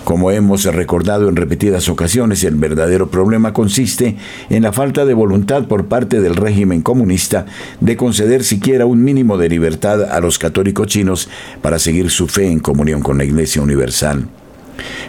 Como 0.04 0.30
hemos 0.30 0.64
recordado 0.66 1.30
en 1.30 1.36
repetidas 1.36 1.88
ocasiones, 1.88 2.44
el 2.44 2.56
verdadero 2.56 3.10
problema 3.10 3.54
consiste 3.54 4.16
en 4.50 4.62
la 4.62 4.72
falta 4.72 5.06
de 5.06 5.14
voluntad 5.14 5.66
por 5.66 5.86
parte 5.86 6.20
del 6.20 6.36
régimen 6.36 6.82
comunista 6.82 7.46
de 7.80 7.96
conceder 7.96 8.44
siquiera 8.44 8.84
un 8.84 9.02
mínimo 9.02 9.38
de 9.38 9.48
libertad 9.48 10.02
a 10.02 10.20
los 10.20 10.38
católicos 10.38 10.88
chinos 10.88 11.30
para 11.62 11.78
seguir 11.78 12.10
su 12.10 12.28
fe 12.28 12.48
en 12.48 12.60
comunión 12.60 13.00
con 13.00 13.16
la 13.16 13.24
Iglesia 13.24 13.62
Universal 13.62 14.28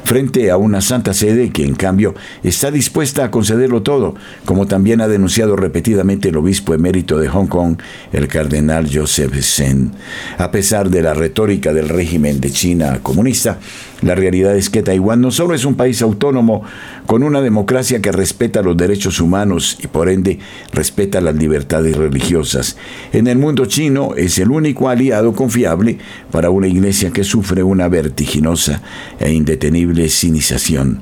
frente 0.03 0.51
a 0.51 0.57
una 0.57 0.81
santa 0.81 1.13
sede 1.13 1.49
que 1.51 1.63
en 1.63 1.75
cambio 1.75 2.13
está 2.43 2.71
dispuesta 2.71 3.25
a 3.25 3.31
concederlo 3.31 3.81
todo, 3.81 4.15
como 4.45 4.67
también 4.67 5.01
ha 5.01 5.07
denunciado 5.07 5.55
repetidamente 5.55 6.29
el 6.29 6.37
obispo 6.37 6.73
emérito 6.73 7.17
de 7.17 7.27
Hong 7.27 7.47
Kong, 7.47 7.77
el 8.11 8.27
cardenal 8.27 8.87
Joseph 8.91 9.33
Sen. 9.41 9.91
A 10.37 10.51
pesar 10.51 10.89
de 10.89 11.01
la 11.01 11.13
retórica 11.13 11.73
del 11.73 11.89
régimen 11.89 12.39
de 12.39 12.51
China 12.51 12.99
comunista, 13.01 13.57
la 14.05 14.13
realidad 14.13 14.55
es 14.55 14.69
que 14.69 14.83
Taiwán 14.83 15.19
no 15.19 15.31
solo 15.31 15.55
es 15.55 15.65
un 15.65 15.73
país 15.73 16.03
autónomo 16.03 16.61
con 17.07 17.23
una 17.23 17.41
democracia 17.41 18.03
que 18.03 18.11
respeta 18.11 18.61
los 18.61 18.77
derechos 18.77 19.19
humanos 19.19 19.79
y 19.81 19.87
por 19.87 20.09
ende 20.09 20.37
respeta 20.71 21.21
las 21.21 21.33
libertades 21.33 21.97
religiosas. 21.97 22.77
En 23.13 23.25
el 23.25 23.39
mundo 23.39 23.65
chino 23.65 24.13
es 24.15 24.37
el 24.37 24.51
único 24.51 24.89
aliado 24.89 25.33
confiable 25.33 25.97
para 26.29 26.51
una 26.51 26.67
iglesia 26.67 27.09
que 27.09 27.23
sufre 27.23 27.63
una 27.63 27.87
vertiginosa 27.87 28.83
e 29.19 29.33
indetenible 29.33 30.07
sinización. 30.09 31.01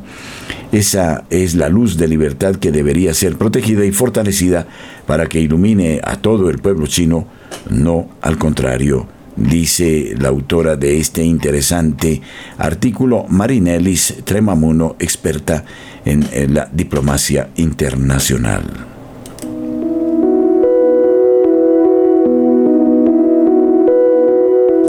Esa 0.72 1.26
es 1.30 1.56
la 1.56 1.68
luz 1.68 1.98
de 1.98 2.08
libertad 2.08 2.56
que 2.56 2.72
debería 2.72 3.13
ser 3.13 3.36
protegida 3.36 3.84
y 3.84 3.92
fortalecida 3.92 4.66
para 5.06 5.26
que 5.26 5.42
ilumine 5.42 6.00
a 6.06 6.22
todo 6.22 6.50
el 6.50 6.60
pueblo 6.60 6.88
chino, 6.88 7.28
no 7.70 8.08
al 8.22 8.38
contrario 8.38 9.10
dice 9.36 10.15
la 10.17 10.30
autora 10.30 10.76
de 10.76 11.00
este 11.00 11.24
interesante 11.24 12.22
artículo, 12.58 13.26
Marinelis 13.28 14.15
Tremamuno, 14.24 14.96
experta 15.00 15.63
en, 16.06 16.54
la 16.54 16.69
diplomacia 16.72 17.50
internacional. 17.56 18.63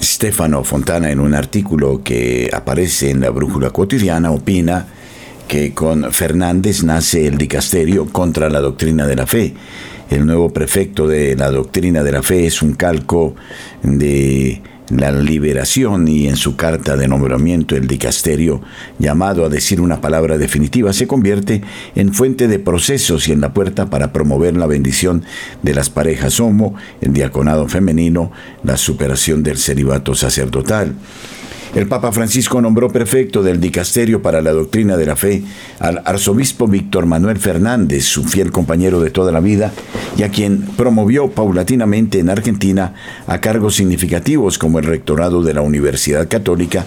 Stefano 0.03 0.65
Fontana, 0.65 1.11
en 1.11 1.21
un 1.21 1.35
artículo 1.35 2.03
que 2.03 2.51
aparece 2.53 3.11
en 3.11 3.21
la 3.21 3.31
Brújula 3.31 3.71
Cotidiana, 3.71 4.33
opina 4.33 4.87
que 5.47 5.73
con 5.73 6.13
Fernández 6.13 6.83
nace 6.83 7.27
el 7.27 7.39
dicasterio 7.39 8.07
contra 8.07 8.51
la 8.51 8.61
doctrina 8.61 9.07
de 9.07 9.17
la 9.17 9.27
fe. 9.27 9.55
El 10.11 10.27
nuevo 10.27 10.53
prefecto 10.53 11.07
de 11.07 11.37
la 11.37 11.51
doctrina 11.51 12.03
de 12.03 12.13
la 12.13 12.23
fe 12.23 12.47
es 12.47 12.63
un 12.63 12.75
calco 12.75 13.37
de 13.83 14.63
la 14.91 15.13
liberación 15.13 16.09
y 16.09 16.29
en 16.29 16.37
su 16.37 16.57
carta 16.57 16.97
de 16.97 17.09
nombramiento 17.09 17.77
el 17.77 17.87
dicasterio, 17.87 18.61
llamado 18.99 19.45
a 19.45 19.49
decir 19.49 19.81
una 19.81 20.01
palabra 20.01 20.37
definitiva, 20.37 20.93
se 20.93 21.07
convierte 21.07 21.63
en 21.95 22.13
fuente 22.13 22.49
de 22.49 22.59
procesos 22.59 23.29
y 23.29 23.33
en 23.33 23.41
la 23.41 23.55
puerta 23.55 23.89
para 23.89 24.13
promover 24.13 24.57
la 24.57 24.67
bendición 24.67 25.25
de 25.63 25.75
las 25.75 25.91
parejas 25.91 26.41
homo, 26.41 26.75
el 27.01 27.13
diaconado 27.13 27.69
femenino, 27.69 28.33
la 28.65 28.77
superación 28.77 29.43
del 29.43 29.59
celibato 29.59 30.15
sacerdotal. 30.15 30.95
El 31.75 31.87
Papa 31.87 32.11
Francisco 32.11 32.61
nombró 32.61 32.89
prefecto 32.89 33.45
del 33.45 33.61
dicasterio 33.61 34.23
para 34.23 34.43
la 34.43 34.51
doctrina 34.51 34.97
de 34.97 35.07
la 35.07 35.15
fe 35.15 35.45
al 35.79 36.03
arzobispo 36.05 36.67
Víctor 36.67 37.07
Manuel 37.07 37.39
Fernández, 37.39 38.05
su 38.07 38.25
fiel 38.25 38.51
compañero 38.51 39.01
de 39.01 39.11
toda 39.11 39.31
la 39.31 39.39
vida, 39.39 39.73
y 40.17 40.25
a 40.25 40.31
quien 40.31 40.63
promovió 40.63 41.31
paulatinamente 41.31 42.19
en 42.19 42.29
Argentina 42.29 42.95
a 43.29 43.41
cargos 43.41 43.77
significativos 43.77 44.59
como 44.59 44.81
el 44.81 44.85
rectorado 44.85 45.43
de 45.45 45.55
la 45.55 45.61
Universidad 45.61 46.27
Católica 46.29 46.87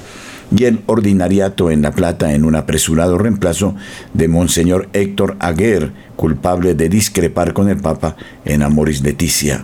y 0.54 0.66
el 0.66 0.82
ordinariato 0.88 1.72
en 1.72 1.82
La 1.82 1.92
Plata 1.92 2.34
en 2.34 2.44
un 2.44 2.56
apresurado 2.56 3.18
reemplazo 3.18 3.76
de 4.14 4.28
Monseñor 4.28 4.90
Héctor 4.92 5.38
Aguer, 5.40 5.94
culpable 6.18 6.76
de 6.76 6.90
discrepar 6.90 7.54
con 7.54 7.70
el 7.70 7.78
Papa 7.78 8.18
en 8.44 8.62
Amoris 8.62 9.02
Leticia. 9.02 9.64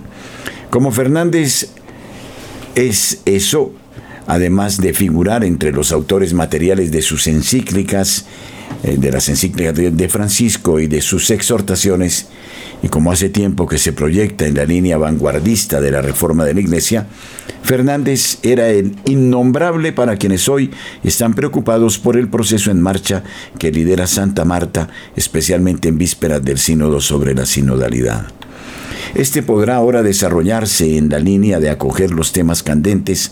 Como 0.70 0.92
Fernández 0.92 1.72
es 2.76 3.22
eso, 3.26 3.74
además 4.30 4.78
de 4.78 4.94
figurar 4.94 5.44
entre 5.44 5.72
los 5.72 5.92
autores 5.92 6.34
materiales 6.34 6.92
de 6.92 7.02
sus 7.02 7.28
encíclicas, 7.28 8.28
eh, 8.84 8.96
de 8.98 9.12
las 9.12 9.28
encíclicas 9.28 9.76
de 9.76 10.10
Francisco 10.10 10.80
y 10.80 10.88
de 10.88 11.02
sus 11.02 11.32
exhortaciones, 11.32 12.28
y 12.84 12.88
como 12.90 13.12
hace 13.12 13.30
tiempo 13.30 13.68
que 13.68 13.80
se 13.80 13.92
proyecta 13.92 14.46
en 14.46 14.56
la 14.56 14.66
línea 14.66 14.98
vanguardista 14.98 15.82
de 15.82 15.92
la 15.92 16.04
reforma 16.04 16.46
de 16.46 16.54
la 16.54 16.62
Iglesia, 16.62 17.08
Fernández 17.64 18.38
era 18.44 18.70
el 18.70 18.96
innombrable 19.06 19.92
para 19.92 20.16
quienes 20.16 20.48
hoy 20.48 20.72
están 21.04 21.34
preocupados 21.34 21.98
por 21.98 22.16
el 22.16 22.30
proceso 22.30 22.70
en 22.70 22.82
marcha 22.82 23.24
que 23.58 23.72
lidera 23.72 24.06
Santa 24.06 24.46
Marta, 24.46 24.90
especialmente 25.16 25.90
en 25.90 25.98
vísperas 25.98 26.46
del 26.46 26.60
sínodo 26.60 27.02
sobre 27.02 27.34
la 27.34 27.48
sinodalidad. 27.48 28.39
Este 29.16 29.42
podrá 29.44 29.76
ahora 29.76 30.04
desarrollarse 30.04 30.98
en 30.98 31.10
la 31.10 31.20
línea 31.20 31.60
de 31.60 31.70
acoger 31.70 32.12
los 32.12 32.32
temas 32.32 32.64
candentes, 32.64 33.32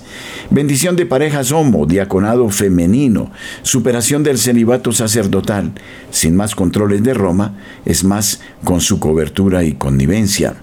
bendición 0.49 0.95
de 0.95 1.05
parejas 1.05 1.51
homo, 1.51 1.85
diaconado 1.85 2.49
femenino, 2.49 3.31
superación 3.61 4.23
del 4.23 4.37
celibato 4.37 4.91
sacerdotal, 4.91 5.71
sin 6.11 6.35
más 6.35 6.55
controles 6.55 7.03
de 7.03 7.13
Roma, 7.13 7.53
es 7.85 8.03
más 8.03 8.41
con 8.63 8.81
su 8.81 8.99
cobertura 8.99 9.63
y 9.63 9.73
connivencia. 9.73 10.55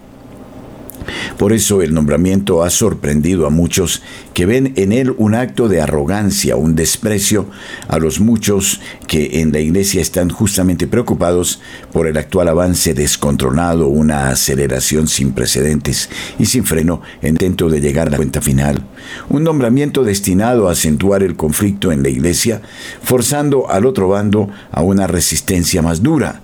Por 1.39 1.53
eso 1.53 1.83
el 1.83 1.95
nombramiento 1.95 2.63
ha 2.63 2.71
sorprendido 2.71 3.47
a 3.47 3.51
muchos 3.51 4.03
que 4.33 4.47
ven 4.47 4.73
en 4.77 4.93
él 4.93 5.15
un 5.19 5.35
acto 5.35 5.69
de 5.69 5.81
arrogancia, 5.81 6.57
un 6.57 6.75
desprecio 6.75 7.47
a 7.89 7.99
los 7.99 8.21
muchos 8.21 8.81
que 9.07 9.41
en 9.41 9.53
la 9.53 9.61
iglesia 9.61 10.01
están 10.01 10.31
justamente 10.31 10.87
preocupados 10.87 11.61
por 11.93 12.07
el 12.07 12.17
actual 12.17 12.49
avance 12.49 12.95
descontrolado, 12.95 13.89
una 13.89 14.31
aceleración 14.31 15.09
sin 15.09 15.33
precedentes 15.33 16.09
y 16.39 16.47
sin 16.47 16.65
freno 16.65 17.03
en 17.23 17.35
intento 17.35 17.69
de 17.69 17.81
llegar 17.81 18.07
a 18.07 18.11
la 18.11 18.17
cuenta 18.17 18.41
final. 18.41 18.85
Un 19.29 19.43
nombramiento 19.43 20.05
destinado 20.05 20.69
a 20.69 20.73
acentuar 20.73 21.25
el 21.25 21.35
conflicto 21.35 21.91
en 21.91 22.05
la 22.05 22.09
iglesia, 22.09 22.63
forzando 23.03 23.69
al 23.71 23.87
otro 23.87 24.09
bando 24.09 24.49
a 24.71 24.83
una 24.83 25.09
resistencia 25.09 25.83
más 25.83 26.01
dura. 26.01 26.44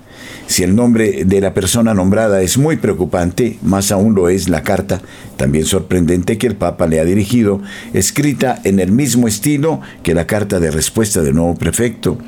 Si 0.50 0.64
el 0.64 0.74
nombre 0.74 1.22
de 1.24 1.40
la 1.40 1.54
persona 1.54 1.94
nombrada 1.94 2.42
es 2.42 2.58
muy 2.58 2.76
preocupante, 2.76 3.56
más 3.62 3.92
aún 3.92 4.16
lo 4.16 4.28
es 4.28 4.48
la 4.48 4.64
carta, 4.64 5.00
también 5.36 5.64
sorprendente 5.64 6.38
que 6.38 6.48
el 6.48 6.56
Papa 6.56 6.88
le 6.88 6.98
ha 6.98 7.04
dirigido, 7.04 7.62
escrita 7.94 8.60
en 8.64 8.80
el 8.80 8.90
mismo 8.90 9.28
estilo 9.28 9.80
que 10.02 10.12
la 10.12 10.26
carta 10.26 10.58
de 10.58 10.72
respuesta 10.72 11.22
del 11.22 11.36
nuevo 11.36 11.54
prefecto. 11.54 12.18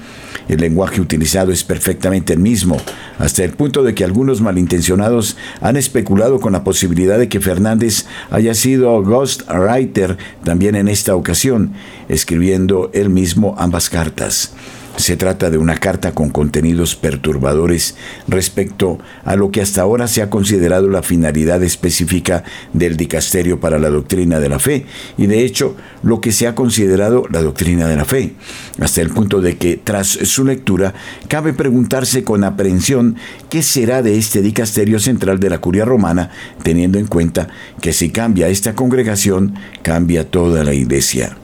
El 0.49 0.61
lenguaje 0.61 1.01
utilizado 1.01 1.51
es 1.51 1.65
perfectamente 1.65 2.33
el 2.33 2.39
mismo, 2.39 2.77
hasta 3.19 3.43
el 3.43 3.55
punto 3.55 3.83
de 3.83 3.93
que 3.93 4.05
algunos 4.05 4.41
malintencionados 4.41 5.37
han 5.61 5.77
especulado 5.77 6.39
con 6.39 6.53
la 6.53 6.63
posibilidad 6.63 7.19
de 7.19 7.29
que 7.29 7.41
Fernández 7.41 8.07
haya 8.31 8.55
sido 8.55 9.03
ghostwriter 9.03 10.17
también 10.45 10.77
en 10.77 10.87
esta 10.87 11.17
ocasión, 11.17 11.73
escribiendo 12.09 12.89
él 12.95 13.11
mismo 13.11 13.57
ambas 13.59 13.91
cartas. 13.91 14.53
Se 14.97 15.17
trata 15.17 15.51
de 15.51 15.57
una 15.59 15.79
carta 15.79 16.13
con 16.13 16.29
contenidos 16.29 16.97
perturbadores 16.97 17.97
respecto 18.29 18.99
a 19.25 19.37
lo 19.37 19.51
que 19.51 19.63
hasta 19.63 19.81
ahora 19.81 20.07
se 20.07 20.23
ha 20.23 20.29
considerado 20.29 20.89
la 20.89 21.03
finalidad 21.03 21.63
específica 21.63 22.45
del 22.73 22.97
dicasterio 22.97 23.59
para 23.59 23.79
la 23.79 23.89
doctrina 23.89 24.39
de 24.39 24.49
la 24.51 24.59
fe 24.59 24.87
y 25.17 25.27
de 25.27 25.45
hecho 25.45 25.75
lo 26.03 26.21
que 26.21 26.31
se 26.31 26.47
ha 26.47 26.55
considerado 26.55 27.25
la 27.31 27.43
doctrina 27.43 27.89
de 27.89 27.97
la 27.97 28.05
fe, 28.05 28.35
hasta 28.81 29.01
el 29.01 29.11
punto 29.11 29.41
de 29.41 29.57
que 29.57 29.81
tras 29.83 30.09
su 30.09 30.45
lectura 30.45 30.95
cabe 31.27 31.53
preguntarse 31.55 32.23
con 32.23 32.45
aprehensión 32.45 33.17
qué 33.49 33.63
será 33.63 34.03
de 34.03 34.19
este 34.19 34.43
dicasterio 34.43 34.99
central 35.01 35.41
de 35.41 35.51
la 35.51 35.59
curia 35.59 35.85
romana, 35.85 36.31
teniendo 36.63 36.99
en 36.99 37.07
cuenta 37.07 37.49
que 37.81 37.93
si 37.93 38.11
cambia 38.11 38.49
esta 38.49 38.75
congregación, 38.75 39.55
cambia 39.83 40.31
toda 40.31 40.65
la 40.65 40.75
iglesia. 40.75 41.37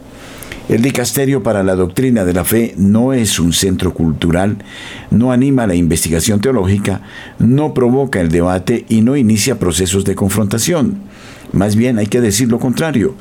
El 0.68 0.82
Dicasterio 0.82 1.42
para 1.42 1.62
la 1.62 1.74
Doctrina 1.74 2.26
de 2.26 2.34
la 2.34 2.44
Fe 2.44 2.74
no 2.76 3.14
es 3.14 3.40
un 3.40 3.54
centro 3.54 3.94
cultural, 3.94 4.58
no 5.10 5.32
anima 5.32 5.66
la 5.66 5.74
investigación 5.74 6.42
teológica, 6.42 7.00
no 7.38 7.72
provoca 7.72 8.20
el 8.20 8.28
debate 8.28 8.84
y 8.86 9.00
no 9.00 9.16
inicia 9.16 9.58
procesos 9.58 10.04
de 10.04 10.14
confrontación. 10.14 10.98
Más 11.52 11.74
bien 11.74 11.98
hay 11.98 12.06
que 12.06 12.20
decir 12.20 12.48
lo 12.48 12.58
contrario. 12.58 13.14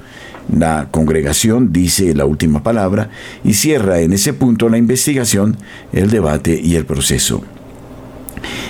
La 0.53 0.89
congregación 0.91 1.71
dice 1.71 2.13
la 2.13 2.25
última 2.25 2.63
palabra 2.63 3.11
y 3.45 3.53
cierra 3.53 4.01
en 4.01 4.11
ese 4.11 4.33
punto 4.33 4.67
la 4.67 4.77
investigación, 4.77 5.55
el 5.93 6.09
debate 6.09 6.59
y 6.61 6.75
el 6.75 6.85
proceso. 6.85 7.43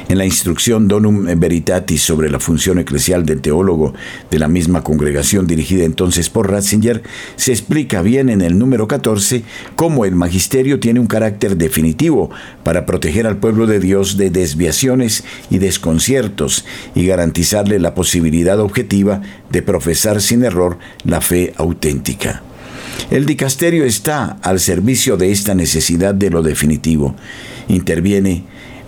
En 0.09 0.17
la 0.17 0.25
instrucción 0.25 0.87
Donum 0.87 1.25
Veritatis 1.39 2.01
sobre 2.01 2.29
la 2.29 2.39
función 2.39 2.79
eclesial 2.79 3.25
del 3.25 3.41
teólogo 3.41 3.93
de 4.31 4.39
la 4.39 4.47
misma 4.47 4.83
congregación 4.83 5.47
dirigida 5.47 5.83
entonces 5.83 6.29
por 6.29 6.49
Ratzinger, 6.49 7.03
se 7.35 7.51
explica 7.51 8.01
bien 8.01 8.29
en 8.29 8.41
el 8.41 8.57
número 8.57 8.87
14 8.87 9.43
cómo 9.75 10.05
el 10.05 10.15
magisterio 10.15 10.79
tiene 10.79 10.99
un 10.99 11.07
carácter 11.07 11.57
definitivo 11.57 12.29
para 12.63 12.85
proteger 12.85 13.27
al 13.27 13.37
pueblo 13.37 13.67
de 13.67 13.79
Dios 13.79 14.17
de 14.17 14.29
desviaciones 14.29 15.23
y 15.49 15.57
desconciertos 15.57 16.65
y 16.95 17.05
garantizarle 17.05 17.79
la 17.79 17.95
posibilidad 17.95 18.59
objetiva 18.59 19.21
de 19.49 19.61
profesar 19.61 20.21
sin 20.21 20.43
error 20.43 20.77
la 21.03 21.21
fe 21.21 21.53
auténtica. 21.57 22.43
El 23.09 23.25
dicasterio 23.25 23.85
está 23.85 24.37
al 24.41 24.59
servicio 24.59 25.17
de 25.17 25.31
esta 25.31 25.55
necesidad 25.55 26.13
de 26.13 26.29
lo 26.29 26.43
definitivo. 26.43 27.15
Interviene 27.69 28.43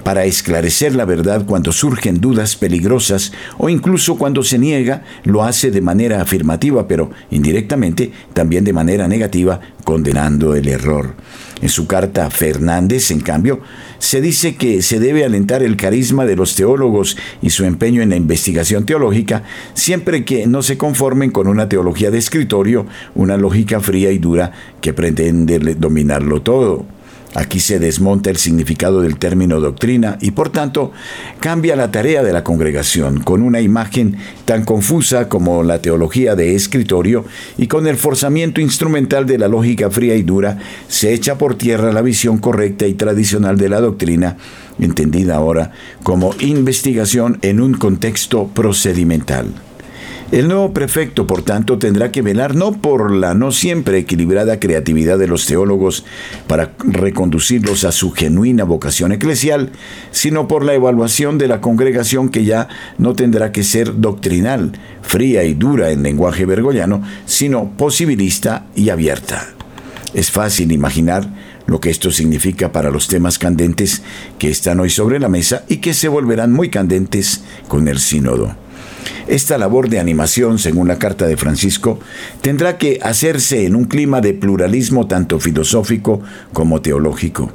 para 0.10 0.26
esclarecer 0.26 0.96
la 0.96 1.06
verdad 1.06 1.46
cuando 1.46 1.72
surgen 1.72 2.20
dudas 2.20 2.56
peligrosas 2.56 3.32
o 3.60 3.70
incluso 3.70 4.18
cuando 4.18 4.42
se 4.42 4.58
niega, 4.58 5.04
lo 5.24 5.44
hace 5.44 5.70
de 5.70 5.82
manera 5.82 6.20
afirmativa, 6.20 6.88
pero 6.88 7.12
indirectamente 7.30 8.12
también 8.34 8.64
de 8.64 8.74
manera 8.74 9.08
negativa, 9.08 9.60
condenando 9.84 10.56
el 10.56 10.68
error. 10.68 11.14
En 11.62 11.70
su 11.70 11.86
carta 11.86 12.26
a 12.26 12.32
Fernández, 12.32 13.12
en 13.12 13.20
cambio, 13.20 13.62
se 14.00 14.20
dice 14.20 14.56
que 14.56 14.82
se 14.82 15.00
debe 15.00 15.26
alentar 15.26 15.62
el 15.62 15.78
carisma 15.78 16.26
de 16.26 16.36
los 16.36 16.56
teólogos 16.56 17.16
y 17.44 17.52
su 17.52 17.66
empeño 17.66 18.02
en 18.02 18.10
la 18.10 18.16
investigación 18.16 18.88
teológica, 18.88 19.44
siempre 19.76 20.26
que 20.26 20.48
no 20.48 20.64
se 20.64 20.76
conformen 20.76 21.30
con 21.30 21.48
una 21.48 21.70
teología 21.70 22.10
de 22.10 22.18
escritorio, 22.18 22.88
una 23.14 23.38
lógica 23.38 23.80
fría 23.80 24.12
y 24.12 24.18
dura 24.18 24.54
que 24.82 24.92
pretende 24.92 25.60
dominarlo 25.76 26.42
todo. 26.42 26.99
Aquí 27.36 27.60
se 27.60 27.78
desmonta 27.78 28.32
el 28.32 28.38
significado 28.38 29.02
del 29.02 29.18
término 29.18 29.60
doctrina 29.60 30.18
y 30.20 30.32
por 30.32 30.50
tanto 30.50 30.92
cambia 31.40 31.76
la 31.76 31.92
tarea 31.92 32.24
de 32.24 32.34
la 32.34 32.44
congregación 32.44 33.20
con 33.20 33.44
una 33.44 33.62
imagen 33.62 34.18
tan 34.46 34.66
confusa 34.66 35.30
como 35.30 35.62
la 35.62 35.80
teología 35.80 36.36
de 36.36 36.56
escritorio 36.56 37.26
y 37.58 37.68
con 37.68 37.86
el 37.86 37.98
forzamiento 37.98 38.62
instrumental 38.62 39.28
de 39.28 39.38
la 39.38 39.48
lógica 39.48 39.92
fría 39.92 40.16
y 40.16 40.24
dura 40.24 40.58
se 40.88 41.14
echa 41.14 41.38
por 41.38 41.56
tierra 41.56 41.94
la 41.94 42.02
visión 42.02 42.40
correcta 42.40 42.88
y 42.88 42.96
tradicional 42.96 43.58
de 43.58 43.70
la 43.70 43.80
doctrina, 43.80 44.38
entendida 44.80 45.36
ahora 45.36 45.72
como 46.02 46.34
investigación 46.40 47.38
en 47.44 47.62
un 47.62 47.76
contexto 47.76 48.48
procedimental. 48.48 49.69
El 50.32 50.48
nuevo 50.48 50.74
prefecto, 50.74 51.26
por 51.26 51.42
tanto, 51.42 51.80
tendrá 51.80 52.12
que 52.12 52.22
velar 52.22 52.56
no 52.56 52.74
por 52.74 53.12
la 53.12 53.34
no 53.34 53.52
siempre 53.52 53.98
equilibrada 53.98 54.60
creatividad 54.60 55.18
de 55.18 55.26
los 55.26 55.48
teólogos 55.48 56.06
para 56.46 56.74
reconducirlos 56.78 57.84
a 57.84 57.92
su 57.92 58.12
genuina 58.12 58.64
vocación 58.64 59.12
eclesial, 59.12 59.72
sino 60.12 60.48
por 60.48 60.64
la 60.64 60.76
evaluación 60.76 61.40
de 61.40 61.48
la 61.48 61.62
congregación 61.62 62.30
que 62.30 62.46
ya 62.46 62.68
no 63.00 63.16
tendrá 63.16 63.52
que 63.52 63.64
ser 63.64 64.00
doctrinal, 64.00 64.74
fría 65.02 65.46
y 65.46 65.56
dura 65.56 65.90
en 65.90 66.04
lenguaje 66.04 66.46
bergollano, 66.46 67.02
sino 67.26 67.72
posibilista 67.76 68.68
y 68.76 68.90
abierta. 68.90 69.48
Es 70.14 70.30
fácil 70.30 70.72
imaginar 70.72 71.28
lo 71.66 71.80
que 71.80 71.90
esto 71.90 72.12
significa 72.12 72.72
para 72.72 72.92
los 72.92 73.08
temas 73.08 73.40
candentes 73.40 74.04
que 74.38 74.52
están 74.52 74.80
hoy 74.80 74.92
sobre 74.92 75.20
la 75.20 75.28
mesa 75.28 75.64
y 75.68 75.78
que 75.78 75.96
se 75.96 76.08
volverán 76.08 76.54
muy 76.54 76.70
candentes 76.70 77.44
con 77.68 77.88
el 77.88 77.98
sínodo. 77.98 78.69
Esta 79.28 79.58
labor 79.58 79.90
de 79.90 80.00
animación, 80.00 80.60
según 80.60 80.88
la 80.88 80.98
carta 80.98 81.28
de 81.28 81.38
Francisco, 81.38 82.00
tendrá 82.42 82.78
que 82.78 83.00
hacerse 83.02 83.66
en 83.66 83.76
un 83.76 83.86
clima 83.86 84.22
de 84.22 84.34
pluralismo 84.34 85.08
tanto 85.08 85.40
filosófico 85.40 86.22
como 86.54 86.82
teológico. 86.82 87.52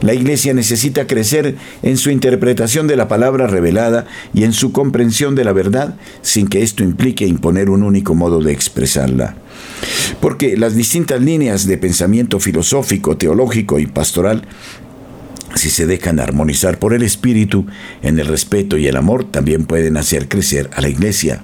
La 0.00 0.14
Iglesia 0.14 0.54
necesita 0.54 1.06
crecer 1.06 1.56
en 1.82 1.96
su 1.96 2.10
interpretación 2.10 2.86
de 2.86 2.96
la 2.96 3.08
palabra 3.08 3.46
revelada 3.46 4.06
y 4.32 4.44
en 4.44 4.52
su 4.52 4.72
comprensión 4.72 5.34
de 5.34 5.44
la 5.44 5.52
verdad, 5.52 5.96
sin 6.22 6.46
que 6.46 6.62
esto 6.62 6.82
implique 6.82 7.26
imponer 7.26 7.70
un 7.70 7.82
único 7.82 8.14
modo 8.14 8.40
de 8.40 8.52
expresarla. 8.52 9.36
Porque 10.20 10.56
las 10.56 10.74
distintas 10.74 11.20
líneas 11.20 11.66
de 11.66 11.78
pensamiento 11.78 12.40
filosófico, 12.40 13.16
teológico 13.16 13.78
y 13.78 13.86
pastoral 13.86 14.42
si 15.54 15.70
se 15.70 15.86
dejan 15.86 16.20
armonizar 16.20 16.78
por 16.78 16.94
el 16.94 17.02
Espíritu, 17.02 17.66
en 18.02 18.18
el 18.18 18.26
respeto 18.26 18.76
y 18.76 18.86
el 18.86 18.96
amor, 18.96 19.24
también 19.24 19.64
pueden 19.64 19.96
hacer 19.96 20.28
crecer 20.28 20.70
a 20.74 20.80
la 20.80 20.88
Iglesia. 20.88 21.42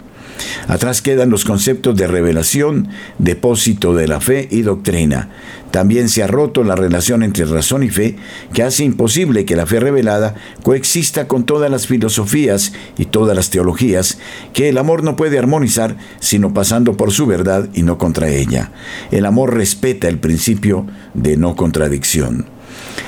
Atrás 0.68 1.02
quedan 1.02 1.30
los 1.30 1.44
conceptos 1.44 1.96
de 1.96 2.06
revelación, 2.06 2.88
depósito 3.18 3.94
de 3.94 4.08
la 4.08 4.20
fe 4.20 4.48
y 4.50 4.62
doctrina. 4.62 5.28
También 5.70 6.08
se 6.08 6.22
ha 6.22 6.26
roto 6.26 6.64
la 6.64 6.74
relación 6.74 7.22
entre 7.22 7.44
razón 7.44 7.82
y 7.82 7.90
fe, 7.90 8.16
que 8.52 8.62
hace 8.62 8.84
imposible 8.84 9.44
que 9.44 9.56
la 9.56 9.66
fe 9.66 9.80
revelada 9.80 10.34
coexista 10.62 11.28
con 11.28 11.44
todas 11.44 11.70
las 11.70 11.86
filosofías 11.86 12.72
y 12.98 13.04
todas 13.04 13.36
las 13.36 13.50
teologías, 13.50 14.18
que 14.52 14.68
el 14.68 14.78
amor 14.78 15.04
no 15.04 15.16
puede 15.16 15.38
armonizar 15.38 15.96
sino 16.18 16.52
pasando 16.52 16.96
por 16.96 17.12
su 17.12 17.26
verdad 17.26 17.68
y 17.74 17.82
no 17.82 17.98
contra 17.98 18.28
ella. 18.28 18.72
El 19.11 19.26
amor 19.26 19.54
respeta 19.54 20.08
el 20.08 20.18
principio 20.18 20.86
de 21.14 21.36
no 21.36 21.54
contradicción. 21.54 22.46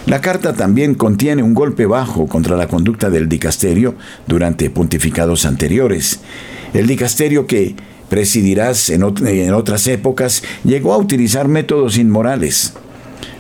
La 0.07 0.21
carta 0.21 0.53
también 0.53 0.95
contiene 0.95 1.43
un 1.43 1.55
golpe 1.55 1.87
bajo 1.87 2.27
contra 2.27 2.57
la 2.57 2.67
conducta 2.67 3.09
del 3.09 3.29
dicasterio 3.29 3.95
durante 4.27 4.69
pontificados 4.71 5.45
anteriores. 5.45 6.21
El 6.75 6.87
dicasterio 6.87 7.47
que 7.47 7.77
presidirás 8.09 8.91
en, 8.91 9.05
otras 9.05 9.87
épocas 9.87 10.43
llegó 10.65 10.93
a 10.93 10.99
utilizar 10.99 11.49
métodos 11.49 11.97
inmorales. 11.97 12.75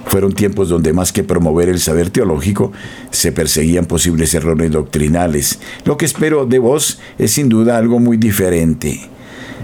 Fueron 0.07 0.32
tiempos 0.32 0.68
donde 0.68 0.93
más 0.93 1.12
que 1.12 1.24
promover 1.24 1.68
el 1.68 1.78
saber 1.78 2.11
teológico, 2.11 2.72
se 3.11 3.32
perseguían 3.32 3.86
posibles 3.86 4.32
errores 4.34 4.70
doctrinales. 4.70 5.59
Lo 5.84 5.97
que 5.97 6.07
espero 6.07 6.47
de 6.47 6.59
vos 6.59 7.01
es 7.18 7.32
sin 7.32 7.49
duda 7.49 7.76
algo 7.76 7.99
muy 7.99 8.16
diferente. 8.16 9.01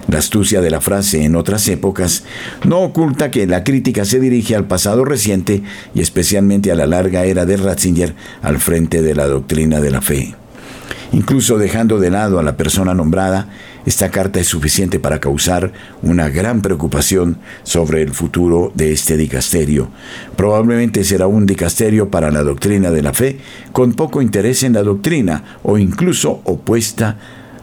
La 0.09 0.19
astucia 0.19 0.63
de 0.63 0.71
la 0.71 0.81
frase 0.81 1.25
en 1.25 1.37
otras 1.37 1.69
épocas 1.69 2.25
no 2.65 2.81
oculta 2.81 3.31
que 3.31 3.47
la 3.47 3.63
crítica 3.63 4.07
se 4.07 4.21
dirige 4.21 4.57
al 4.57 4.67
pasado 4.67 5.05
reciente 5.05 5.63
y 5.95 6.01
especialmente 6.01 6.73
a 6.73 6.75
la 6.77 6.87
larga 6.87 7.25
era 7.27 7.45
de 7.45 7.59
Ratzinger 7.59 8.15
al 8.41 8.59
frente 8.59 9.03
de 9.03 9.15
la 9.15 9.27
doctrina 9.27 9.81
de 9.81 9.91
la 9.91 10.01
fe. 10.01 10.35
Incluso 11.13 11.59
dejando 11.59 11.99
de 11.99 12.11
lado 12.11 12.39
a 12.39 12.43
la 12.43 12.57
persona 12.57 12.95
nombrada, 12.95 13.49
esta 13.85 14.11
carta 14.11 14.41
es 14.41 14.47
suficiente 14.47 14.99
para 14.99 15.21
causar 15.21 15.73
una 16.03 16.31
gran 16.31 16.63
preocupación 16.63 17.39
sobre 17.63 18.03
el 18.03 18.13
futuro 18.13 18.73
de 18.75 18.93
este 18.93 19.17
dicasterio. 19.17 19.89
Probablemente 20.37 21.05
será 21.05 21.27
un 21.27 21.45
dicasterio 21.45 22.11
para 22.11 22.31
la 22.31 22.43
doctrina 22.43 22.91
de 22.91 23.03
la 23.03 23.13
fe, 23.13 23.39
con 23.73 23.93
poco 23.93 24.23
interés 24.23 24.63
en 24.63 24.75
la 24.75 24.83
doctrina 24.83 25.59
o 25.63 25.77
incluso 25.77 26.41
opuesta 26.45 27.19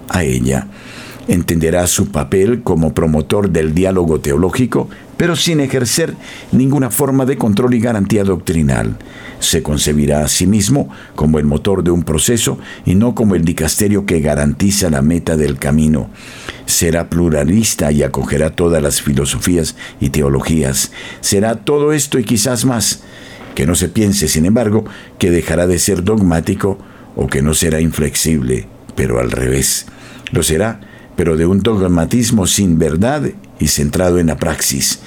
a 0.09 0.23
ella 0.23 0.67
entenderá 1.27 1.87
su 1.87 2.11
papel 2.11 2.61
como 2.63 2.93
promotor 2.93 3.49
del 3.49 3.73
diálogo 3.73 4.19
teológico, 4.19 4.89
pero 5.17 5.35
sin 5.35 5.59
ejercer 5.59 6.13
ninguna 6.51 6.89
forma 6.89 7.25
de 7.25 7.37
control 7.37 7.73
y 7.73 7.79
garantía 7.79 8.23
doctrinal. 8.23 8.97
Se 9.39 9.63
concebirá 9.63 10.21
a 10.21 10.27
sí 10.27 10.47
mismo 10.47 10.89
como 11.15 11.39
el 11.39 11.45
motor 11.45 11.83
de 11.83 11.91
un 11.91 12.03
proceso 12.03 12.57
y 12.85 12.95
no 12.95 13.15
como 13.15 13.35
el 13.35 13.45
dicasterio 13.45 14.05
que 14.05 14.19
garantiza 14.19 14.89
la 14.89 15.01
meta 15.01 15.37
del 15.37 15.57
camino. 15.57 16.09
Será 16.65 17.09
pluralista 17.09 17.91
y 17.91 18.03
acogerá 18.03 18.51
todas 18.51 18.81
las 18.81 19.01
filosofías 19.01 19.75
y 19.99 20.09
teologías. 20.09 20.91
Será 21.21 21.55
todo 21.55 21.93
esto 21.93 22.19
y 22.19 22.23
quizás 22.23 22.65
más. 22.65 23.03
Que 23.53 23.65
no 23.65 23.75
se 23.75 23.87
piense, 23.87 24.27
sin 24.27 24.45
embargo, 24.45 24.83
que 25.17 25.31
dejará 25.31 25.65
de 25.65 25.79
ser 25.79 26.03
dogmático 26.03 26.77
o 27.15 27.27
que 27.27 27.41
no 27.41 27.53
será 27.53 27.79
inflexible, 27.79 28.67
pero 28.95 29.19
al 29.19 29.31
revés. 29.31 29.85
Lo 30.31 30.43
será 30.43 30.81
pero 31.15 31.37
de 31.37 31.45
un 31.45 31.61
dogmatismo 31.61 32.47
sin 32.47 32.77
verdad 32.77 33.23
y 33.59 33.67
centrado 33.67 34.19
en 34.19 34.27
la 34.27 34.37
praxis. 34.37 34.99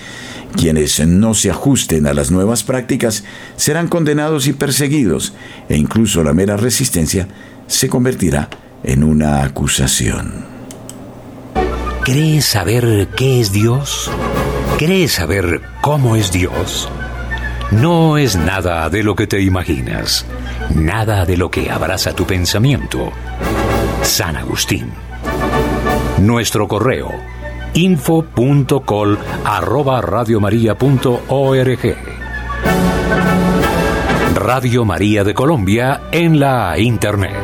Quienes 0.57 1.07
no 1.07 1.35
se 1.35 1.51
ajusten 1.51 2.07
a 2.07 2.15
las 2.15 2.31
nuevas 2.31 2.65
prácticas 2.65 3.25
serán 3.57 3.89
condenados 3.89 4.47
y 4.47 4.55
perseguidos, 4.55 5.35
e 5.69 5.77
incluso 5.77 6.23
la 6.25 6.33
mera 6.33 6.57
resistencia 6.57 7.29
se 7.67 7.89
convertirá 7.89 8.49
en 8.83 9.05
una 9.05 9.43
acusación. 9.43 10.47
¿Crees 12.05 12.47
saber 12.47 13.09
qué 13.17 13.41
es 13.41 13.53
Dios? 13.53 14.11
¿Crees 14.79 15.13
saber 15.13 15.61
cómo 15.83 16.17
es 16.17 16.33
Dios? 16.33 16.89
No 17.71 18.17
es 18.17 18.35
nada 18.37 18.89
de 18.89 19.03
lo 19.03 19.15
que 19.15 19.27
te 19.27 19.43
imaginas, 19.43 20.25
nada 20.75 21.27
de 21.27 21.37
lo 21.37 21.51
que 21.51 21.71
abraza 21.71 22.15
tu 22.15 22.27
pensamiento. 22.27 23.13
San 24.03 24.37
Agustín. 24.37 25.08
Nuestro 26.21 26.67
correo 26.67 27.11
info.col 27.75 29.19
arroba 29.45 30.01
radiomaria.org 30.01 31.97
Radio 34.35 34.85
María 34.85 35.23
de 35.23 35.35
Colombia 35.35 36.03
en 36.11 36.41
la 36.41 36.77
Internet. 36.77 37.37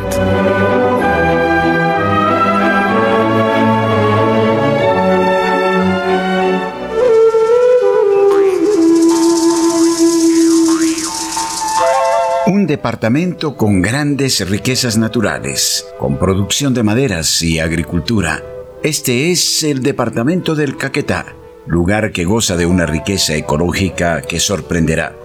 Un 12.46 12.66
departamento 12.66 13.56
con 13.56 13.82
grandes 13.82 14.48
riquezas 14.48 14.98
naturales, 14.98 15.86
con 15.98 16.18
producción 16.18 16.74
de 16.74 16.82
maderas 16.82 17.40
y 17.42 17.60
agricultura 17.60 18.42
este 18.84 19.30
es 19.30 19.62
el 19.62 19.82
departamento 19.82 20.54
del 20.54 20.76
Caquetá, 20.76 21.34
lugar 21.66 22.12
que 22.12 22.26
goza 22.26 22.58
de 22.58 22.66
una 22.66 22.84
riqueza 22.84 23.34
ecológica 23.34 24.20
que 24.20 24.38
sorprenderá. 24.38 25.16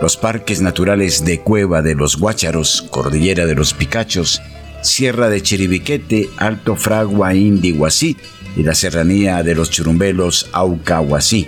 Los 0.00 0.16
parques 0.16 0.62
naturales 0.62 1.26
de 1.26 1.40
Cueva 1.40 1.82
de 1.82 1.94
los 1.94 2.16
Guácharos, 2.16 2.88
Cordillera 2.90 3.44
de 3.44 3.54
los 3.54 3.74
Picachos, 3.74 4.40
Sierra 4.80 5.28
de 5.28 5.42
Chiribiquete, 5.42 6.30
Alto 6.38 6.74
Fragua, 6.74 7.34
Indiguasí 7.34 8.16
y 8.56 8.62
la 8.62 8.74
serranía 8.74 9.42
de 9.42 9.54
los 9.54 9.68
Churumbelos, 9.68 10.48
Aucahuasí. 10.52 11.46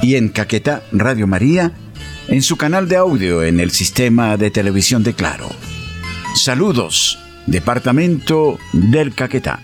Y 0.00 0.16
en 0.16 0.30
Caquetá, 0.30 0.82
Radio 0.92 1.26
María, 1.26 1.72
en 2.28 2.40
su 2.40 2.56
canal 2.56 2.88
de 2.88 2.96
audio 2.96 3.44
en 3.44 3.60
el 3.60 3.70
sistema 3.70 4.38
de 4.38 4.50
televisión 4.50 5.02
de 5.02 5.12
Claro. 5.12 5.50
Saludos, 6.34 7.18
Departamento 7.46 8.58
del 8.72 9.14
Caquetá. 9.14 9.60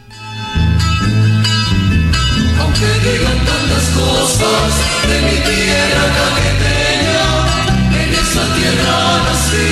Que 2.79 3.09
digan 3.09 3.39
tantas 3.45 3.85
cosas 3.91 4.73
de 5.09 5.17
mi 5.23 5.39
tierra 5.51 6.05
caqueteña, 6.19 7.27
en 8.03 8.11
esa 8.15 8.45
tierra 8.55 8.97
nací 9.25 9.71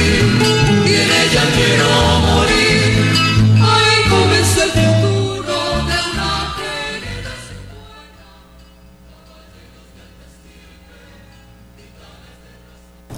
y 0.85 0.95
en 0.95 1.11
ella 1.11 1.45
quiero 1.55 1.91
morir. 2.27 2.93
Ahí 3.61 3.99
comenzó 4.09 4.63
el 4.65 4.71
futuro 4.71 5.57
de 5.87 5.97
una 6.13 6.33
generación 6.57 7.67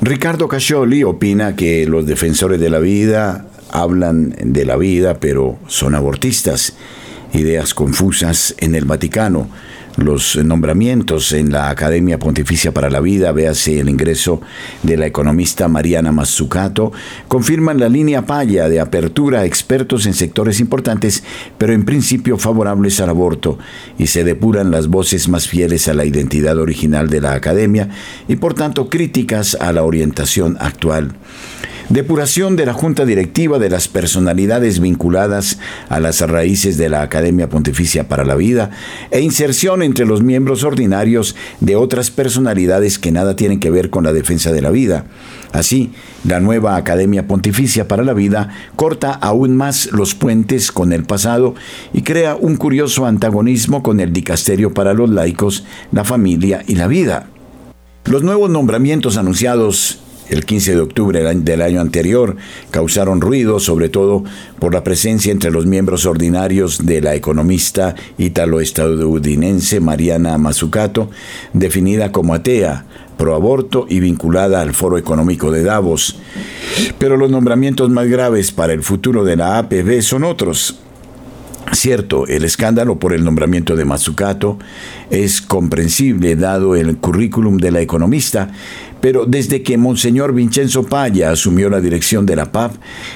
Ricardo 0.02 0.48
Cascioli 0.48 1.04
opina 1.04 1.56
que 1.56 1.86
los 1.86 2.06
defensores 2.06 2.60
de 2.60 2.70
la 2.70 2.78
vida 2.78 3.46
hablan 3.70 4.34
de 4.42 4.64
la 4.64 4.76
vida, 4.76 5.20
pero 5.20 5.58
son 5.68 5.94
abortistas. 5.94 6.74
Ideas 7.32 7.74
confusas 7.74 8.56
en 8.58 8.74
el 8.74 8.84
Vaticano 8.84 9.48
los 9.96 10.36
nombramientos 10.36 11.32
en 11.32 11.52
la 11.52 11.70
Academia 11.70 12.18
Pontificia 12.18 12.72
para 12.72 12.90
la 12.90 13.00
Vida, 13.00 13.32
véase 13.32 13.80
el 13.80 13.88
ingreso 13.88 14.40
de 14.82 14.96
la 14.96 15.06
economista 15.06 15.68
Mariana 15.68 16.12
Mazzucato, 16.12 16.92
confirman 17.28 17.78
la 17.78 17.88
línea 17.88 18.26
paya 18.26 18.68
de 18.68 18.80
apertura 18.80 19.40
a 19.40 19.44
expertos 19.44 20.06
en 20.06 20.14
sectores 20.14 20.60
importantes, 20.60 21.24
pero 21.58 21.72
en 21.72 21.84
principio 21.84 22.38
favorables 22.38 23.00
al 23.00 23.10
aborto, 23.10 23.58
y 23.98 24.06
se 24.06 24.24
depuran 24.24 24.70
las 24.70 24.88
voces 24.88 25.28
más 25.28 25.48
fieles 25.48 25.88
a 25.88 25.94
la 25.94 26.04
identidad 26.04 26.58
original 26.58 27.08
de 27.08 27.20
la 27.20 27.34
Academia 27.34 27.88
y 28.28 28.36
por 28.36 28.54
tanto 28.54 28.88
críticas 28.88 29.56
a 29.60 29.72
la 29.72 29.82
orientación 29.82 30.56
actual 30.60 31.12
depuración 31.90 32.54
de 32.54 32.66
la 32.66 32.72
Junta 32.72 33.04
Directiva 33.04 33.58
de 33.58 33.68
las 33.68 33.88
personalidades 33.88 34.78
vinculadas 34.78 35.58
a 35.88 35.98
las 35.98 36.20
raíces 36.20 36.78
de 36.78 36.88
la 36.88 37.02
Academia 37.02 37.48
Pontificia 37.48 38.08
para 38.08 38.24
la 38.24 38.36
Vida 38.36 38.70
e 39.10 39.20
inserción 39.20 39.82
entre 39.82 40.06
los 40.06 40.22
miembros 40.22 40.62
ordinarios 40.62 41.34
de 41.58 41.74
otras 41.74 42.12
personalidades 42.12 43.00
que 43.00 43.10
nada 43.10 43.34
tienen 43.34 43.58
que 43.58 43.72
ver 43.72 43.90
con 43.90 44.04
la 44.04 44.12
defensa 44.12 44.52
de 44.52 44.62
la 44.62 44.70
vida. 44.70 45.06
Así, 45.52 45.90
la 46.24 46.38
nueva 46.38 46.76
Academia 46.76 47.26
Pontificia 47.26 47.88
para 47.88 48.04
la 48.04 48.14
Vida 48.14 48.50
corta 48.76 49.10
aún 49.12 49.56
más 49.56 49.90
los 49.90 50.14
puentes 50.14 50.70
con 50.70 50.92
el 50.92 51.02
pasado 51.02 51.56
y 51.92 52.02
crea 52.02 52.36
un 52.36 52.56
curioso 52.56 53.04
antagonismo 53.04 53.82
con 53.82 53.98
el 53.98 54.12
dicasterio 54.12 54.72
para 54.72 54.94
los 54.94 55.10
laicos, 55.10 55.64
la 55.90 56.04
familia 56.04 56.62
y 56.68 56.76
la 56.76 56.86
vida. 56.86 57.26
Los 58.04 58.22
nuevos 58.22 58.48
nombramientos 58.48 59.16
anunciados 59.16 59.98
el 60.30 60.44
15 60.44 60.74
de 60.74 60.80
octubre 60.80 61.34
del 61.34 61.62
año 61.62 61.80
anterior 61.80 62.36
causaron 62.70 63.20
ruido, 63.20 63.60
sobre 63.60 63.88
todo 63.88 64.24
por 64.58 64.72
la 64.72 64.84
presencia 64.84 65.32
entre 65.32 65.50
los 65.50 65.66
miembros 65.66 66.06
ordinarios 66.06 66.86
de 66.86 67.00
la 67.00 67.14
economista 67.14 67.94
ítalo-estadounidense 68.16 69.80
Mariana 69.80 70.38
Mazzucato, 70.38 71.10
definida 71.52 72.12
como 72.12 72.34
atea, 72.34 72.86
proaborto 73.18 73.86
y 73.88 74.00
vinculada 74.00 74.62
al 74.62 74.72
Foro 74.72 74.96
Económico 74.96 75.50
de 75.50 75.64
Davos. 75.64 76.16
Pero 76.98 77.16
los 77.16 77.30
nombramientos 77.30 77.90
más 77.90 78.08
graves 78.08 78.52
para 78.52 78.72
el 78.72 78.82
futuro 78.82 79.24
de 79.24 79.36
la 79.36 79.58
APB 79.58 80.00
son 80.00 80.24
otros. 80.24 80.78
Cierto, 81.72 82.26
el 82.26 82.44
escándalo 82.44 82.98
por 82.98 83.12
el 83.12 83.24
nombramiento 83.24 83.76
de 83.76 83.84
Mazzucato 83.84 84.58
es 85.10 85.40
comprensible 85.40 86.34
dado 86.34 86.74
el 86.74 86.96
currículum 86.96 87.58
de 87.58 87.70
la 87.70 87.80
economista, 87.80 88.50
pero 89.00 89.26
desde 89.26 89.62
que 89.62 89.76
Monseñor 89.76 90.34
Vincenzo 90.34 90.84
Paya 90.84 91.30
asumió 91.30 91.70
la 91.70 91.80
dirección 91.80 92.26
de 92.26 92.36
la 92.36 92.52
PAP, 92.52 92.74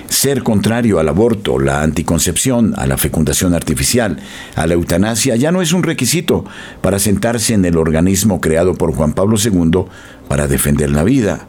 ser 0.09 0.43
contrario 0.43 0.99
al 0.99 1.09
aborto, 1.09 1.59
la 1.59 1.82
anticoncepción, 1.82 2.74
a 2.76 2.87
la 2.87 2.97
fecundación 2.97 3.55
artificial, 3.55 4.18
a 4.57 4.66
la 4.66 4.74
eutanasia, 4.74 5.37
ya 5.37 5.53
no 5.53 5.62
es 5.62 5.72
un 5.72 5.82
requisito 5.82 6.45
para 6.80 6.99
sentarse 6.99 7.55
en 7.55 7.64
el 7.64 7.76
organismo 7.76 8.41
creado 8.41 8.74
por 8.74 8.95
Juan 8.95 9.12
Pablo 9.12 9.37
II 9.43 9.85
para 10.28 10.47
defender 10.47 10.91
la 10.91 11.05
vida. 11.05 11.49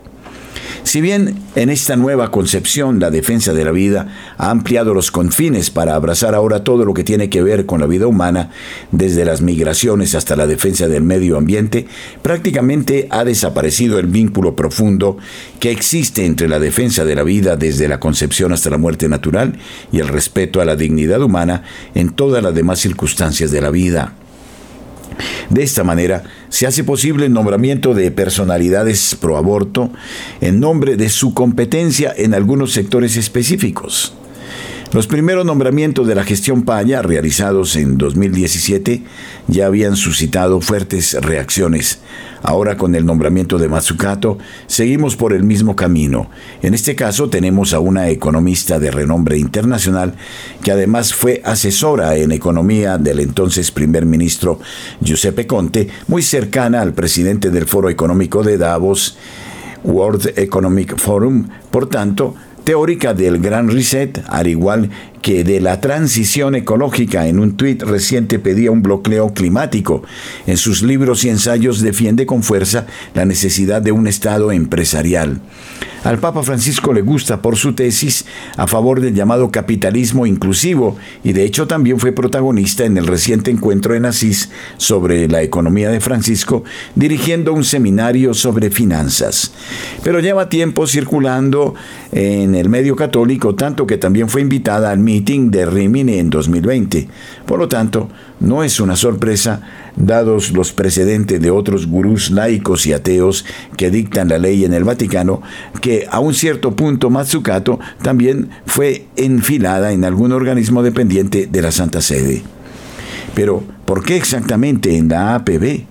Si 0.86 1.02
bien 1.02 1.36
en 1.56 1.72
esta 1.72 1.96
nueva 1.96 2.30
concepción 2.30 3.00
la 3.00 3.10
defensa 3.10 3.54
de 3.54 3.66
la 3.66 3.72
vida 3.72 4.08
ha 4.38 4.52
ampliado 4.52 4.94
los 4.94 5.10
confines 5.10 5.72
para 5.72 5.96
abrazar 5.96 6.36
ahora 6.36 6.64
todo 6.64 6.86
lo 6.86 6.94
que 6.94 7.04
tiene 7.04 7.28
que 7.28 7.42
ver 7.42 7.66
con 7.66 7.80
la 7.80 7.88
vida 7.88 8.06
humana, 8.06 8.52
desde 8.92 9.26
las 9.26 9.42
migraciones 9.42 10.14
hasta 10.14 10.36
la 10.36 10.46
defensa 10.46 10.88
del 10.88 11.02
medio 11.02 11.38
ambiente, 11.38 11.88
prácticamente 12.22 13.08
ha 13.10 13.26
desaparecido 13.26 13.98
el 13.98 14.06
vínculo 14.06 14.56
profundo 14.56 15.18
que 15.60 15.72
existe 15.72 16.24
entre 16.24 16.48
la 16.48 16.60
defensa 16.60 17.04
de 17.04 17.16
la 17.16 17.24
vida 17.24 17.58
desde 17.58 17.88
la 17.88 18.00
concepción 18.00 18.54
hasta 18.54 18.70
la 18.70 18.78
muerte 18.78 19.10
natural 19.10 19.58
y 19.92 20.00
el 20.00 20.08
respeto 20.08 20.62
a 20.62 20.66
la 20.66 20.76
dignidad 20.76 21.24
humana 21.24 21.64
en 21.96 22.12
todas 22.12 22.44
las 22.44 22.54
demás 22.54 22.80
circunstancias 22.80 23.50
de 23.50 23.62
la 23.62 23.72
vida. 23.72 24.14
De 25.50 25.64
esta 25.64 25.84
manera, 25.84 26.24
se 26.50 26.68
hace 26.68 26.84
posible 26.84 27.26
el 27.26 27.34
nombramiento 27.34 27.94
de 27.94 28.12
personalidades 28.12 29.16
pro 29.20 29.38
aborto 29.38 29.92
en 30.42 30.60
nombre 30.60 30.96
de 30.96 31.10
su 31.10 31.34
competencia 31.34 32.14
en 32.16 32.34
algunos 32.34 32.74
sectores 32.74 33.18
específicos. 33.18 34.14
Los 34.96 35.08
primeros 35.08 35.46
nombramientos 35.46 36.08
de 36.08 36.16
la 36.16 36.24
gestión 36.24 36.62
Paya, 36.62 37.02
realizados 37.02 37.76
en 37.76 37.98
2017, 37.98 39.04
ya 39.50 39.66
habían 39.66 39.98
suscitado 39.98 40.62
fuertes 40.62 41.22
reacciones. 41.22 42.00
Ahora 42.42 42.78
con 42.78 42.96
el 42.96 43.06
nombramiento 43.06 43.58
de 43.58 43.68
Matsukato, 43.68 44.38
seguimos 44.68 45.18
por 45.18 45.34
el 45.34 45.44
mismo 45.44 45.76
camino. 45.76 46.30
En 46.62 46.74
este 46.74 46.96
caso 46.96 47.30
tenemos 47.30 47.74
a 47.74 47.80
una 47.80 48.08
economista 48.08 48.80
de 48.80 48.90
renombre 48.90 49.38
internacional 49.38 50.14
que 50.64 50.72
además 50.72 51.14
fue 51.14 51.42
asesora 51.44 52.16
en 52.16 52.32
economía 52.32 52.98
del 52.98 53.20
entonces 53.20 53.72
primer 53.72 54.06
ministro 54.06 54.62
Giuseppe 55.02 55.46
Conte, 55.46 55.90
muy 56.08 56.22
cercana 56.22 56.80
al 56.80 56.94
presidente 56.94 57.50
del 57.50 57.66
Foro 57.66 57.90
Económico 57.90 58.44
de 58.44 58.58
Davos, 58.58 59.18
World 59.84 60.32
Economic 60.38 60.96
Forum. 60.96 61.50
Por 61.70 61.90
tanto, 61.90 62.36
teórica 62.66 63.14
del 63.14 63.40
Gran 63.40 63.70
Reset, 63.70 64.22
al 64.28 64.48
igual 64.48 64.90
que 65.26 65.44
de 65.44 65.60
la 65.60 65.82
transición 65.82 66.54
ecológica 66.54 67.26
en 67.26 67.40
un 67.40 67.58
tuit 67.58 67.82
reciente 67.82 68.38
pedía 68.38 68.70
un 68.70 68.84
bloqueo 68.84 69.34
climático. 69.34 70.04
En 70.46 70.56
sus 70.56 70.84
libros 70.84 71.26
y 71.26 71.30
ensayos 71.30 71.82
defiende 71.82 72.28
con 72.28 72.44
fuerza 72.44 72.86
la 73.16 73.26
necesidad 73.26 73.82
de 73.82 73.92
un 73.92 74.06
Estado 74.06 74.52
empresarial. 74.52 75.42
Al 76.06 76.20
Papa 76.20 76.44
Francisco 76.44 76.94
le 76.94 77.02
gusta 77.02 77.42
por 77.42 77.56
su 77.58 77.74
tesis 77.74 78.26
a 78.58 78.68
favor 78.68 79.02
del 79.02 79.16
llamado 79.16 79.50
capitalismo 79.50 80.28
inclusivo 80.28 80.96
y 81.24 81.34
de 81.34 81.44
hecho 81.44 81.66
también 81.66 82.00
fue 82.00 82.12
protagonista 82.12 82.86
en 82.86 82.96
el 83.00 83.08
reciente 83.08 83.50
encuentro 83.50 83.96
en 83.96 84.06
Asís 84.06 84.52
sobre 84.78 85.28
la 85.28 85.42
economía 85.42 85.90
de 85.90 86.02
Francisco, 86.02 86.64
dirigiendo 86.94 87.54
un 87.54 87.64
seminario 87.64 88.36
sobre 88.36 88.70
finanzas. 88.70 89.52
Pero 90.04 90.20
lleva 90.20 90.48
tiempo 90.48 90.86
circulando 90.86 91.74
en 92.12 92.54
el 92.54 92.70
medio 92.70 92.96
católico, 92.96 93.56
tanto 93.56 93.88
que 93.88 93.98
también 93.98 94.30
fue 94.30 94.42
invitada 94.42 94.92
al 94.92 95.00
de 95.22 95.66
Rimini 95.66 96.18
en 96.18 96.30
2020. 96.30 97.08
Por 97.46 97.60
lo 97.60 97.68
tanto, 97.68 98.10
no 98.40 98.64
es 98.64 98.80
una 98.80 98.96
sorpresa, 98.96 99.62
dados 99.96 100.52
los 100.52 100.74
precedentes 100.74 101.40
de 101.42 101.52
otros 101.52 101.88
gurús 101.88 102.32
laicos 102.32 102.86
y 102.86 102.94
ateos 102.94 103.46
que 103.78 103.90
dictan 103.90 104.30
la 104.30 104.38
ley 104.38 104.66
en 104.66 104.74
el 104.74 104.84
Vaticano, 104.84 105.42
que 105.82 106.08
a 106.10 106.20
un 106.20 106.34
cierto 106.34 106.76
punto 106.76 107.10
Matsukato 107.10 107.80
también 108.02 108.50
fue 108.66 109.06
enfilada 109.16 109.92
en 109.94 110.04
algún 110.04 110.32
organismo 110.32 110.84
dependiente 110.84 111.48
de 111.48 111.62
la 111.62 111.72
Santa 111.72 112.02
Sede. 112.02 112.42
Pero, 113.34 113.64
¿por 113.86 114.04
qué 114.04 114.16
exactamente 114.18 114.98
en 114.98 115.10
la 115.10 115.36
APB? 115.36 115.84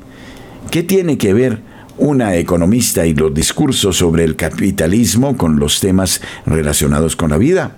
¿Qué 0.71 0.83
tiene 0.83 1.19
que 1.19 1.33
ver 1.35 1.61
una 1.97 2.37
economista 2.37 3.07
y 3.07 3.15
los 3.15 3.33
discursos 3.33 3.97
sobre 3.97 4.25
el 4.25 4.37
capitalismo 4.37 5.37
con 5.37 5.59
los 5.59 5.81
temas 5.81 6.21
relacionados 6.47 7.17
con 7.17 7.31
la 7.31 7.39
vida? 7.39 7.77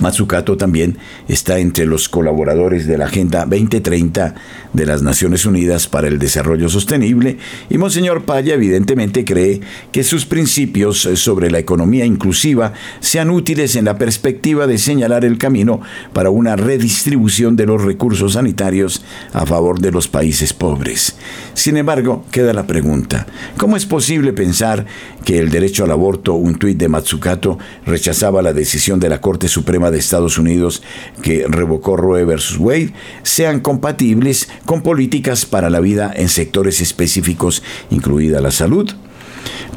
Matsukato 0.00 0.56
también 0.56 0.98
está 1.28 1.58
entre 1.58 1.86
los 1.86 2.08
colaboradores 2.08 2.86
de 2.86 2.98
la 2.98 3.06
Agenda 3.06 3.46
2030 3.46 4.34
de 4.72 4.86
las 4.86 5.02
Naciones 5.02 5.46
Unidas 5.46 5.86
para 5.86 6.08
el 6.08 6.18
Desarrollo 6.18 6.68
Sostenible 6.68 7.38
y 7.70 7.78
Monseñor 7.78 8.24
Paya 8.24 8.54
evidentemente 8.54 9.24
cree 9.24 9.60
que 9.92 10.02
sus 10.02 10.26
principios 10.26 11.08
sobre 11.14 11.50
la 11.50 11.58
economía 11.58 12.04
inclusiva 12.04 12.72
sean 13.00 13.30
útiles 13.30 13.76
en 13.76 13.84
la 13.84 13.98
perspectiva 13.98 14.66
de 14.66 14.78
señalar 14.78 15.24
el 15.24 15.38
camino 15.38 15.80
para 16.12 16.30
una 16.30 16.56
redistribución 16.56 17.56
de 17.56 17.66
los 17.66 17.82
recursos 17.82 18.34
sanitarios 18.34 19.04
a 19.32 19.46
favor 19.46 19.80
de 19.80 19.92
los 19.92 20.08
países 20.08 20.52
pobres. 20.52 21.16
Sin 21.54 21.76
embargo, 21.76 22.24
queda 22.30 22.52
la 22.52 22.66
pregunta, 22.66 23.26
¿cómo 23.56 23.76
es 23.76 23.86
posible 23.86 24.32
pensar 24.32 24.86
que 25.24 25.38
el 25.38 25.50
derecho 25.50 25.84
al 25.84 25.90
aborto, 25.90 26.34
un 26.34 26.56
tuit 26.56 26.76
de 26.76 26.88
Matsukato, 26.88 27.58
rechazaba 27.86 28.42
la 28.42 28.52
decisión 28.52 28.98
de 28.98 29.08
la 29.08 29.20
Corte 29.20 29.48
Suprema 29.48 29.71
de 29.90 29.98
Estados 29.98 30.38
Unidos 30.38 30.82
que 31.22 31.46
revocó 31.48 31.96
Roe 31.96 32.24
versus 32.24 32.58
Wade, 32.58 32.92
sean 33.22 33.60
compatibles 33.60 34.48
con 34.66 34.82
políticas 34.82 35.46
para 35.46 35.70
la 35.70 35.80
vida 35.80 36.12
en 36.14 36.28
sectores 36.28 36.80
específicos, 36.80 37.62
incluida 37.90 38.40
la 38.40 38.50
salud? 38.50 38.90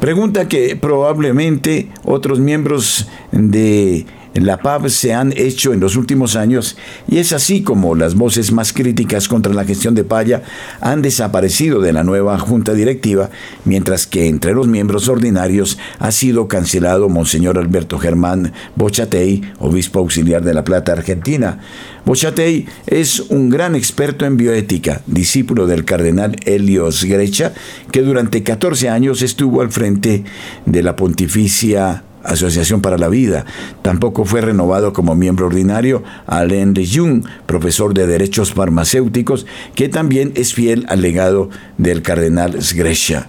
Pregunta 0.00 0.48
que 0.48 0.76
probablemente 0.76 1.88
otros 2.04 2.38
miembros 2.38 3.08
de 3.32 4.06
la 4.44 4.58
PAB 4.58 4.90
se 4.90 5.14
han 5.14 5.32
hecho 5.36 5.72
en 5.72 5.80
los 5.80 5.96
últimos 5.96 6.36
años 6.36 6.76
y 7.08 7.18
es 7.18 7.32
así 7.32 7.62
como 7.62 7.94
las 7.94 8.14
voces 8.14 8.52
más 8.52 8.72
críticas 8.72 9.28
contra 9.28 9.54
la 9.54 9.64
gestión 9.64 9.94
de 9.94 10.04
Paya 10.04 10.42
han 10.80 11.00
desaparecido 11.00 11.80
de 11.80 11.92
la 11.92 12.02
nueva 12.02 12.38
junta 12.38 12.74
directiva, 12.74 13.30
mientras 13.64 14.06
que 14.06 14.26
entre 14.26 14.52
los 14.52 14.66
miembros 14.66 15.08
ordinarios 15.08 15.78
ha 15.98 16.10
sido 16.10 16.48
cancelado 16.48 17.08
Monseñor 17.08 17.56
Alberto 17.56 17.98
Germán 17.98 18.52
Bochatey, 18.74 19.42
obispo 19.58 20.00
auxiliar 20.00 20.42
de 20.42 20.54
La 20.54 20.64
Plata, 20.64 20.92
Argentina. 20.92 21.60
Bochatey 22.04 22.66
es 22.86 23.20
un 23.20 23.48
gran 23.48 23.74
experto 23.74 24.26
en 24.26 24.36
bioética, 24.36 25.02
discípulo 25.06 25.66
del 25.66 25.84
cardenal 25.84 26.36
Helios 26.44 27.04
Grecha, 27.04 27.52
que 27.90 28.02
durante 28.02 28.42
14 28.42 28.88
años 28.88 29.22
estuvo 29.22 29.60
al 29.60 29.70
frente 29.70 30.24
de 30.66 30.82
la 30.82 30.96
pontificia 30.96 32.02
Asociación 32.26 32.80
para 32.80 32.98
la 32.98 33.08
Vida. 33.08 33.44
Tampoco 33.82 34.24
fue 34.24 34.40
renovado 34.40 34.92
como 34.92 35.14
miembro 35.14 35.46
ordinario 35.46 36.02
Alain 36.26 36.74
de 36.74 36.86
Jung, 36.86 37.24
profesor 37.46 37.94
de 37.94 38.06
Derechos 38.06 38.52
Farmacéuticos, 38.52 39.46
que 39.74 39.88
también 39.88 40.32
es 40.34 40.54
fiel 40.54 40.86
al 40.88 41.02
legado 41.02 41.50
del 41.78 42.02
cardenal 42.02 42.62
Sgrescia. 42.62 43.28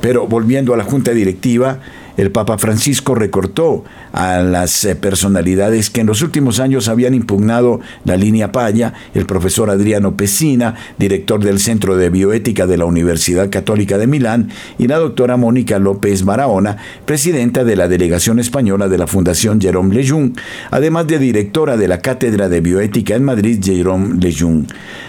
Pero 0.00 0.26
volviendo 0.26 0.74
a 0.74 0.76
la 0.76 0.84
junta 0.84 1.12
directiva, 1.12 1.80
el 2.16 2.30
Papa 2.30 2.58
Francisco 2.58 3.14
recortó 3.14 3.84
a 4.12 4.38
las 4.38 4.84
eh, 4.84 4.94
personalidades 4.96 5.90
que 5.90 6.00
en 6.00 6.06
los 6.06 6.22
últimos 6.22 6.60
años 6.60 6.88
habían 6.88 7.14
impugnado 7.14 7.80
la 8.04 8.16
línea 8.16 8.52
Paya, 8.52 8.94
el 9.14 9.26
profesor 9.26 9.70
Adriano 9.70 10.16
Pesina, 10.16 10.74
director 10.98 11.42
del 11.42 11.58
Centro 11.58 11.96
de 11.96 12.10
Bioética 12.10 12.66
de 12.66 12.78
la 12.78 12.84
Universidad 12.84 13.50
Católica 13.50 13.98
de 13.98 14.06
Milán, 14.06 14.50
y 14.78 14.86
la 14.86 14.98
doctora 14.98 15.36
Mónica 15.36 15.78
López 15.78 16.24
Barahona, 16.24 16.76
presidenta 17.04 17.64
de 17.64 17.76
la 17.76 17.88
delegación 17.88 18.38
española 18.38 18.88
de 18.88 18.98
la 18.98 19.06
Fundación 19.06 19.60
Jérôme 19.60 19.92
Lejeune, 19.92 20.32
además 20.70 21.06
de 21.06 21.18
directora 21.18 21.76
de 21.76 21.88
la 21.88 21.98
Cátedra 21.98 22.48
de 22.48 22.60
Bioética 22.60 23.16
en 23.16 23.24
Madrid, 23.24 23.60
Jérôme 23.62 24.20
Lejeune. 24.20 24.66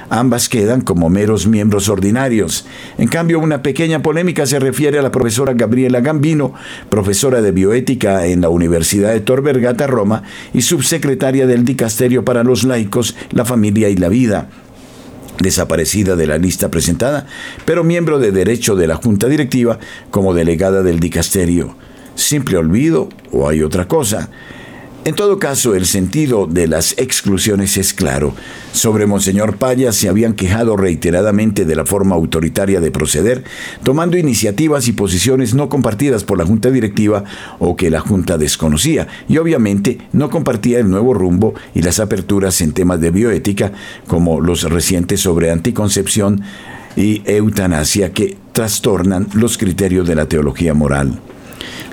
Ambas 0.10 0.50
quedan 0.50 0.82
como 0.82 1.10
meros 1.10 1.48
miembros 1.48 1.90
ordinarios. 1.90 2.66
En 2.98 3.08
cambio, 3.08 3.40
una 3.40 3.64
pequeña 3.64 4.02
polémica 4.02 4.46
se 4.46 4.60
refiere 4.60 5.00
a 5.00 5.02
la 5.02 5.12
profesora 5.12 5.54
Gabriela 5.54 6.02
Gambino, 6.02 6.54
profesora 6.90 7.42
de 7.42 7.52
bioética 7.52 8.26
en 8.28 8.42
la 8.42 8.50
Universidad 8.50 9.14
de 9.14 9.22
Tor 9.22 9.42
Vergata, 9.42 9.88
Roma, 9.88 10.24
y 10.54 10.62
subsecretaria 10.62 11.48
del 11.48 11.66
Dicasterio 11.66 12.24
para 12.24 12.44
los 12.44 12.64
Laicos, 12.64 13.16
la 13.32 13.46
Familia 13.46 13.90
y 13.90 13.98
la 13.98 14.10
Vida 14.10 14.50
desaparecida 15.40 16.16
de 16.16 16.28
la 16.28 16.38
lista 16.38 16.70
presentada, 16.72 17.28
pero 17.66 17.84
miembro 17.84 18.20
de 18.20 18.32
derecho 18.32 18.76
de 18.76 18.88
la 18.88 18.96
Junta 18.96 19.28
Directiva 19.28 19.80
como 20.10 20.34
delegada 20.34 20.82
del 20.82 21.00
dicasterio. 21.00 21.76
¿Simple 22.16 22.58
olvido 22.58 23.10
o 23.32 23.50
hay 23.50 23.62
otra 23.62 23.88
cosa? 23.88 24.30
En 25.06 25.14
todo 25.14 25.38
caso, 25.38 25.76
el 25.76 25.86
sentido 25.86 26.48
de 26.48 26.66
las 26.66 26.94
exclusiones 26.98 27.78
es 27.78 27.94
claro. 27.94 28.34
Sobre 28.72 29.06
Monseñor 29.06 29.58
Paya 29.58 29.92
se 29.92 30.10
habían 30.10 30.34
quejado 30.34 30.78
reiteradamente 30.78 31.64
de 31.64 31.76
la 31.76 31.86
forma 31.86 32.16
autoritaria 32.16 32.82
de 32.82 32.90
proceder, 32.90 33.44
tomando 33.84 34.18
iniciativas 34.18 34.88
y 34.88 34.94
posiciones 34.94 35.54
no 35.54 35.70
compartidas 35.70 36.24
por 36.24 36.40
la 36.40 36.46
Junta 36.48 36.72
Directiva 36.72 37.24
o 37.60 37.76
que 37.76 37.92
la 37.92 38.00
Junta 38.00 38.40
desconocía, 38.40 39.08
y 39.30 39.38
obviamente 39.38 40.00
no 40.12 40.32
compartía 40.32 40.80
el 40.80 40.90
nuevo 40.90 41.14
rumbo 41.14 41.54
y 41.76 41.84
las 41.84 42.00
aperturas 42.00 42.60
en 42.62 42.72
temas 42.72 43.00
de 43.00 43.12
bioética, 43.12 43.74
como 44.08 44.42
los 44.42 44.64
recientes 44.64 45.22
sobre 45.22 45.52
anticoncepción 45.52 46.42
y 46.96 47.22
eutanasia 47.26 48.12
que 48.12 48.38
trastornan 48.54 49.28
los 49.36 49.60
criterios 49.60 50.08
de 50.08 50.16
la 50.16 50.26
teología 50.26 50.74
moral. 50.74 51.20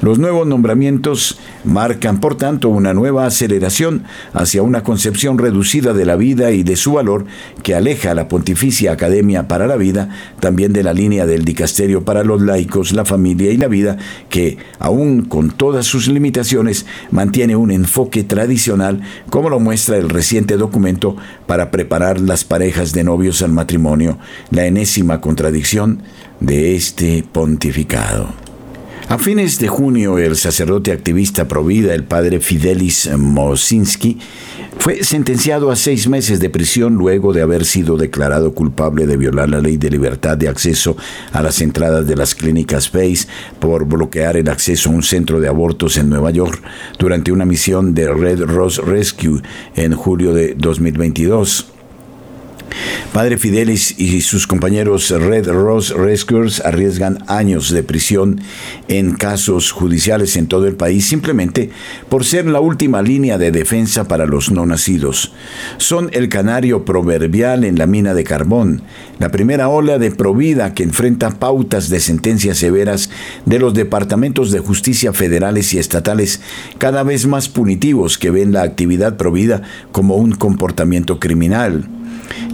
Los 0.01 0.19
nuevos 0.19 0.47
nombramientos 0.47 1.39
marcan, 1.65 2.21
por 2.21 2.37
tanto, 2.37 2.69
una 2.69 2.95
nueva 2.95 3.27
aceleración 3.27 4.05
hacia 4.33 4.63
una 4.63 4.83
concepción 4.83 5.39
reducida 5.39 5.93
de 5.93 6.05
la 6.05 6.17
vida 6.17 6.51
y 6.51 6.63
de 6.63 6.77
su 6.77 6.95
valor 6.95 7.25
que 7.63 7.75
aleja 7.75 8.11
a 8.11 8.15
la 8.15 8.29
Pontificia 8.29 8.93
Academia 8.93 9.49
para 9.49 9.67
la 9.67 9.77
Vida 9.77 10.09
también 10.41 10.73
de 10.73 10.83
la 10.83 10.93
línea 10.93 11.27
del 11.27 11.45
Dicasterio 11.45 12.05
para 12.05 12.25
los 12.25 12.43
laicos, 12.43 12.93
la 12.93 13.05
familia 13.05 13.53
y 13.53 13.57
la 13.57 13.69
vida, 13.69 13.97
que, 14.29 14.59
aun 14.79 15.23
con 15.23 15.51
todas 15.51 15.87
sus 15.87 16.09
limitaciones, 16.09 16.87
mantiene 17.11 17.57
un 17.57 17.71
enfoque 17.71 18.25
tradicional, 18.25 19.01
como 19.31 19.51
lo 19.51 19.61
muestra 19.61 19.97
el 19.97 20.09
reciente 20.09 20.57
documento 20.57 21.17
para 21.47 21.71
preparar 21.71 22.21
las 22.21 22.45
parejas 22.45 22.93
de 22.93 23.05
novios 23.05 23.43
al 23.43 23.53
matrimonio, 23.53 24.19
la 24.51 24.67
enésima 24.67 25.21
contradicción 25.21 26.03
de 26.41 26.75
este 26.75 27.25
pontificado. 27.31 28.42
A 29.13 29.19
fines 29.19 29.59
de 29.59 29.69
junio, 29.69 30.17
el 30.17 30.37
sacerdote 30.37 30.91
activista 30.91 31.47
provida, 31.47 31.93
el 31.93 32.05
padre 32.05 32.41
Fidelis 32.41 33.11
Mosinski, 33.15 34.17
fue 34.79 35.05
sentenciado 35.05 35.71
a 35.71 35.77
seis 35.77 36.09
meses 36.09 36.41
de 36.41 36.49
prisión 36.49 36.95
luego 36.95 37.35
de 37.35 37.43
haber 37.43 37.67
sido 37.67 37.99
declarado 37.99 38.55
culpable 38.55 39.07
de 39.07 39.19
violar 39.19 39.51
la 39.51 39.61
ley 39.61 39.77
de 39.77 39.91
libertad 39.91 40.39
de 40.39 40.49
acceso 40.49 40.97
a 41.31 41.43
las 41.43 41.61
entradas 41.61 42.07
de 42.07 42.17
las 42.17 42.35
clínicas 42.35 42.89
Face 42.89 43.29
por 43.61 43.85
bloquear 43.85 44.39
el 44.39 44.49
acceso 44.49 44.89
a 44.89 44.95
un 44.95 45.03
centro 45.03 45.41
de 45.41 45.49
abortos 45.49 45.99
en 45.99 46.09
Nueva 46.09 46.31
York 46.31 46.63
durante 46.99 47.33
una 47.33 47.45
misión 47.45 47.93
de 47.93 48.11
Red 48.11 48.47
Cross 48.47 48.79
Rescue 48.79 49.43
en 49.77 49.93
julio 49.93 50.33
de 50.33 50.55
2022. 50.55 51.72
Padre 53.13 53.37
Fidelis 53.37 53.95
y 53.99 54.23
sus 54.23 54.47
compañeros 54.47 55.11
Red 55.11 55.49
Rose 55.49 55.93
Rescuers 55.93 56.61
arriesgan 56.61 57.19
años 57.27 57.71
de 57.71 57.83
prisión 57.83 58.41
en 58.89 59.13
casos 59.15 59.71
judiciales 59.71 60.37
en 60.37 60.47
todo 60.47 60.67
el 60.67 60.77
país 60.77 61.07
simplemente 61.07 61.71
por 62.09 62.25
ser 62.25 62.47
la 62.47 62.61
última 62.61 63.03
línea 63.03 63.37
de 63.37 63.51
defensa 63.51 64.09
para 64.09 64.27
los 64.27 64.51
no 64.51 64.65
nacidos. 64.65 65.33
Son 65.77 66.09
el 66.13 66.29
canario 66.29 66.85
proverbial 66.85 67.65
en 67.65 67.79
la 67.79 67.87
mina 67.87 68.15
de 68.15 68.25
carbón, 68.25 68.83
la 69.19 69.31
primera 69.31 69.69
ola 69.69 69.99
de 69.99 70.11
provida 70.11 70.75
que 70.75 70.83
enfrenta 70.83 71.39
pautas 71.39 71.89
de 71.91 72.01
sentencias 72.01 72.59
severas 72.59 73.11
de 73.45 73.59
los 73.59 73.75
departamentos 73.75 74.51
de 74.51 74.61
justicia 74.61 75.13
federales 75.13 75.75
y 75.75 75.79
estatales 75.79 76.41
cada 76.79 77.03
vez 77.03 77.27
más 77.27 77.49
punitivos 77.49 78.19
que 78.19 78.31
ven 78.31 78.53
la 78.53 78.63
actividad 78.63 79.17
provida 79.17 79.63
como 79.93 80.17
un 80.17 80.33
comportamiento 80.33 81.21
criminal. 81.21 81.89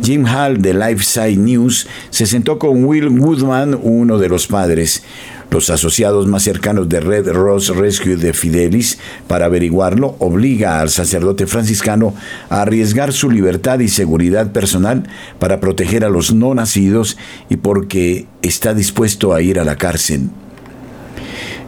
Jim 0.02 0.26
Hall 0.26 0.60
de 0.62 0.74
Lifeside 0.74 1.36
News 1.36 1.86
se 2.10 2.26
sentó 2.26 2.58
con 2.58 2.84
Will 2.84 3.08
Woodman, 3.08 3.78
uno 3.82 4.18
de 4.18 4.28
los 4.28 4.46
padres, 4.46 5.02
los 5.50 5.70
asociados 5.70 6.26
más 6.26 6.42
cercanos 6.42 6.88
de 6.88 7.00
Red 7.00 7.28
Rose 7.32 7.72
Rescue 7.72 8.16
de 8.16 8.32
Fidelis, 8.32 8.98
para 9.26 9.46
averiguarlo, 9.46 10.16
obliga 10.18 10.80
al 10.80 10.90
sacerdote 10.90 11.46
franciscano 11.46 12.14
a 12.50 12.62
arriesgar 12.62 13.12
su 13.12 13.30
libertad 13.30 13.78
y 13.80 13.88
seguridad 13.88 14.52
personal 14.52 15.04
para 15.38 15.60
proteger 15.60 16.04
a 16.04 16.10
los 16.10 16.34
no 16.34 16.54
nacidos 16.54 17.16
y 17.48 17.56
porque 17.56 18.26
está 18.42 18.74
dispuesto 18.74 19.34
a 19.34 19.42
ir 19.42 19.58
a 19.58 19.64
la 19.64 19.76
cárcel. 19.76 20.30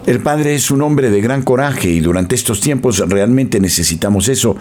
El 0.07 0.21
Padre 0.21 0.55
es 0.55 0.71
un 0.71 0.81
hombre 0.81 1.11
de 1.11 1.21
gran 1.21 1.43
coraje 1.43 1.91
y 1.91 2.01
durante 2.01 2.35
estos 2.35 2.63
tiempos 2.63 3.07
realmente 3.07 3.61
necesitamos 3.61 4.29
eso. 4.29 4.57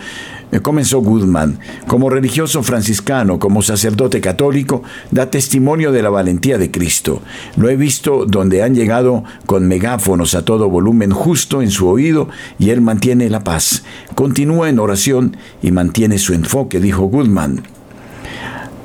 Eh, 0.51 0.59
comenzó 0.59 0.99
Goodman. 0.99 1.59
Como 1.87 2.09
religioso 2.09 2.61
franciscano, 2.61 3.39
como 3.39 3.61
sacerdote 3.61 4.19
católico, 4.19 4.83
da 5.11 5.31
testimonio 5.31 5.93
de 5.93 6.01
la 6.01 6.09
valentía 6.09 6.57
de 6.57 6.71
Cristo. 6.71 7.21
Lo 7.55 7.69
he 7.69 7.77
visto 7.77 8.25
donde 8.25 8.63
han 8.63 8.75
llegado 8.75 9.23
con 9.45 9.65
megáfonos 9.65 10.35
a 10.35 10.43
todo 10.43 10.69
volumen 10.69 11.11
justo 11.11 11.61
en 11.61 11.71
su 11.71 11.87
oído 11.87 12.27
y 12.59 12.71
él 12.71 12.81
mantiene 12.81 13.29
la 13.29 13.43
paz. 13.43 13.83
Continúa 14.15 14.67
en 14.67 14.79
oración 14.79 15.37
y 15.63 15.71
mantiene 15.71 16.17
su 16.17 16.33
enfoque, 16.33 16.81
dijo 16.81 17.03
Goodman. 17.03 17.63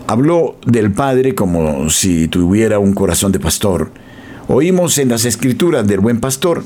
Habló 0.07 0.57
del 0.64 0.92
Padre 0.92 1.34
como 1.34 1.90
si 1.90 2.28
tuviera 2.28 2.78
un 2.78 2.94
corazón 2.94 3.32
de 3.32 3.40
pastor. 3.40 4.03
Oímos 4.47 4.99
en 4.99 5.09
las 5.09 5.24
escrituras 5.24 5.86
del 5.86 6.01
buen 6.01 6.20
pastor 6.20 6.64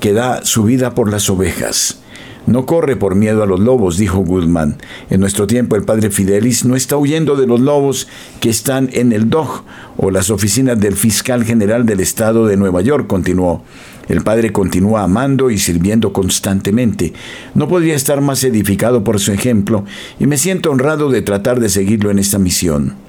que 0.00 0.14
da 0.14 0.44
su 0.44 0.64
vida 0.64 0.94
por 0.94 1.10
las 1.10 1.28
ovejas. 1.28 2.00
No 2.46 2.64
corre 2.64 2.96
por 2.96 3.14
miedo 3.14 3.42
a 3.42 3.46
los 3.46 3.60
lobos, 3.60 3.98
dijo 3.98 4.20
Goodman. 4.20 4.78
En 5.10 5.20
nuestro 5.20 5.46
tiempo 5.46 5.76
el 5.76 5.82
padre 5.82 6.08
Fidelis 6.08 6.64
no 6.64 6.74
está 6.74 6.96
huyendo 6.96 7.36
de 7.36 7.46
los 7.46 7.60
lobos 7.60 8.08
que 8.40 8.48
están 8.48 8.88
en 8.94 9.12
el 9.12 9.28
DOG 9.28 9.64
o 9.98 10.10
las 10.10 10.30
oficinas 10.30 10.80
del 10.80 10.96
fiscal 10.96 11.44
general 11.44 11.84
del 11.84 12.00
estado 12.00 12.46
de 12.46 12.56
Nueva 12.56 12.80
York, 12.80 13.06
continuó. 13.06 13.62
El 14.08 14.22
padre 14.22 14.50
continúa 14.50 15.02
amando 15.02 15.50
y 15.50 15.58
sirviendo 15.58 16.14
constantemente. 16.14 17.12
No 17.54 17.68
podría 17.68 17.94
estar 17.94 18.22
más 18.22 18.42
edificado 18.42 19.04
por 19.04 19.20
su 19.20 19.32
ejemplo 19.32 19.84
y 20.18 20.26
me 20.26 20.38
siento 20.38 20.70
honrado 20.70 21.10
de 21.10 21.20
tratar 21.20 21.60
de 21.60 21.68
seguirlo 21.68 22.10
en 22.10 22.18
esta 22.18 22.38
misión. 22.38 23.07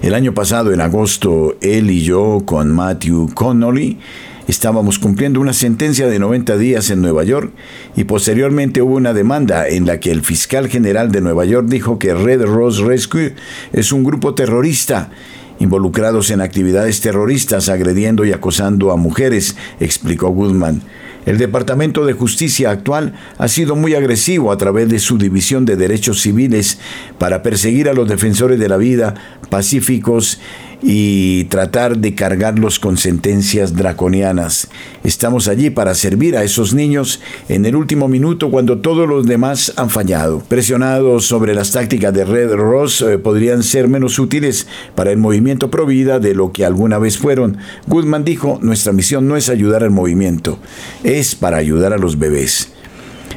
El 0.00 0.14
año 0.14 0.32
pasado, 0.32 0.72
en 0.72 0.80
agosto, 0.80 1.56
él 1.60 1.90
y 1.90 2.02
yo, 2.02 2.42
con 2.44 2.70
Matthew 2.70 3.34
Connolly, 3.34 3.98
estábamos 4.46 5.00
cumpliendo 5.00 5.40
una 5.40 5.52
sentencia 5.52 6.06
de 6.06 6.20
90 6.20 6.56
días 6.56 6.90
en 6.90 7.02
Nueva 7.02 7.24
York 7.24 7.52
y 7.96 8.04
posteriormente 8.04 8.80
hubo 8.80 8.94
una 8.94 9.12
demanda 9.12 9.66
en 9.66 9.86
la 9.86 9.98
que 9.98 10.12
el 10.12 10.22
fiscal 10.22 10.68
general 10.68 11.10
de 11.10 11.20
Nueva 11.20 11.44
York 11.44 11.66
dijo 11.68 11.98
que 11.98 12.14
Red 12.14 12.42
Rose 12.44 12.84
Rescue 12.84 13.34
es 13.72 13.90
un 13.90 14.04
grupo 14.04 14.34
terrorista 14.34 15.10
involucrados 15.58 16.30
en 16.30 16.40
actividades 16.42 17.00
terroristas 17.00 17.68
agrediendo 17.68 18.24
y 18.24 18.32
acosando 18.32 18.92
a 18.92 18.96
mujeres, 18.96 19.56
explicó 19.80 20.28
Goodman. 20.28 20.80
El 21.28 21.36
Departamento 21.36 22.06
de 22.06 22.14
Justicia 22.14 22.70
actual 22.70 23.12
ha 23.36 23.48
sido 23.48 23.76
muy 23.76 23.94
agresivo 23.94 24.50
a 24.50 24.56
través 24.56 24.88
de 24.88 24.98
su 24.98 25.18
División 25.18 25.66
de 25.66 25.76
Derechos 25.76 26.22
Civiles 26.22 26.78
para 27.18 27.42
perseguir 27.42 27.90
a 27.90 27.92
los 27.92 28.08
defensores 28.08 28.58
de 28.58 28.66
la 28.66 28.78
vida 28.78 29.12
pacíficos 29.50 30.40
y 30.82 31.44
tratar 31.44 31.98
de 31.98 32.14
cargarlos 32.14 32.78
con 32.78 32.96
sentencias 32.96 33.74
draconianas. 33.74 34.68
Estamos 35.04 35.48
allí 35.48 35.70
para 35.70 35.94
servir 35.94 36.36
a 36.36 36.44
esos 36.44 36.74
niños 36.74 37.20
en 37.48 37.66
el 37.66 37.76
último 37.76 38.08
minuto 38.08 38.50
cuando 38.50 38.78
todos 38.78 39.08
los 39.08 39.26
demás 39.26 39.72
han 39.76 39.90
fallado. 39.90 40.40
Presionados 40.48 41.26
sobre 41.26 41.54
las 41.54 41.72
tácticas 41.72 42.14
de 42.14 42.24
Red 42.24 42.52
Ross 42.54 43.02
eh, 43.02 43.18
podrían 43.18 43.62
ser 43.62 43.88
menos 43.88 44.18
útiles 44.18 44.66
para 44.94 45.10
el 45.10 45.18
movimiento 45.18 45.70
Provida 45.70 46.18
de 46.18 46.34
lo 46.34 46.52
que 46.52 46.64
alguna 46.64 46.98
vez 46.98 47.18
fueron. 47.18 47.58
Goodman 47.86 48.24
dijo, 48.24 48.58
nuestra 48.62 48.92
misión 48.92 49.28
no 49.28 49.36
es 49.36 49.48
ayudar 49.48 49.82
al 49.82 49.90
movimiento, 49.90 50.58
es 51.02 51.34
para 51.34 51.56
ayudar 51.56 51.92
a 51.92 51.98
los 51.98 52.18
bebés 52.18 52.72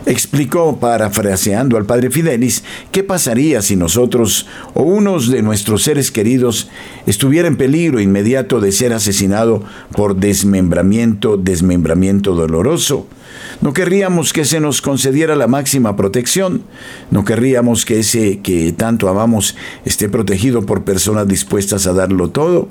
explicó, 0.06 0.78
parafraseando 0.78 1.78
al 1.78 1.86
padre 1.86 2.10
Fidelis, 2.10 2.64
qué 2.92 3.04
pasaría 3.04 3.62
si 3.62 3.76
nosotros 3.76 4.48
o 4.74 4.84
unos 4.84 5.30
de 5.30 5.42
nuestros 5.42 5.84
seres 5.84 6.12
queridos 6.12 6.70
estuviera 7.06 7.48
en 7.48 7.58
peligro 7.58 8.00
inmediato 8.00 8.60
de 8.60 8.72
ser 8.72 8.94
asesinado 8.94 9.64
por 9.96 10.16
desmembramiento, 10.16 11.38
desmembramiento 11.38 12.34
doloroso. 12.34 13.08
No 13.62 13.74
querríamos 13.74 14.34
que 14.34 14.46
se 14.46 14.60
nos 14.60 14.82
concediera 14.82 15.36
la 15.36 15.48
máxima 15.48 15.96
protección, 15.96 16.64
no 17.12 17.24
querríamos 17.24 17.86
que 17.86 18.00
ese 18.00 18.40
que 18.40 18.74
tanto 18.74 19.08
amamos 19.08 19.56
esté 19.86 20.10
protegido 20.10 20.66
por 20.66 20.84
personas 20.84 21.28
dispuestas 21.28 21.88
a 21.88 21.94
darlo 21.94 22.30
todo. 22.30 22.70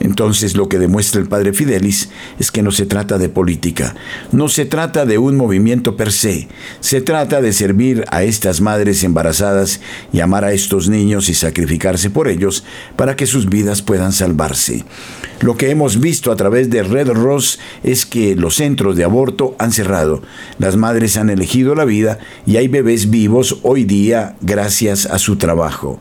Entonces 0.00 0.56
lo 0.56 0.68
que 0.68 0.78
demuestra 0.78 1.20
el 1.20 1.28
padre 1.28 1.52
Fidelis 1.52 2.10
es 2.38 2.50
que 2.50 2.62
no 2.62 2.72
se 2.72 2.86
trata 2.86 3.18
de 3.18 3.28
política, 3.28 3.94
no 4.32 4.48
se 4.48 4.64
trata 4.64 5.06
de 5.06 5.18
un 5.18 5.36
movimiento 5.36 5.96
per 5.96 6.12
se, 6.12 6.48
se 6.80 7.00
trata 7.00 7.40
de 7.40 7.52
servir 7.52 8.04
a 8.10 8.22
estas 8.22 8.60
madres 8.60 9.04
embarazadas 9.04 9.80
y 10.12 10.20
amar 10.20 10.44
a 10.44 10.52
estos 10.52 10.88
niños 10.88 11.28
y 11.28 11.34
sacrificarse 11.34 12.10
por 12.10 12.28
ellos 12.28 12.64
para 12.96 13.16
que 13.16 13.26
sus 13.26 13.48
vidas 13.48 13.82
puedan 13.82 14.12
salvarse. 14.12 14.84
Lo 15.40 15.56
que 15.56 15.70
hemos 15.70 16.00
visto 16.00 16.32
a 16.32 16.36
través 16.36 16.70
de 16.70 16.82
Red 16.82 17.10
Ross 17.10 17.58
es 17.82 18.06
que 18.06 18.34
los 18.34 18.56
centros 18.56 18.96
de 18.96 19.04
aborto 19.04 19.54
han 19.58 19.72
cerrado, 19.72 20.22
las 20.58 20.76
madres 20.76 21.16
han 21.16 21.30
elegido 21.30 21.74
la 21.74 21.84
vida 21.84 22.18
y 22.46 22.56
hay 22.56 22.68
bebés 22.68 23.10
vivos 23.10 23.58
hoy 23.62 23.84
día 23.84 24.36
gracias 24.40 25.06
a 25.06 25.18
su 25.18 25.36
trabajo. 25.36 26.00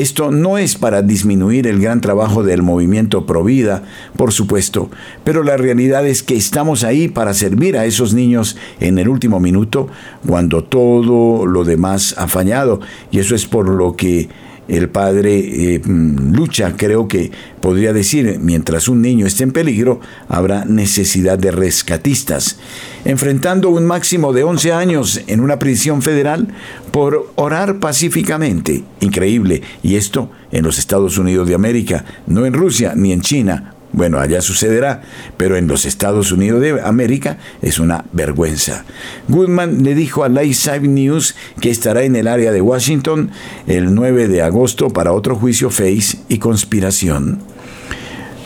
Esto 0.00 0.30
no 0.30 0.56
es 0.56 0.76
para 0.76 1.02
disminuir 1.02 1.66
el 1.66 1.78
gran 1.78 2.00
trabajo 2.00 2.42
del 2.42 2.62
movimiento 2.62 3.26
Provida, 3.26 3.82
por 4.16 4.32
supuesto, 4.32 4.90
pero 5.24 5.42
la 5.42 5.58
realidad 5.58 6.06
es 6.06 6.22
que 6.22 6.36
estamos 6.36 6.84
ahí 6.84 7.08
para 7.08 7.34
servir 7.34 7.76
a 7.76 7.84
esos 7.84 8.14
niños 8.14 8.56
en 8.80 8.98
el 8.98 9.10
último 9.10 9.40
minuto 9.40 9.88
cuando 10.26 10.64
todo 10.64 11.44
lo 11.44 11.64
demás 11.64 12.14
ha 12.16 12.28
fallado. 12.28 12.80
Y 13.10 13.18
eso 13.18 13.34
es 13.34 13.44
por 13.44 13.68
lo 13.68 13.94
que 13.94 14.30
el 14.68 14.88
padre 14.88 15.74
eh, 15.74 15.82
mm, 15.84 16.32
lucha, 16.34 16.78
creo 16.78 17.06
que 17.06 17.30
podría 17.60 17.92
decir, 17.92 18.38
mientras 18.40 18.88
un 18.88 19.02
niño 19.02 19.26
esté 19.26 19.42
en 19.42 19.52
peligro, 19.52 20.00
habrá 20.28 20.64
necesidad 20.64 21.38
de 21.38 21.50
rescatistas. 21.50 22.58
Enfrentando 23.04 23.70
un 23.70 23.86
máximo 23.86 24.32
de 24.32 24.44
11 24.44 24.72
años 24.72 25.20
en 25.26 25.40
una 25.40 25.58
prisión 25.58 26.02
federal 26.02 26.48
por 26.90 27.32
orar 27.36 27.78
pacíficamente. 27.78 28.84
Increíble. 29.00 29.62
Y 29.82 29.96
esto 29.96 30.30
en 30.52 30.64
los 30.64 30.78
Estados 30.78 31.18
Unidos 31.18 31.48
de 31.48 31.54
América, 31.54 32.04
no 32.26 32.46
en 32.46 32.52
Rusia 32.52 32.94
ni 32.96 33.12
en 33.12 33.20
China 33.20 33.74
bueno, 33.92 34.20
allá 34.20 34.40
sucederá, 34.40 35.02
pero 35.36 35.56
en 35.56 35.66
los 35.66 35.84
Estados 35.84 36.30
Unidos 36.30 36.60
de 36.60 36.80
América 36.80 37.38
es 37.60 37.80
una 37.80 38.04
vergüenza. 38.12 38.84
Goodman 39.28 39.82
le 39.82 39.94
dijo 39.94 40.22
a 40.22 40.28
Side 40.28 40.86
News 40.86 41.34
que 41.60 41.70
estará 41.70 42.04
en 42.04 42.14
el 42.14 42.28
área 42.28 42.52
de 42.52 42.60
Washington 42.60 43.30
el 43.66 43.94
9 43.94 44.28
de 44.28 44.42
agosto 44.42 44.90
para 44.90 45.12
otro 45.12 45.34
juicio 45.34 45.70
face 45.70 46.18
y 46.28 46.38
conspiración. 46.38 47.40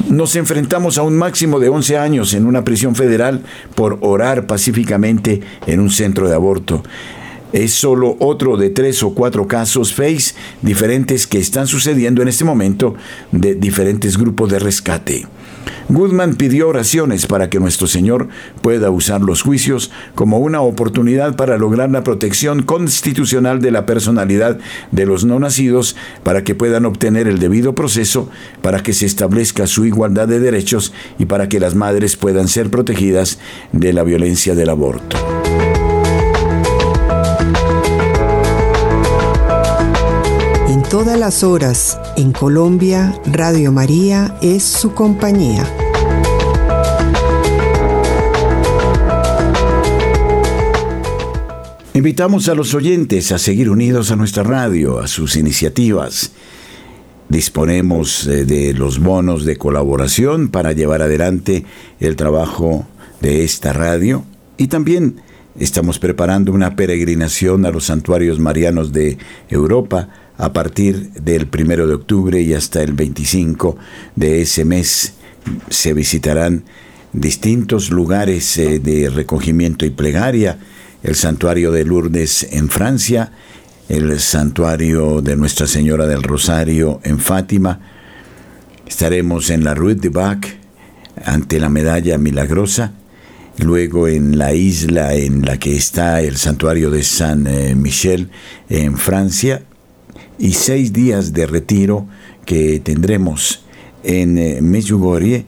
Nos 0.09 0.37
enfrentamos 0.37 0.99
a 0.99 1.03
un 1.03 1.17
máximo 1.17 1.59
de 1.59 1.69
11 1.69 1.99
años 1.99 2.35
en 2.35 2.47
una 2.47 2.65
prisión 2.65 2.95
federal 2.95 3.43
por 3.75 3.99
orar 4.03 4.47
pacíficamente 4.47 5.41
en 5.67 5.81
un 5.81 5.91
centro 5.91 6.29
de 6.29 6.35
aborto 6.35 6.83
es 7.55 7.73
solo 7.73 8.17
otro 8.19 8.57
de 8.57 8.69
tres 8.69 9.05
o 9.05 9.15
cuatro 9.15 9.47
casos 9.47 9.95
face 9.95 10.35
diferentes 10.61 11.29
que 11.29 11.39
están 11.39 11.69
sucediendo 11.69 12.21
en 12.21 12.27
este 12.27 12.45
momento 12.45 12.97
de 13.31 13.55
diferentes 13.55 14.19
grupos 14.19 14.51
de 14.51 14.59
rescate. 14.59 15.25
Goodman 15.89 16.37
pidió 16.37 16.69
oraciones 16.69 17.27
para 17.27 17.51
que 17.51 17.61
nuestro 17.61 17.87
Señor 17.87 18.29
pueda 18.63 18.91
usar 18.91 19.21
los 19.21 19.43
juicios 19.43 19.91
como 20.15 20.39
una 20.39 20.61
oportunidad 20.61 21.37
para 21.37 21.59
lograr 21.59 21.91
la 21.91 22.03
protección 22.03 22.63
constitucional 22.63 23.61
de 23.61 23.71
la 23.71 23.87
personalidad 23.87 24.59
de 24.91 25.07
los 25.07 25.25
no 25.25 25.39
nacidos, 25.39 25.97
para 26.23 26.45
que 26.45 26.55
puedan 26.55 26.85
obtener 26.85 27.29
el 27.29 27.39
debido 27.39 27.75
proceso, 27.75 28.31
para 28.63 28.83
que 28.83 28.93
se 28.93 29.07
establezca 29.07 29.67
su 29.67 29.85
igualdad 29.85 30.29
de 30.29 30.41
derechos 30.41 30.93
y 31.19 31.27
para 31.27 31.49
que 31.49 31.61
las 31.61 31.75
madres 31.75 32.17
puedan 32.17 32.49
ser 32.49 32.71
protegidas 32.71 33.39
de 33.73 33.93
la 33.93 34.03
violencia 34.03 34.55
del 34.55 34.71
aborto. 34.71 35.44
Todas 40.95 41.19
las 41.19 41.43
horas, 41.43 41.99
en 42.17 42.31
Colombia, 42.31 43.21
Radio 43.27 43.73
María 43.73 44.39
es 44.41 44.63
su 44.63 44.95
compañía. 44.95 45.67
Invitamos 51.95 52.49
a 52.49 52.55
los 52.55 52.75
oyentes 52.75 53.33
a 53.33 53.39
seguir 53.39 53.71
unidos 53.71 54.13
a 54.13 54.17
nuestra 54.17 54.45
radio, 54.45 55.01
a 55.01 55.09
sus 55.09 55.35
iniciativas. 55.35 56.31
Disponemos 57.29 58.29
eh, 58.29 58.45
de 58.45 58.73
los 58.73 59.01
bonos 59.01 59.45
de 59.45 59.57
colaboración 59.57 60.47
para 60.47 60.71
llevar 60.71 61.03
adelante 61.03 61.65
el 61.99 62.15
trabajo 62.15 62.87
de 63.21 63.43
esta 63.43 63.73
radio 63.73 64.25
y 64.59 64.69
también 64.69 65.17
estamos 65.59 65.99
preparando 65.99 66.53
una 66.53 66.77
peregrinación 66.77 67.67
a 67.67 67.71
los 67.71 67.87
santuarios 67.87 68.39
marianos 68.39 68.93
de 68.93 69.19
Europa 69.49 70.09
a 70.37 70.53
partir 70.53 71.13
del 71.13 71.47
primero 71.47 71.87
de 71.87 71.95
octubre 71.95 72.41
y 72.41 72.55
hasta 72.55 72.83
el 72.83 72.93
25 72.93 73.77
de 74.17 74.43
ese 74.43 74.65
mes. 74.65 75.15
Se 75.69 75.93
visitarán 75.93 76.65
distintos 77.13 77.91
lugares 77.91 78.57
eh, 78.59 78.79
de 78.81 79.11
recogimiento 79.11 79.87
y 79.87 79.91
plegaria 79.91 80.59
el 81.03 81.15
santuario 81.15 81.71
de 81.71 81.85
Lourdes 81.85 82.49
en 82.51 82.69
Francia, 82.69 83.31
el 83.89 84.19
santuario 84.19 85.21
de 85.21 85.37
Nuestra 85.37 85.67
Señora 85.67 86.07
del 86.07 86.23
Rosario 86.23 87.01
en 87.05 87.19
Fátima. 87.19 87.81
Estaremos 88.87 89.51
en 89.51 89.65
la 89.65 89.75
Rue 89.75 89.95
de 89.95 90.09
Bac 90.09 90.57
ante 91.25 91.61
la 91.61 91.69
medalla 91.69 92.17
milagrosa, 92.17 92.93
luego 93.59 94.09
en 94.09 94.39
la 94.39 94.55
isla 94.55 95.15
en 95.15 95.43
la 95.43 95.59
que 95.59 95.77
está 95.77 96.23
el 96.23 96.39
santuario 96.39 96.91
de 96.91 97.03
San 97.03 97.47
eh, 97.47 97.75
Michel 97.75 98.31
en 98.69 98.97
Francia 98.97 99.63
y 100.39 100.53
seis 100.53 100.93
días 100.93 101.33
de 101.33 101.47
retiro 101.47 102.07
que 102.45 102.81
tendremos 102.81 103.65
en 104.03 104.39
eh, 104.39 104.61
Medjugorje 104.61 105.47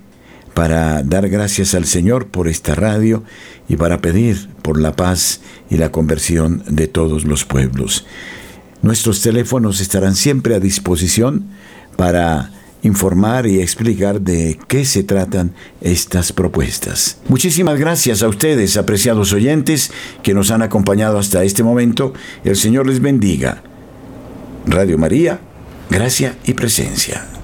para 0.55 1.03
dar 1.03 1.29
gracias 1.29 1.75
al 1.75 1.85
Señor 1.85 2.29
por 2.29 2.49
esta 2.49 2.75
radio 2.75 3.23
y 3.69 3.77
para 3.77 4.01
pedir 4.01 4.49
por 4.63 4.81
la 4.81 4.97
paz 4.97 5.41
y 5.69 5.77
la 5.77 5.93
conversión 5.93 6.63
de 6.67 6.87
todos 6.87 7.25
los 7.25 7.45
pueblos. 7.45 8.07
Nuestros 8.81 9.21
teléfonos 9.21 9.81
estarán 9.81 10.15
siempre 10.15 10.55
a 10.55 10.61
disposición 10.61 11.47
para 11.97 12.53
informar 12.83 13.47
y 13.47 13.61
explicar 13.61 14.21
de 14.21 14.59
qué 14.69 14.85
se 14.85 15.03
tratan 15.03 15.53
estas 15.81 16.33
propuestas. 16.33 17.19
Muchísimas 17.29 17.79
gracias 17.79 18.23
a 18.23 18.29
ustedes, 18.29 18.77
apreciados 18.77 19.33
oyentes, 19.33 19.91
que 20.23 20.35
nos 20.35 20.51
han 20.51 20.63
acompañado 20.63 21.19
hasta 21.19 21.45
este 21.45 21.63
momento. 21.63 22.15
El 22.45 22.57
Señor 22.57 22.87
les 22.87 23.01
bendiga. 23.01 23.63
Radio 24.67 24.99
María, 24.99 25.39
gracia 25.89 26.35
y 26.45 26.55
presencia. 26.55 27.36